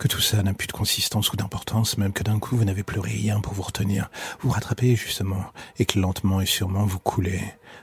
Que 0.00 0.08
tout 0.08 0.22
ça 0.22 0.42
n'a 0.42 0.54
plus 0.54 0.66
de 0.66 0.72
consistance 0.72 1.30
ou 1.30 1.36
d'importance, 1.36 1.98
même 1.98 2.14
que 2.14 2.22
d'un 2.22 2.38
coup 2.38 2.56
vous 2.56 2.64
n'avez 2.64 2.82
plus 2.82 3.00
rien 3.00 3.38
pour 3.42 3.52
vous 3.52 3.60
retenir. 3.60 4.08
Vous 4.40 4.48
rattrapez 4.48 4.96
justement, 4.96 5.44
et 5.78 5.84
que 5.84 5.98
lentement 5.98 6.40
et 6.40 6.46
sûrement 6.46 6.86
vous 6.86 6.98
coulez. 6.98 7.42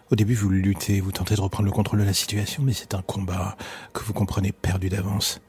Au 0.10 0.15
début 0.15 0.34
vous 0.34 0.49
luttez, 0.49 0.99
vous 0.99 1.12
tentez 1.12 1.36
de 1.36 1.41
reprendre 1.41 1.67
le 1.67 1.71
contrôle 1.71 1.99
de 1.99 2.06
la 2.06 2.13
situation, 2.13 2.63
mais 2.63 2.73
c'est 2.73 2.95
un 2.95 3.03
combat 3.03 3.56
que 3.93 4.03
vous 4.03 4.13
comprenez 4.13 4.51
perdu 4.51 4.89
d'avance. 4.89 5.41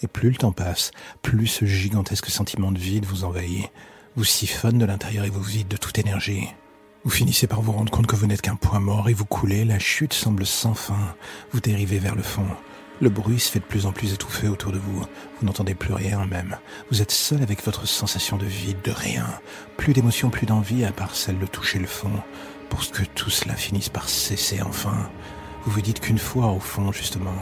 Et 0.00 0.06
plus 0.06 0.30
le 0.30 0.36
temps 0.36 0.52
passe, 0.52 0.92
plus 1.20 1.46
ce 1.46 1.66
gigantesque 1.66 2.30
sentiment 2.30 2.72
de 2.72 2.78
vide 2.78 3.04
vous 3.04 3.24
envahit, 3.24 3.70
vous 4.16 4.24
siphonne 4.24 4.78
de 4.78 4.86
l'intérieur 4.86 5.26
et 5.26 5.30
vous 5.30 5.42
vide 5.42 5.68
de 5.68 5.76
toute 5.76 5.98
énergie. 5.98 6.48
Vous 7.04 7.10
finissez 7.10 7.46
par 7.46 7.60
vous 7.60 7.72
rendre 7.72 7.92
compte 7.92 8.06
que 8.06 8.16
vous 8.16 8.26
n'êtes 8.26 8.40
qu'un 8.40 8.56
point 8.56 8.80
mort 8.80 9.10
et 9.10 9.12
vous 9.12 9.26
coulez, 9.26 9.66
la 9.66 9.78
chute 9.78 10.14
semble 10.14 10.46
sans 10.46 10.72
fin, 10.72 11.16
vous 11.52 11.60
dérivez 11.60 11.98
vers 11.98 12.14
le 12.14 12.22
fond. 12.22 12.46
Le 13.00 13.10
bruit 13.10 13.40
se 13.40 13.50
fait 13.50 13.58
de 13.58 13.64
plus 13.64 13.86
en 13.86 13.92
plus 13.92 14.12
étouffé 14.12 14.46
autour 14.46 14.70
de 14.70 14.78
vous, 14.78 15.00
vous 15.00 15.46
n'entendez 15.46 15.74
plus 15.74 15.92
rien 15.92 16.24
même. 16.26 16.56
Vous 16.90 17.02
êtes 17.02 17.10
seul 17.10 17.42
avec 17.42 17.64
votre 17.64 17.86
sensation 17.88 18.36
de 18.36 18.46
vide, 18.46 18.82
de 18.84 18.92
rien, 18.92 19.26
plus 19.76 19.92
d'émotion, 19.92 20.30
plus 20.30 20.46
d'envie 20.46 20.84
à 20.84 20.92
part 20.92 21.16
celle 21.16 21.38
de 21.38 21.46
toucher 21.46 21.80
le 21.80 21.86
fond, 21.86 22.12
pour 22.70 22.88
que 22.88 23.02
tout 23.14 23.30
cela 23.30 23.54
finisse 23.54 23.88
par 23.88 24.08
cesser 24.08 24.62
enfin. 24.62 25.10
Vous 25.64 25.72
vous 25.72 25.82
dites 25.82 26.00
qu'une 26.00 26.18
fois 26.18 26.52
au 26.52 26.60
fond, 26.60 26.92
justement, 26.92 27.34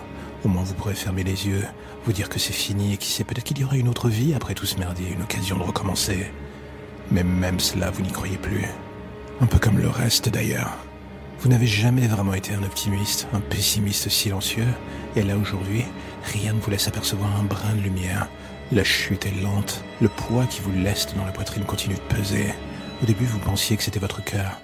au 0.42 0.48
moins 0.48 0.62
vous 0.62 0.74
pourrez 0.74 0.94
fermer 0.94 1.22
les 1.22 1.46
yeux, 1.46 1.64
vous 2.06 2.12
dire 2.12 2.30
que 2.30 2.38
c'est 2.38 2.52
fini 2.52 2.94
et 2.94 2.96
qui 2.96 3.10
sait 3.10 3.24
peut-être 3.24 3.44
qu'il 3.44 3.58
y 3.58 3.64
aura 3.64 3.76
une 3.76 3.88
autre 3.88 4.08
vie 4.08 4.34
après 4.34 4.54
tout 4.54 4.66
ce 4.66 4.78
merdier, 4.78 5.10
une 5.12 5.22
occasion 5.22 5.58
de 5.58 5.62
recommencer. 5.64 6.30
Mais 7.10 7.24
même 7.24 7.60
cela, 7.60 7.90
vous 7.90 8.02
n'y 8.02 8.10
croyez 8.10 8.38
plus. 8.38 8.64
Un 9.40 9.46
peu 9.46 9.58
comme 9.58 9.78
le 9.78 9.88
reste 9.88 10.30
d'ailleurs. 10.30 10.78
Vous 11.40 11.48
n'avez 11.48 11.66
jamais 11.66 12.06
vraiment 12.06 12.34
été 12.34 12.54
un 12.54 12.62
optimiste, 12.62 13.26
un 13.32 13.40
pessimiste 13.40 14.08
silencieux, 14.08 14.68
et 15.16 15.22
là 15.22 15.36
aujourd'hui, 15.36 15.84
rien 16.24 16.52
ne 16.52 16.60
vous 16.60 16.70
laisse 16.70 16.88
apercevoir 16.88 17.34
un 17.38 17.44
brin 17.44 17.74
de 17.74 17.80
lumière. 17.80 18.28
La 18.70 18.84
chute 18.84 19.26
est 19.26 19.42
lente, 19.42 19.84
le 20.00 20.08
poids 20.08 20.46
qui 20.46 20.60
vous 20.60 20.72
laisse 20.72 21.06
dans 21.14 21.24
la 21.24 21.32
poitrine 21.32 21.64
continue 21.64 21.96
de 21.96 22.16
peser. 22.16 22.54
Au 23.02 23.06
début, 23.06 23.26
vous 23.26 23.38
pensiez 23.38 23.76
que 23.76 23.82
c'était 23.82 23.98
votre 23.98 24.24
cœur, 24.24 24.58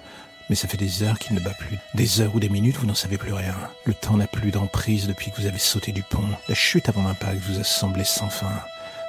mais 0.49 0.55
ça 0.55 0.67
fait 0.67 0.77
des 0.77 1.03
heures 1.03 1.19
qu'il 1.19 1.35
ne 1.35 1.41
bat 1.41 1.53
plus. 1.59 1.77
Des 1.93 2.21
heures 2.21 2.33
ou 2.33 2.39
des 2.39 2.49
minutes, 2.49 2.77
vous 2.77 2.87
n'en 2.87 2.95
savez 2.95 3.17
plus 3.17 3.33
rien. 3.33 3.55
Le 3.85 3.93
temps 3.93 4.17
n'a 4.17 4.27
plus 4.27 4.51
d'emprise 4.51 5.07
depuis 5.07 5.29
que 5.29 5.39
vous 5.39 5.47
avez 5.47 5.59
sauté 5.59 5.91
du 5.91 6.01
pont. 6.01 6.27
La 6.47 6.55
chute 6.55 6.89
avant 6.89 7.03
l'impact 7.03 7.39
vous 7.41 7.59
a 7.59 7.63
semblé 7.63 8.03
sans 8.03 8.29
fin. 8.29 8.61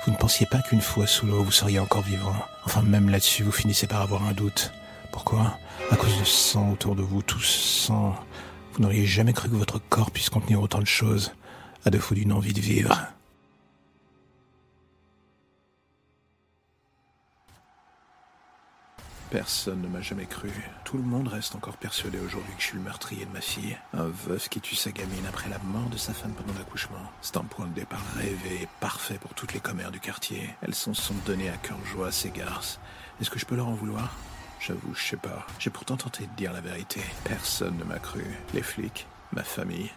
Vous 0.04 0.12
ne 0.12 0.16
pensiez 0.16 0.46
pas 0.46 0.60
qu'une 0.60 0.80
fois 0.80 1.06
sous 1.06 1.26
l'eau, 1.26 1.42
vous 1.42 1.50
seriez 1.50 1.78
encore 1.78 2.02
vivant. 2.02 2.36
Enfin, 2.66 2.82
même 2.82 3.08
là-dessus, 3.08 3.42
vous 3.42 3.52
finissez 3.52 3.86
par 3.86 4.02
avoir 4.02 4.24
un 4.24 4.32
doute. 4.32 4.72
Pourquoi? 5.12 5.58
À 5.90 5.96
cause 5.96 6.18
de 6.18 6.24
sang 6.24 6.70
autour 6.72 6.94
de 6.94 7.02
vous, 7.02 7.22
tout 7.22 7.40
sang. 7.40 8.14
Vous 8.72 8.82
n'auriez 8.82 9.06
jamais 9.06 9.32
cru 9.32 9.48
que 9.48 9.56
votre 9.56 9.78
corps 9.78 10.10
puisse 10.10 10.30
contenir 10.30 10.60
autant 10.60 10.80
de 10.80 10.86
choses, 10.86 11.32
à 11.84 11.90
défaut 11.90 12.14
d'une 12.14 12.32
envie 12.32 12.52
de 12.52 12.60
vivre. 12.60 12.96
Personne 19.30 19.80
ne 19.80 19.86
m'a 19.86 20.00
jamais 20.00 20.26
cru. 20.26 20.50
Tout 20.84 20.96
le 20.96 21.04
monde 21.04 21.28
reste 21.28 21.54
encore 21.54 21.76
persuadé 21.76 22.18
aujourd'hui 22.18 22.52
que 22.56 22.60
je 22.60 22.66
suis 22.66 22.76
le 22.76 22.82
meurtrier 22.82 23.24
de 23.24 23.30
ma 23.30 23.40
fille. 23.40 23.78
Un 23.94 24.08
veuf 24.08 24.48
qui 24.48 24.60
tue 24.60 24.74
sa 24.74 24.90
gamine 24.90 25.24
après 25.28 25.48
la 25.48 25.58
mort 25.58 25.88
de 25.88 25.96
sa 25.96 26.12
femme 26.12 26.32
pendant 26.32 26.58
l'accouchement. 26.58 26.98
C'est 27.22 27.36
un 27.36 27.44
point 27.44 27.66
de 27.66 27.72
départ 27.72 28.02
rêvé 28.16 28.62
et 28.62 28.68
parfait 28.80 29.18
pour 29.20 29.34
toutes 29.34 29.54
les 29.54 29.60
commères 29.60 29.92
du 29.92 30.00
quartier. 30.00 30.50
Elles 30.62 30.74
s'en 30.74 30.94
sont 30.94 31.14
données 31.26 31.48
à 31.48 31.56
cœur 31.58 31.78
joie 31.86 32.08
à 32.08 32.12
ces 32.12 32.30
garces. 32.30 32.80
Est-ce 33.20 33.30
que 33.30 33.38
je 33.38 33.46
peux 33.46 33.54
leur 33.54 33.68
en 33.68 33.74
vouloir? 33.74 34.16
J'avoue, 34.60 34.94
je 34.94 35.02
sais 35.02 35.16
pas. 35.16 35.46
J'ai 35.58 35.70
pourtant 35.70 35.96
tenté 35.96 36.26
de 36.26 36.36
dire 36.36 36.52
la 36.52 36.60
vérité. 36.60 37.00
Personne 37.24 37.78
ne 37.78 37.84
m'a 37.84 37.98
cru. 37.98 38.24
Les 38.52 38.62
flics, 38.62 39.06
ma 39.32 39.42
famille, 39.42 39.90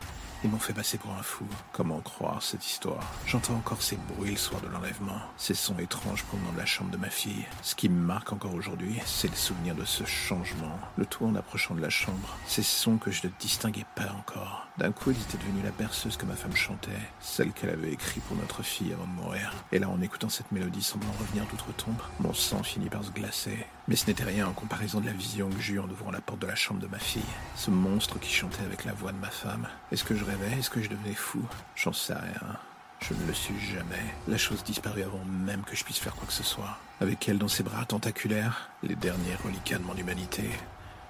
ils 0.44 0.50
m'ont 0.50 0.60
fait 0.60 0.74
passer 0.74 0.98
pour 0.98 1.14
un 1.14 1.24
fou. 1.24 1.46
Comment 1.72 2.02
croire 2.02 2.44
cette 2.44 2.66
histoire? 2.66 3.12
J'entends 3.26 3.56
encore 3.56 3.82
ces 3.82 3.96
bruits 3.96 4.32
le 4.32 4.38
soir 4.38 4.62
de 4.62 4.68
l'enlèvement, 4.68 5.22
ces 5.38 5.54
sons 5.54 5.78
étranges 5.80 6.24
provenant 6.24 6.52
de 6.52 6.58
la 6.58 6.66
chambre 6.66 6.92
de 6.92 6.98
ma 6.98 7.10
fille. 7.10 7.46
Ce 7.62 7.76
qui 7.76 7.88
me 7.88 8.02
marque 8.02 8.34
encore 8.34 8.54
aujourd'hui, 8.54 9.00
c'est 9.06 9.30
le 9.30 9.36
souvenir 9.36 9.74
de 9.74 9.86
ce 9.86 10.04
changement. 10.04 10.78
Le 10.98 11.06
tout 11.06 11.26
en 11.26 11.36
approchant 11.36 11.76
de 11.76 11.82
la 11.82 11.90
chambre, 11.90 12.38
ces 12.46 12.64
sons 12.64 12.98
que 12.98 13.12
je 13.12 13.26
ne 13.26 13.32
distinguais 13.40 13.86
pas 13.96 14.12
encore. 14.18 14.68
D'un 14.78 14.92
coup, 14.92 15.12
elle 15.12 15.22
était 15.22 15.38
devenue 15.38 15.64
la 15.64 15.72
berceuse 15.72 16.18
que 16.18 16.26
ma 16.26 16.36
femme 16.36 16.56
chantait, 16.56 16.92
celle 17.22 17.54
qu'elle 17.54 17.70
avait 17.70 17.94
écrite 17.94 18.24
pour 18.24 18.36
notre 18.36 18.64
fille 18.64 18.92
avant 18.92 19.06
de 19.06 19.22
mourir. 19.22 19.54
Et 19.72 19.80
là, 19.80 19.88
en 19.88 20.02
écoutant 20.02 20.30
cette 20.30 20.52
mélodie 20.52 20.84
semblant 20.84 21.12
revenir 21.20 21.46
d'outre-tombe, 21.46 22.02
mon 22.20 22.34
sang 22.34 22.64
finit 22.64 22.90
par 22.90 23.04
se 23.04 23.12
glacer. 23.12 23.66
Mais 23.88 23.98
ce 23.98 24.08
n'était 24.08 24.24
rien 24.24 24.48
en 24.48 24.54
comparaison 24.54 25.02
de 25.02 25.06
la 25.06 25.12
vision 25.12 25.50
que 25.50 25.60
j'eus 25.60 25.80
en 25.80 25.90
ouvrant 25.90 26.12
la 26.12 26.22
porte 26.22 26.40
de 26.40 26.48
la 26.48 26.56
chambre 26.56 26.80
de 26.80 26.88
ma 26.88 27.00
fille. 27.00 27.22
Ce 27.56 27.70
monstre 27.70 28.18
qui 28.18 28.32
chantait 28.32 28.64
avec 28.64 28.86
la 28.86 28.94
voix 28.94 29.12
de 29.12 29.18
ma 29.18 29.30
femme. 29.30 29.68
Est-ce 29.92 30.06
que 30.06 30.16
je 30.16 30.24
est-ce 30.58 30.70
que 30.70 30.82
je 30.82 30.90
devenais 30.90 31.14
fou? 31.14 31.44
J'en 31.76 31.92
sais 31.92 32.14
rien. 32.14 32.58
Je 33.02 33.14
ne 33.14 33.28
le 33.28 33.34
suis 33.34 33.60
jamais. 33.60 34.14
La 34.30 34.38
chose 34.38 34.64
disparut 34.64 35.04
avant 35.04 35.26
même 35.26 35.64
que 35.64 35.76
je 35.76 35.84
puisse 35.84 36.00
faire 36.00 36.16
quoi 36.16 36.26
que 36.26 36.34
ce 36.34 36.44
soit. 36.44 36.78
Avec 37.02 37.28
elle 37.28 37.38
dans 37.38 37.50
ses 37.50 37.64
bras 37.64 37.84
tentaculaires, 37.84 38.70
les 38.82 38.96
derniers 38.96 39.36
reliquats 39.44 39.80
de 39.80 39.84
mon 39.84 39.96
humanité. 39.96 40.50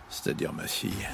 C'est-à-dire 0.09 0.53
ma 0.53 0.65
fille. 0.65 1.07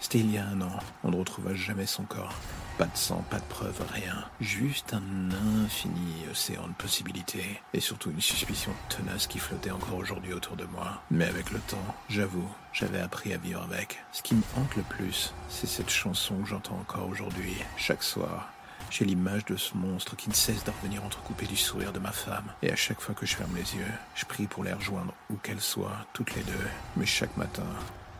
C'était 0.00 0.20
il 0.20 0.32
y 0.32 0.38
a 0.38 0.46
un 0.46 0.62
an. 0.62 0.78
On 1.04 1.10
ne 1.10 1.16
retrouva 1.16 1.54
jamais 1.54 1.86
son 1.86 2.04
corps. 2.04 2.34
Pas 2.82 2.88
de 2.88 2.96
sang, 2.96 3.24
pas 3.30 3.38
de 3.38 3.44
preuves, 3.44 3.80
rien. 3.92 4.24
Juste 4.40 4.92
un 4.92 5.30
infini 5.64 6.24
océan 6.28 6.66
de 6.66 6.72
possibilités. 6.72 7.60
Et 7.74 7.78
surtout 7.78 8.10
une 8.10 8.20
suspicion 8.20 8.72
tenace 8.88 9.28
qui 9.28 9.38
flottait 9.38 9.70
encore 9.70 9.98
aujourd'hui 9.98 10.32
autour 10.32 10.56
de 10.56 10.64
moi. 10.64 11.00
Mais 11.08 11.26
avec 11.26 11.52
le 11.52 11.60
temps, 11.60 11.94
j'avoue, 12.08 12.48
j'avais 12.72 12.98
appris 12.98 13.32
à 13.34 13.36
vivre 13.36 13.62
avec. 13.62 14.00
Ce 14.10 14.20
qui 14.20 14.34
me 14.34 14.42
hante 14.56 14.74
le 14.74 14.82
plus, 14.82 15.32
c'est 15.48 15.68
cette 15.68 15.90
chanson 15.90 16.38
que 16.38 16.48
j'entends 16.48 16.76
encore 16.80 17.08
aujourd'hui, 17.08 17.54
chaque 17.76 18.02
soir. 18.02 18.50
J'ai 18.90 19.04
l'image 19.04 19.44
de 19.44 19.56
ce 19.56 19.76
monstre 19.76 20.16
qui 20.16 20.28
ne 20.28 20.34
cesse 20.34 20.64
de 20.64 20.72
revenir 20.72 21.04
entrecoupé 21.04 21.46
du 21.46 21.56
sourire 21.56 21.92
de 21.92 22.00
ma 22.00 22.10
femme. 22.10 22.52
Et 22.62 22.72
à 22.72 22.76
chaque 22.76 23.00
fois 23.00 23.14
que 23.14 23.26
je 23.26 23.36
ferme 23.36 23.54
les 23.54 23.76
yeux, 23.76 23.92
je 24.16 24.24
prie 24.24 24.48
pour 24.48 24.64
les 24.64 24.72
rejoindre 24.72 25.14
où 25.30 25.36
qu'elles 25.36 25.60
soient, 25.60 26.04
toutes 26.14 26.34
les 26.34 26.42
deux. 26.42 26.68
Mais 26.96 27.06
chaque 27.06 27.36
matin, 27.36 27.62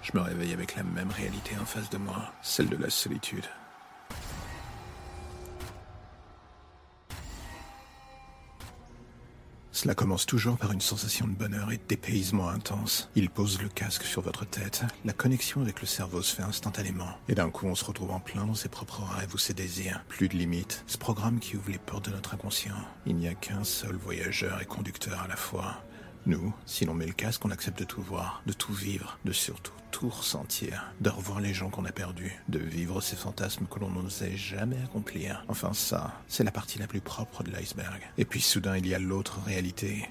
je 0.02 0.12
me 0.14 0.20
réveille 0.20 0.52
avec 0.52 0.76
la 0.76 0.84
même 0.84 1.10
réalité 1.10 1.56
en 1.60 1.66
face 1.66 1.90
de 1.90 1.98
moi, 1.98 2.32
celle 2.42 2.68
de 2.68 2.76
la 2.76 2.90
solitude. 2.90 3.48
Cela 9.72 9.94
commence 9.94 10.26
toujours 10.26 10.58
par 10.58 10.72
une 10.72 10.82
sensation 10.82 11.26
de 11.26 11.32
bonheur 11.32 11.72
et 11.72 11.78
de 11.78 11.82
dépaysement 11.88 12.50
intense. 12.50 13.08
Il 13.14 13.30
pose 13.30 13.60
le 13.62 13.68
casque 13.68 14.04
sur 14.04 14.20
votre 14.20 14.44
tête, 14.44 14.82
la 15.06 15.14
connexion 15.14 15.62
avec 15.62 15.80
le 15.80 15.86
cerveau 15.86 16.20
se 16.20 16.36
fait 16.36 16.42
instantanément. 16.42 17.08
Et 17.28 17.34
d'un 17.34 17.48
coup, 17.48 17.66
on 17.66 17.74
se 17.74 17.84
retrouve 17.84 18.10
en 18.10 18.20
plein 18.20 18.46
dans 18.46 18.54
ses 18.54 18.68
propres 18.68 19.02
rêves 19.02 19.34
ou 19.34 19.38
ses 19.38 19.54
désirs. 19.54 20.04
Plus 20.08 20.28
de 20.28 20.36
limites. 20.36 20.84
Ce 20.86 20.98
programme 20.98 21.40
qui 21.40 21.56
ouvre 21.56 21.70
les 21.70 21.78
portes 21.78 22.04
de 22.04 22.14
notre 22.14 22.34
inconscient. 22.34 22.76
Il 23.06 23.16
n'y 23.16 23.28
a 23.28 23.34
qu'un 23.34 23.64
seul 23.64 23.96
voyageur 23.96 24.60
et 24.60 24.66
conducteur 24.66 25.22
à 25.22 25.28
la 25.28 25.36
fois. 25.36 25.82
Nous, 26.24 26.54
si 26.66 26.84
l'on 26.84 26.94
met 26.94 27.06
le 27.06 27.12
casque, 27.12 27.44
on 27.44 27.50
accepte 27.50 27.80
de 27.80 27.84
tout 27.84 28.00
voir, 28.00 28.42
de 28.46 28.52
tout 28.52 28.72
vivre, 28.72 29.18
de 29.24 29.32
surtout 29.32 29.72
tout 29.90 30.08
ressentir, 30.08 30.92
de 31.00 31.10
revoir 31.10 31.40
les 31.40 31.52
gens 31.52 31.68
qu'on 31.68 31.84
a 31.84 31.92
perdus, 31.92 32.32
de 32.48 32.58
vivre 32.58 33.00
ces 33.00 33.16
fantasmes 33.16 33.66
que 33.66 33.78
l'on 33.78 33.90
n'osait 33.90 34.36
jamais 34.36 34.78
accomplir. 34.84 35.44
Enfin 35.48 35.72
ça, 35.74 36.14
c'est 36.28 36.44
la 36.44 36.50
partie 36.50 36.78
la 36.78 36.86
plus 36.86 37.00
propre 37.00 37.42
de 37.42 37.50
l'iceberg. 37.50 38.00
Et 38.18 38.24
puis 38.24 38.40
soudain, 38.40 38.76
il 38.76 38.86
y 38.86 38.94
a 38.94 38.98
l'autre 38.98 39.40
réalité, 39.44 40.08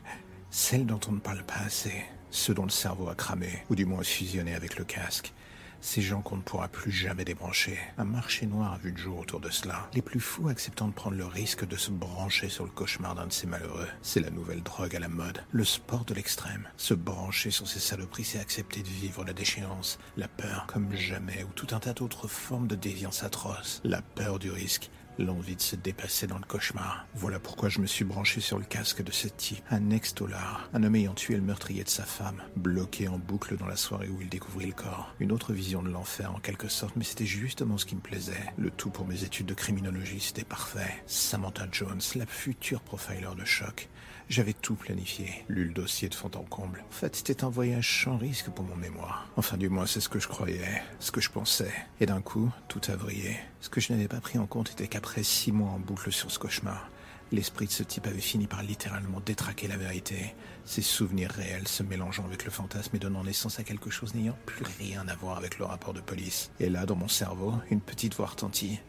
celle 0.50 0.86
dont 0.86 1.00
on 1.08 1.13
ne 1.13 1.19
parle 1.19 1.43
pas 1.43 1.60
assez, 1.65 2.04
ce 2.30 2.52
dont 2.52 2.63
le 2.63 2.69
cerveau 2.69 3.10
a 3.10 3.15
cramé, 3.15 3.63
ou 3.69 3.76
du 3.76 3.86
moins 3.86 4.04
fusionné 4.04 4.54
avec 4.54 4.78
le 4.78 4.84
casque. 4.84 5.34
Ces 5.82 6.02
gens 6.02 6.22
qu'on 6.22 6.38
ne 6.38 6.41
pourra 6.41 6.67
plus 6.67 6.91
jamais 6.91 7.26
débrancher. 7.26 7.78
Un 7.98 8.04
marché 8.04 8.46
noir 8.46 8.74
a 8.74 8.78
vu 8.78 8.91
le 8.91 8.98
jour 8.98 9.17
autour 9.17 9.39
de 9.39 9.50
cela. 9.50 9.89
Les 9.96 10.04
plus 10.04 10.20
fous 10.20 10.48
acceptant 10.48 10.88
de 10.88 10.94
prendre 10.94 11.17
le 11.17 11.26
risque 11.26 11.67
de 11.67 11.76
se 11.76 11.89
brancher 11.89 12.50
sur 12.50 12.63
le 12.65 12.70
cauchemar 12.70 13.15
d'un 13.15 13.26
de 13.26 13.34
ces 13.34 13.48
malheureux. 13.48 13.88
C'est 14.04 14.20
la 14.20 14.30
nouvelle 14.30 14.62
drogue 14.62 14.96
à 14.96 15.00
la 15.00 15.10
mode. 15.10 15.44
Le 15.52 15.65
sport 15.65 16.06
de 16.06 16.13
l'extrême. 16.13 16.67
Se 16.78 16.94
brancher 16.94 17.50
sur 17.50 17.67
ces 17.67 17.80
saloperies, 17.80 18.26
c'est 18.26 18.39
accepter 18.39 18.84
de 18.84 18.88
vivre 18.88 19.26
la 19.26 19.34
déchéance, 19.34 19.98
la 20.17 20.28
peur 20.28 20.67
comme 20.67 20.94
jamais, 20.96 21.44
ou 21.44 21.52
tout 21.54 21.67
un 21.72 21.80
tas 21.80 21.94
d'autres 21.94 22.28
formes 22.28 22.67
de 22.67 22.76
déviance 22.76 23.24
atroce. 23.24 23.82
La 23.84 24.04
peur 24.04 24.38
du 24.38 24.52
risque, 24.52 24.91
l'envie 25.19 25.56
de 25.56 25.62
se 25.62 25.76
dépasser 25.76 26.28
dans 26.28 26.38
le 26.38 26.45
cauchemar. 26.45 27.06
Voilà 27.15 27.39
pourquoi 27.39 27.69
je 27.69 27.80
me 27.80 27.86
suis 27.86 28.06
branché 28.06 28.41
sur 28.41 28.58
le 28.58 28.65
casque 28.65 29.04
de 29.04 29.12
ce 29.12 29.28
type, 29.28 29.63
un 29.69 29.89
ex-dollar, 29.91 30.69
un 30.74 30.83
homme 30.83 30.96
ayant 30.96 31.13
tué 31.13 31.36
le 31.36 31.42
meurtrier 31.42 31.83
de 31.83 31.90
sa 31.90 32.04
femme, 32.04 32.42
bloqué 32.56 33.08
en 33.08 33.17
boucle 33.17 33.58
dans 33.58 33.67
la 33.67 33.75
soirée 33.75 34.10
où 34.10 34.21
il 34.21 34.29
découvrit 34.29 34.67
le 34.67 34.73
corps. 34.73 35.13
Une 35.19 35.31
autre 35.31 35.54
vision 35.54 35.83
de 35.83 35.90
l'enfer 35.90 36.33
en 36.33 36.40
quelque 36.40 36.67
sorte, 36.67 36.96
mais 36.96 37.04
c'était 37.04 37.25
justement 37.25 37.77
ce 37.77 37.86
qui 37.86 37.96
me 37.96 38.02
plaisait. 38.02 38.54
Le 38.58 38.71
tout 38.71 38.90
pour 38.90 39.06
mes 39.06 39.23
études 39.23 39.48
de 39.48 39.54
criminologie, 39.54 40.19
c'était 40.19 40.44
parfait. 40.44 41.04
Samantha 41.06 41.67
Jones, 41.71 42.02
la 42.15 42.25
future 42.25 42.81
profiler 42.81 43.21
de 43.38 43.46
choc. 43.46 43.90
J'avais 44.32 44.54
tout 44.54 44.75
planifié, 44.75 45.44
lu 45.50 45.65
le 45.65 45.73
dossier 45.73 46.08
de 46.08 46.15
fond 46.15 46.32
en 46.36 46.44
comble. 46.44 46.86
En 46.88 46.94
fait, 46.94 47.17
c'était 47.17 47.44
un 47.44 47.50
voyage 47.50 48.06
sans 48.06 48.15
risque 48.15 48.50
pour 48.50 48.63
mon 48.63 48.77
mémoire. 48.77 49.27
Enfin, 49.36 49.58
du 49.58 49.67
moins, 49.67 49.86
c'est 49.86 50.00
ce 50.00 50.08
que 50.08 50.19
je 50.19 50.29
croyais, 50.29 50.82
ce 51.00 51.12
que 51.12 51.19
je 51.19 51.29
pensais. 51.29 51.73
Et 52.00 52.06
d'un 52.06 52.21
coup, 52.21 52.50
tout 52.69 52.79
a 52.88 52.96
vrillé. 52.96 53.36
Ce 53.60 53.67
que 53.67 53.82
je 53.82 53.92
n'avais 53.92 54.08
pas 54.08 54.21
pris 54.21 54.40
en 54.40 54.46
compte 54.46 54.71
était 54.71 54.88
qu'après 54.88 55.23
six 55.23 55.52
mois 55.52 55.71
en 55.71 55.79
boucle 55.79 56.13
sur 56.13 56.32
ce 56.32 56.40
cauchemar, 56.40 56.90
L'esprit 57.34 57.65
de 57.65 57.71
ce 57.71 57.84
type 57.84 58.08
avait 58.08 58.19
fini 58.19 58.46
par 58.46 58.62
littéralement 58.62 59.21
détraquer 59.21 59.69
la 59.69 59.77
vérité, 59.77 60.36
ses 60.65 60.82
souvenirs 60.82 61.32
réels 61.32 61.67
se 61.67 61.82
mélangeant 61.82 62.25
avec 62.25 62.44
le 62.44 62.52
fantasme 62.52 62.94
et 62.98 63.00
donnant 63.00 63.23
naissance 63.23 63.58
à 63.58 63.63
quelque 63.63 63.90
chose 63.90 64.13
n'ayant 64.15 64.38
plus 64.46 64.65
rien 64.79 65.08
à 65.08 65.15
voir 65.15 65.38
avec 65.38 65.58
le 65.58 65.63
rapport 65.63 65.94
de 65.94 66.02
police. 66.02 66.52
Et 66.60 66.69
là, 66.69 66.86
dans 66.86 66.98
mon 66.98 67.08
cerveau, 67.08 67.54
une 67.69 67.79
petite 67.79 68.15
voix 68.15 68.27
retentit. 68.27 68.82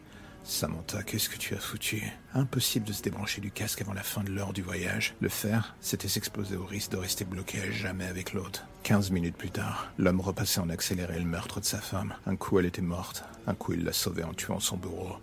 Samantha, 0.45 1.03
qu'est-ce 1.03 1.29
que 1.29 1.37
tu 1.37 1.55
as 1.55 1.59
foutu? 1.59 2.03
Impossible 2.33 2.85
de 2.85 2.91
se 2.91 3.01
débrancher 3.01 3.39
du 3.39 3.49
casque 3.49 3.81
avant 3.81 3.93
la 3.93 4.03
fin 4.03 4.23
de 4.23 4.29
l'heure 4.29 4.51
du 4.51 4.61
voyage. 4.61 5.15
Le 5.21 5.29
faire, 5.29 5.73
c'était 5.79 6.09
s'exposer 6.09 6.57
au 6.57 6.65
risque 6.65 6.91
de 6.91 6.97
rester 6.97 7.23
bloqué 7.23 7.61
à 7.61 7.71
jamais 7.71 8.05
avec 8.05 8.33
l'autre. 8.33 8.65
Quinze 8.83 9.09
minutes 9.09 9.37
plus 9.37 9.51
tard, 9.51 9.89
l'homme 9.97 10.19
repassait 10.19 10.59
en 10.59 10.69
accéléré 10.69 11.17
le 11.17 11.25
meurtre 11.25 11.61
de 11.61 11.65
sa 11.65 11.79
femme. 11.79 12.13
Un 12.25 12.35
coup, 12.35 12.59
elle 12.59 12.65
était 12.65 12.81
morte. 12.81 13.23
Un 13.47 13.55
coup, 13.55 13.71
il 13.71 13.85
l'a 13.85 13.93
sauvée 13.93 14.25
en 14.25 14.33
tuant 14.33 14.59
son 14.59 14.75
bourreau. 14.75 15.15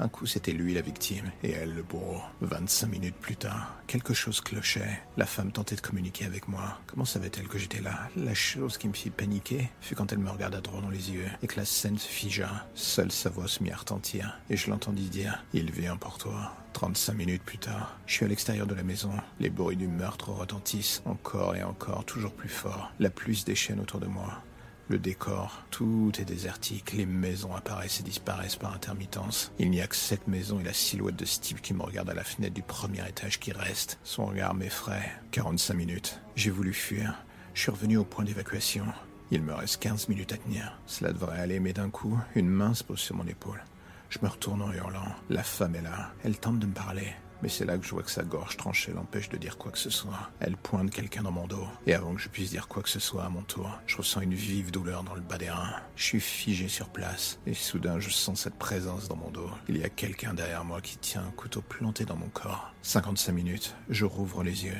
Un 0.00 0.08
coup, 0.08 0.26
c'était 0.26 0.52
lui 0.52 0.74
la 0.74 0.80
victime 0.80 1.30
et 1.42 1.50
elle 1.50 1.74
le 1.74 1.82
bourreau. 1.82 2.20
25 2.40 2.86
minutes 2.86 3.16
plus 3.16 3.36
tard, 3.36 3.74
quelque 3.88 4.14
chose 4.14 4.40
clochait. 4.40 5.00
La 5.16 5.26
femme 5.26 5.50
tentait 5.50 5.74
de 5.74 5.80
communiquer 5.80 6.24
avec 6.24 6.46
moi. 6.46 6.78
Comment 6.86 7.04
savait-elle 7.04 7.48
que 7.48 7.58
j'étais 7.58 7.80
là? 7.80 8.08
La 8.16 8.34
chose 8.34 8.78
qui 8.78 8.86
me 8.86 8.92
fit 8.92 9.10
paniquer 9.10 9.70
fut 9.80 9.96
quand 9.96 10.12
elle 10.12 10.18
me 10.18 10.30
regarda 10.30 10.60
droit 10.60 10.80
dans 10.80 10.90
les 10.90 11.10
yeux 11.10 11.26
et 11.42 11.48
que 11.48 11.56
la 11.56 11.64
scène 11.64 11.98
se 11.98 12.06
figea. 12.06 12.66
Seule 12.74 13.10
sa 13.10 13.28
voix 13.28 13.48
se 13.48 13.62
mit 13.62 13.72
à 13.72 13.76
retentir 13.76 14.38
et 14.50 14.56
je 14.56 14.70
l'entendis 14.70 15.08
dire 15.08 15.44
«Il 15.52 15.72
vient 15.72 15.96
pour 15.96 16.18
toi». 16.18 16.54
35 16.74 17.14
minutes 17.14 17.42
plus 17.42 17.58
tard, 17.58 17.98
je 18.06 18.14
suis 18.14 18.24
à 18.24 18.28
l'extérieur 18.28 18.68
de 18.68 18.74
la 18.74 18.84
maison. 18.84 19.10
Les 19.40 19.50
bruits 19.50 19.76
du 19.76 19.88
meurtre 19.88 20.28
retentissent 20.28 21.02
encore 21.06 21.56
et 21.56 21.62
encore, 21.64 22.04
toujours 22.04 22.32
plus 22.32 22.48
fort. 22.48 22.92
La 23.00 23.10
pluie 23.10 23.34
se 23.34 23.44
déchaîne 23.44 23.80
autour 23.80 23.98
de 23.98 24.06
moi. 24.06 24.42
Le 24.90 24.98
décor, 24.98 25.64
tout 25.70 26.12
est 26.18 26.24
désertique, 26.24 26.94
les 26.94 27.04
maisons 27.04 27.54
apparaissent 27.54 28.00
et 28.00 28.02
disparaissent 28.02 28.56
par 28.56 28.72
intermittence. 28.72 29.52
Il 29.58 29.70
n'y 29.70 29.82
a 29.82 29.86
que 29.86 29.94
cette 29.94 30.26
maison 30.26 30.60
et 30.60 30.64
la 30.64 30.72
silhouette 30.72 31.16
de 31.16 31.26
Steve 31.26 31.60
qui 31.60 31.74
me 31.74 31.82
regarde 31.82 32.08
à 32.08 32.14
la 32.14 32.24
fenêtre 32.24 32.54
du 32.54 32.62
premier 32.62 33.06
étage 33.06 33.38
qui 33.38 33.52
reste. 33.52 33.98
Son 34.02 34.24
regard 34.24 34.54
m'effraie. 34.54 35.12
45 35.32 35.74
minutes. 35.74 36.20
J'ai 36.36 36.50
voulu 36.50 36.72
fuir. 36.72 37.22
Je 37.52 37.60
suis 37.60 37.70
revenu 37.70 37.98
au 37.98 38.04
point 38.04 38.24
d'évacuation. 38.24 38.86
Il 39.30 39.42
me 39.42 39.52
reste 39.52 39.82
15 39.82 40.08
minutes 40.08 40.32
à 40.32 40.38
tenir. 40.38 40.80
Cela 40.86 41.12
devrait 41.12 41.38
aller, 41.38 41.60
mais 41.60 41.74
d'un 41.74 41.90
coup, 41.90 42.18
une 42.34 42.48
main 42.48 42.72
se 42.72 42.82
pose 42.82 43.00
sur 43.00 43.14
mon 43.14 43.26
épaule. 43.26 43.62
Je 44.08 44.20
me 44.22 44.28
retourne 44.28 44.62
en 44.62 44.72
hurlant. 44.72 45.14
La 45.28 45.42
femme 45.42 45.74
est 45.74 45.82
là. 45.82 46.12
Elle 46.24 46.38
tente 46.38 46.60
de 46.60 46.66
me 46.66 46.72
parler. 46.72 47.12
Mais 47.42 47.48
c'est 47.48 47.64
là 47.64 47.78
que 47.78 47.84
je 47.84 47.90
vois 47.90 48.02
que 48.02 48.10
sa 48.10 48.24
gorge 48.24 48.56
tranchée 48.56 48.92
l'empêche 48.92 49.28
de 49.28 49.36
dire 49.36 49.58
quoi 49.58 49.70
que 49.70 49.78
ce 49.78 49.90
soit. 49.90 50.30
Elle 50.40 50.56
pointe 50.56 50.90
quelqu'un 50.90 51.22
dans 51.22 51.30
mon 51.30 51.46
dos. 51.46 51.66
Et 51.86 51.94
avant 51.94 52.14
que 52.14 52.20
je 52.20 52.28
puisse 52.28 52.50
dire 52.50 52.68
quoi 52.68 52.82
que 52.82 52.88
ce 52.88 52.98
soit 52.98 53.24
à 53.24 53.28
mon 53.28 53.42
tour, 53.42 53.70
je 53.86 53.96
ressens 53.96 54.22
une 54.22 54.34
vive 54.34 54.70
douleur 54.70 55.04
dans 55.04 55.14
le 55.14 55.20
bas 55.20 55.38
des 55.38 55.50
reins. 55.50 55.76
Je 55.96 56.04
suis 56.04 56.20
figé 56.20 56.68
sur 56.68 56.88
place. 56.88 57.38
Et 57.46 57.54
soudain, 57.54 58.00
je 58.00 58.10
sens 58.10 58.40
cette 58.40 58.58
présence 58.58 59.08
dans 59.08 59.16
mon 59.16 59.30
dos. 59.30 59.50
Il 59.68 59.78
y 59.78 59.84
a 59.84 59.88
quelqu'un 59.88 60.34
derrière 60.34 60.64
moi 60.64 60.80
qui 60.80 60.98
tient 60.98 61.22
un 61.22 61.30
couteau 61.30 61.62
planté 61.62 62.04
dans 62.04 62.16
mon 62.16 62.28
corps. 62.28 62.72
55 62.82 63.32
minutes. 63.32 63.76
Je 63.88 64.04
rouvre 64.04 64.42
les 64.42 64.64
yeux. 64.64 64.78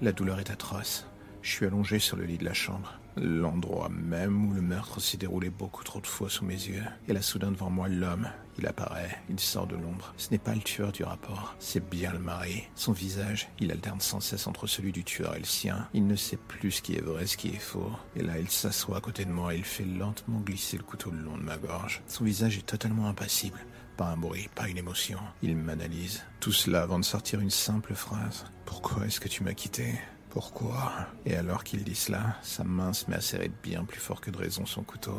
La 0.00 0.12
douleur 0.12 0.40
est 0.40 0.50
atroce. 0.50 1.06
Je 1.42 1.50
suis 1.50 1.66
allongé 1.66 1.98
sur 1.98 2.16
le 2.16 2.24
lit 2.24 2.38
de 2.38 2.44
la 2.44 2.54
chambre. 2.54 2.98
L'endroit 3.16 3.90
même 3.90 4.46
où 4.46 4.54
le 4.54 4.62
meurtre 4.62 5.00
s'est 5.00 5.16
déroulé 5.16 5.50
beaucoup 5.50 5.84
trop 5.84 6.00
de 6.00 6.06
fois 6.06 6.30
sous 6.30 6.44
mes 6.44 6.54
yeux. 6.54 6.84
Et 7.08 7.12
là, 7.12 7.20
soudain, 7.20 7.50
devant 7.50 7.68
moi, 7.68 7.88
l'homme. 7.88 8.28
Il 8.58 8.66
apparaît, 8.66 9.18
il 9.28 9.40
sort 9.40 9.66
de 9.66 9.74
l'ombre. 9.74 10.14
Ce 10.16 10.30
n'est 10.30 10.38
pas 10.38 10.54
le 10.54 10.60
tueur 10.60 10.92
du 10.92 11.04
rapport, 11.04 11.56
c'est 11.58 11.88
bien 11.88 12.12
le 12.12 12.18
mari. 12.18 12.64
Son 12.74 12.92
visage, 12.92 13.48
il 13.58 13.72
alterne 13.72 14.00
sans 14.00 14.20
cesse 14.20 14.46
entre 14.46 14.66
celui 14.66 14.92
du 14.92 15.04
tueur 15.04 15.34
et 15.34 15.40
le 15.40 15.44
sien. 15.44 15.88
Il 15.94 16.06
ne 16.06 16.16
sait 16.16 16.36
plus 16.36 16.70
ce 16.70 16.82
qui 16.82 16.94
est 16.94 17.00
vrai, 17.00 17.26
ce 17.26 17.36
qui 17.36 17.48
est 17.48 17.58
faux. 17.58 17.90
Et 18.14 18.22
là, 18.22 18.38
il 18.38 18.50
s'assoit 18.50 18.98
à 18.98 19.00
côté 19.00 19.24
de 19.24 19.32
moi 19.32 19.54
et 19.54 19.58
il 19.58 19.64
fait 19.64 19.84
lentement 19.84 20.40
glisser 20.40 20.76
le 20.76 20.82
couteau 20.82 21.10
le 21.10 21.22
long 21.22 21.38
de 21.38 21.42
ma 21.42 21.56
gorge. 21.56 22.02
Son 22.06 22.24
visage 22.24 22.58
est 22.58 22.66
totalement 22.66 23.08
impassible. 23.08 23.58
Pas 23.96 24.08
un 24.08 24.16
bruit, 24.16 24.48
pas 24.54 24.68
une 24.68 24.78
émotion. 24.78 25.18
Il 25.42 25.56
m'analyse. 25.56 26.22
Tout 26.40 26.52
cela 26.52 26.82
avant 26.82 26.98
de 26.98 27.04
sortir 27.04 27.40
une 27.40 27.50
simple 27.50 27.94
phrase. 27.94 28.44
Pourquoi 28.66 29.06
est-ce 29.06 29.20
que 29.20 29.28
tu 29.28 29.42
m'as 29.44 29.54
quitté? 29.54 29.98
Pourquoi? 30.32 31.08
Et 31.26 31.36
alors 31.36 31.62
qu'il 31.62 31.84
dit 31.84 31.94
cela, 31.94 32.36
sa 32.40 32.64
main 32.64 32.94
se 32.94 33.10
met 33.10 33.16
à 33.16 33.20
serrer 33.20 33.50
bien 33.62 33.84
plus 33.84 34.00
fort 34.00 34.22
que 34.22 34.30
de 34.30 34.38
raison 34.38 34.64
son 34.64 34.82
couteau. 34.82 35.18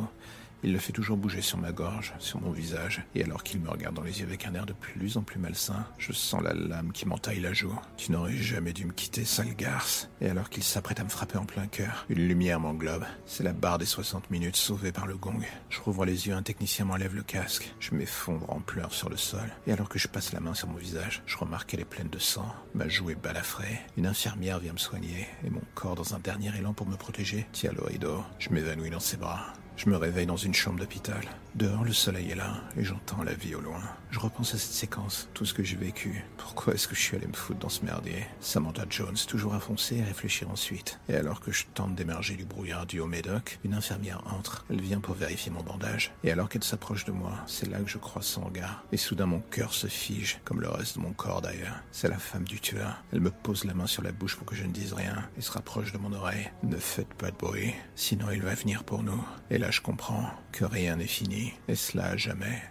Il 0.64 0.72
le 0.72 0.80
fait 0.80 0.94
toujours 0.94 1.18
bouger 1.18 1.42
sur 1.42 1.58
ma 1.58 1.72
gorge, 1.72 2.14
sur 2.20 2.42
mon 2.42 2.52
visage, 2.52 3.04
et 3.16 3.24
alors 3.24 3.44
qu'il 3.44 3.60
me 3.60 3.70
regarde 3.70 3.96
dans 3.96 4.02
les 4.02 4.20
yeux 4.20 4.26
avec 4.26 4.46
un 4.46 4.56
air 4.56 4.66
de 4.66 4.74
plus 4.74 5.18
en 5.18 5.22
plus 5.22 5.40
malsain, 5.40 5.86
je 5.98 6.14
sens 6.14 6.42
la 6.42 6.54
lame 6.54 6.94
qui 6.94 7.06
m'entaille 7.06 7.42
la 7.42 7.52
joue. 7.52 7.78
Tu 7.98 8.12
n'aurais 8.12 8.38
jamais 8.38 8.72
dû 8.72 8.86
me 8.86 8.94
quitter, 8.94 9.26
sale 9.26 9.56
garce. 9.56 10.10
Et 10.22 10.30
alors 10.30 10.50
qu'il 10.50 10.64
s'apprête 10.64 11.00
à 11.00 11.04
me 11.04 11.10
frapper 11.10 11.38
en 11.38 11.46
plein 11.46 11.68
cœur, 11.68 12.06
une 12.10 12.28
lumière 12.28 12.60
m'englobe. 12.60 13.06
C'est 13.26 13.44
la 13.44 13.52
barre 13.52 13.78
des 13.78 13.86
60 13.86 14.32
minutes 14.32 14.56
sauvée 14.56 14.92
par 14.92 15.06
le 15.06 15.18
gong. 15.18 15.42
Je 15.70 15.82
rouvre 15.82 16.06
les 16.06 16.28
yeux, 16.28 16.34
un 16.34 16.44
technicien 16.44 16.86
m'enlève 16.86 17.16
le 17.16 17.24
casque. 17.24 17.74
Je 17.80 17.94
m'effondre 17.94 18.50
en 18.50 18.62
pleurs 18.62 18.94
sur 18.94 19.10
le 19.10 19.18
sol. 19.18 19.52
Et 19.68 19.74
alors 19.74 19.90
que 19.90 20.00
je 20.00 20.08
passe 20.08 20.32
la 20.32 20.40
main 20.40 20.54
sur 20.54 20.70
mon 20.70 20.78
visage, 20.78 21.24
je 21.26 21.38
remarque 21.38 21.70
qu'elle 21.70 21.82
est 21.82 21.86
pleine 21.86 22.10
de 22.10 22.20
sang. 22.20 22.48
Ma 22.74 22.88
joue 22.88 23.10
est 23.10 23.16
balafrée. 23.16 23.82
Une 23.98 24.08
infirmière 24.08 24.60
vient 24.60 24.74
me 24.74 24.78
soigner, 24.78 25.28
et 25.46 25.50
mon 25.50 25.62
corps, 25.76 25.96
dans 25.96 26.16
un 26.16 26.20
dernier 26.20 26.56
élan 26.58 26.74
pour 26.74 26.88
me 26.88 26.96
protéger, 26.96 27.48
tient 27.52 27.74
l'orido. 27.74 28.24
Je 28.40 28.50
m'évanouis 28.50 28.90
dans 28.90 29.00
ses 29.00 29.18
bras. 29.18 29.54
Je 29.76 29.90
me 29.90 29.98
réveille 29.98 30.26
dans 30.26 30.38
une 30.38 30.54
chambre 30.54 30.80
d'hôpital. 30.80 31.24
Dehors, 31.56 31.84
le 31.84 31.94
soleil 31.94 32.32
est 32.32 32.36
là 32.36 32.56
et 32.76 32.84
j'entends 32.84 33.22
la 33.22 33.34
vie 33.34 33.54
au 33.54 33.62
loin. 33.62 33.80
Je 34.10 34.20
repense 34.20 34.56
à 34.56 34.58
cette 34.58 34.72
séquence, 34.72 35.30
tout 35.36 35.46
ce 35.46 35.54
que 35.54 35.64
j'ai 35.64 35.76
vécu. 35.76 36.24
Pourquoi 36.38 36.74
est-ce 36.74 36.88
que 36.88 36.96
je 36.96 37.02
suis 37.02 37.16
allé 37.16 37.28
me 37.28 37.34
foutre 37.34 37.60
dans 37.60 37.70
ce 37.70 37.86
merdier? 37.86 38.26
Samantha 38.42 38.86
Jones, 38.90 39.18
toujours 39.28 39.54
à 39.54 39.60
foncer 39.60 39.98
et 39.98 40.04
réfléchir 40.04 40.50
ensuite. 40.50 41.00
Et 41.10 41.16
alors 41.16 41.42
que 41.42 41.52
je 41.52 41.66
tente 41.74 41.94
d'émerger 41.94 42.36
du 42.36 42.46
brouillard 42.46 42.88
du 42.88 43.00
au 43.00 43.06
Médoc, 43.06 43.60
une 43.64 43.76
infirmière 43.76 44.24
entre. 44.36 44.66
Elle 44.72 44.82
vient 44.82 45.00
pour 45.00 45.14
vérifier 45.14 45.52
mon 45.52 45.62
bandage. 45.62 46.12
Et 46.24 46.32
alors 46.32 46.50
qu'elle 46.50 46.64
s'approche 46.64 47.06
de 47.06 47.12
moi, 47.12 47.34
c'est 47.46 47.70
là 47.70 47.80
que 47.80 47.90
je 47.90 48.00
croise 48.00 48.26
son 48.26 48.46
regard. 48.46 48.84
Et 48.92 48.98
soudain, 48.98 49.28
mon 49.28 49.40
cœur 49.40 49.74
se 49.74 49.88
fige, 49.88 50.40
comme 50.46 50.62
le 50.62 50.70
reste 50.70 50.98
de 50.98 51.02
mon 51.02 51.14
corps 51.14 51.42
d'ailleurs. 51.42 51.80
C'est 51.92 52.10
la 52.10 52.18
femme 52.18 52.46
du 52.46 52.60
tueur. 52.60 53.04
Elle 53.12 53.22
me 53.22 53.32
pose 53.32 53.66
la 53.66 53.76
main 53.76 53.88
sur 53.88 54.02
la 54.02 54.12
bouche 54.12 54.38
pour 54.38 54.46
que 54.48 54.56
je 54.56 54.64
ne 54.64 54.72
dise 54.72 54.94
rien 54.94 55.28
et 55.38 55.42
se 55.42 55.52
rapproche 55.52 55.92
de 55.92 56.00
mon 56.00 56.14
oreille. 56.14 56.52
Ne 56.64 56.78
faites 56.78 57.14
pas 57.14 57.30
de 57.30 57.38
bruit, 57.38 57.74
sinon 57.96 58.32
il 58.32 58.42
va 58.42 58.56
venir 58.56 58.84
pour 58.84 59.04
nous. 59.04 59.24
Et 59.50 59.58
là, 59.60 59.72
je 59.72 59.82
comprends 59.82 60.30
que 60.52 60.66
rien 60.66 60.98
n'est 60.98 61.08
fini, 61.08 61.43
et 61.68 61.76
cela 61.76 62.06
à 62.06 62.18
jamais. 62.18 62.62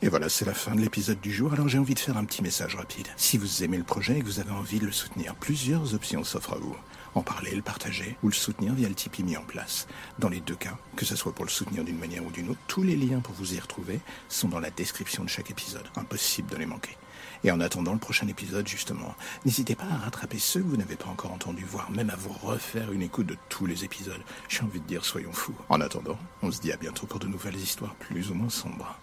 Et 0.00 0.08
voilà, 0.08 0.28
c'est 0.28 0.44
la 0.44 0.54
fin 0.54 0.76
de 0.76 0.80
l'épisode 0.80 1.20
du 1.20 1.32
jour, 1.32 1.52
alors 1.52 1.68
j'ai 1.68 1.78
envie 1.78 1.94
de 1.94 1.98
faire 1.98 2.16
un 2.16 2.24
petit 2.24 2.40
message 2.40 2.76
rapide. 2.76 3.08
Si 3.16 3.36
vous 3.36 3.64
aimez 3.64 3.78
le 3.78 3.82
projet 3.82 4.18
et 4.18 4.20
que 4.20 4.26
vous 4.26 4.38
avez 4.38 4.52
envie 4.52 4.78
de 4.78 4.86
le 4.86 4.92
soutenir, 4.92 5.34
plusieurs 5.34 5.92
options 5.92 6.22
s'offrent 6.22 6.52
à 6.52 6.58
vous. 6.58 6.76
En 7.16 7.22
parler, 7.22 7.52
le 7.52 7.62
partager 7.62 8.16
ou 8.22 8.28
le 8.28 8.34
soutenir 8.34 8.74
via 8.74 8.88
le 8.88 8.94
Tipeee 8.94 9.24
mis 9.24 9.36
en 9.36 9.42
place. 9.42 9.88
Dans 10.20 10.28
les 10.28 10.38
deux 10.38 10.54
cas, 10.54 10.78
que 10.94 11.04
ce 11.04 11.16
soit 11.16 11.34
pour 11.34 11.44
le 11.44 11.50
soutenir 11.50 11.82
d'une 11.82 11.98
manière 11.98 12.24
ou 12.24 12.30
d'une 12.30 12.50
autre, 12.50 12.60
tous 12.68 12.84
les 12.84 12.94
liens 12.94 13.18
pour 13.18 13.34
vous 13.34 13.54
y 13.54 13.58
retrouver 13.58 13.98
sont 14.28 14.46
dans 14.46 14.60
la 14.60 14.70
description 14.70 15.24
de 15.24 15.28
chaque 15.28 15.50
épisode. 15.50 15.88
Impossible 15.96 16.48
de 16.50 16.56
les 16.56 16.66
manquer. 16.66 16.96
Et 17.44 17.50
en 17.50 17.60
attendant 17.60 17.92
le 17.92 17.98
prochain 17.98 18.26
épisode, 18.28 18.66
justement, 18.66 19.14
n'hésitez 19.44 19.74
pas 19.74 19.84
à 19.84 20.04
rattraper 20.04 20.38
ceux 20.38 20.60
que 20.60 20.66
vous 20.66 20.76
n'avez 20.76 20.96
pas 20.96 21.08
encore 21.08 21.32
entendus, 21.32 21.64
voire 21.64 21.90
même 21.90 22.10
à 22.10 22.16
vous 22.16 22.32
refaire 22.32 22.92
une 22.92 23.02
écoute 23.02 23.26
de 23.26 23.36
tous 23.48 23.66
les 23.66 23.84
épisodes. 23.84 24.20
J'ai 24.48 24.62
envie 24.62 24.80
de 24.80 24.86
dire, 24.86 25.04
soyons 25.04 25.32
fous. 25.32 25.54
En 25.68 25.80
attendant, 25.80 26.18
on 26.42 26.50
se 26.50 26.60
dit 26.60 26.72
à 26.72 26.76
bientôt 26.76 27.06
pour 27.06 27.18
de 27.18 27.26
nouvelles 27.26 27.56
histoires 27.56 27.94
plus 27.94 28.30
ou 28.30 28.34
moins 28.34 28.50
sombres. 28.50 28.98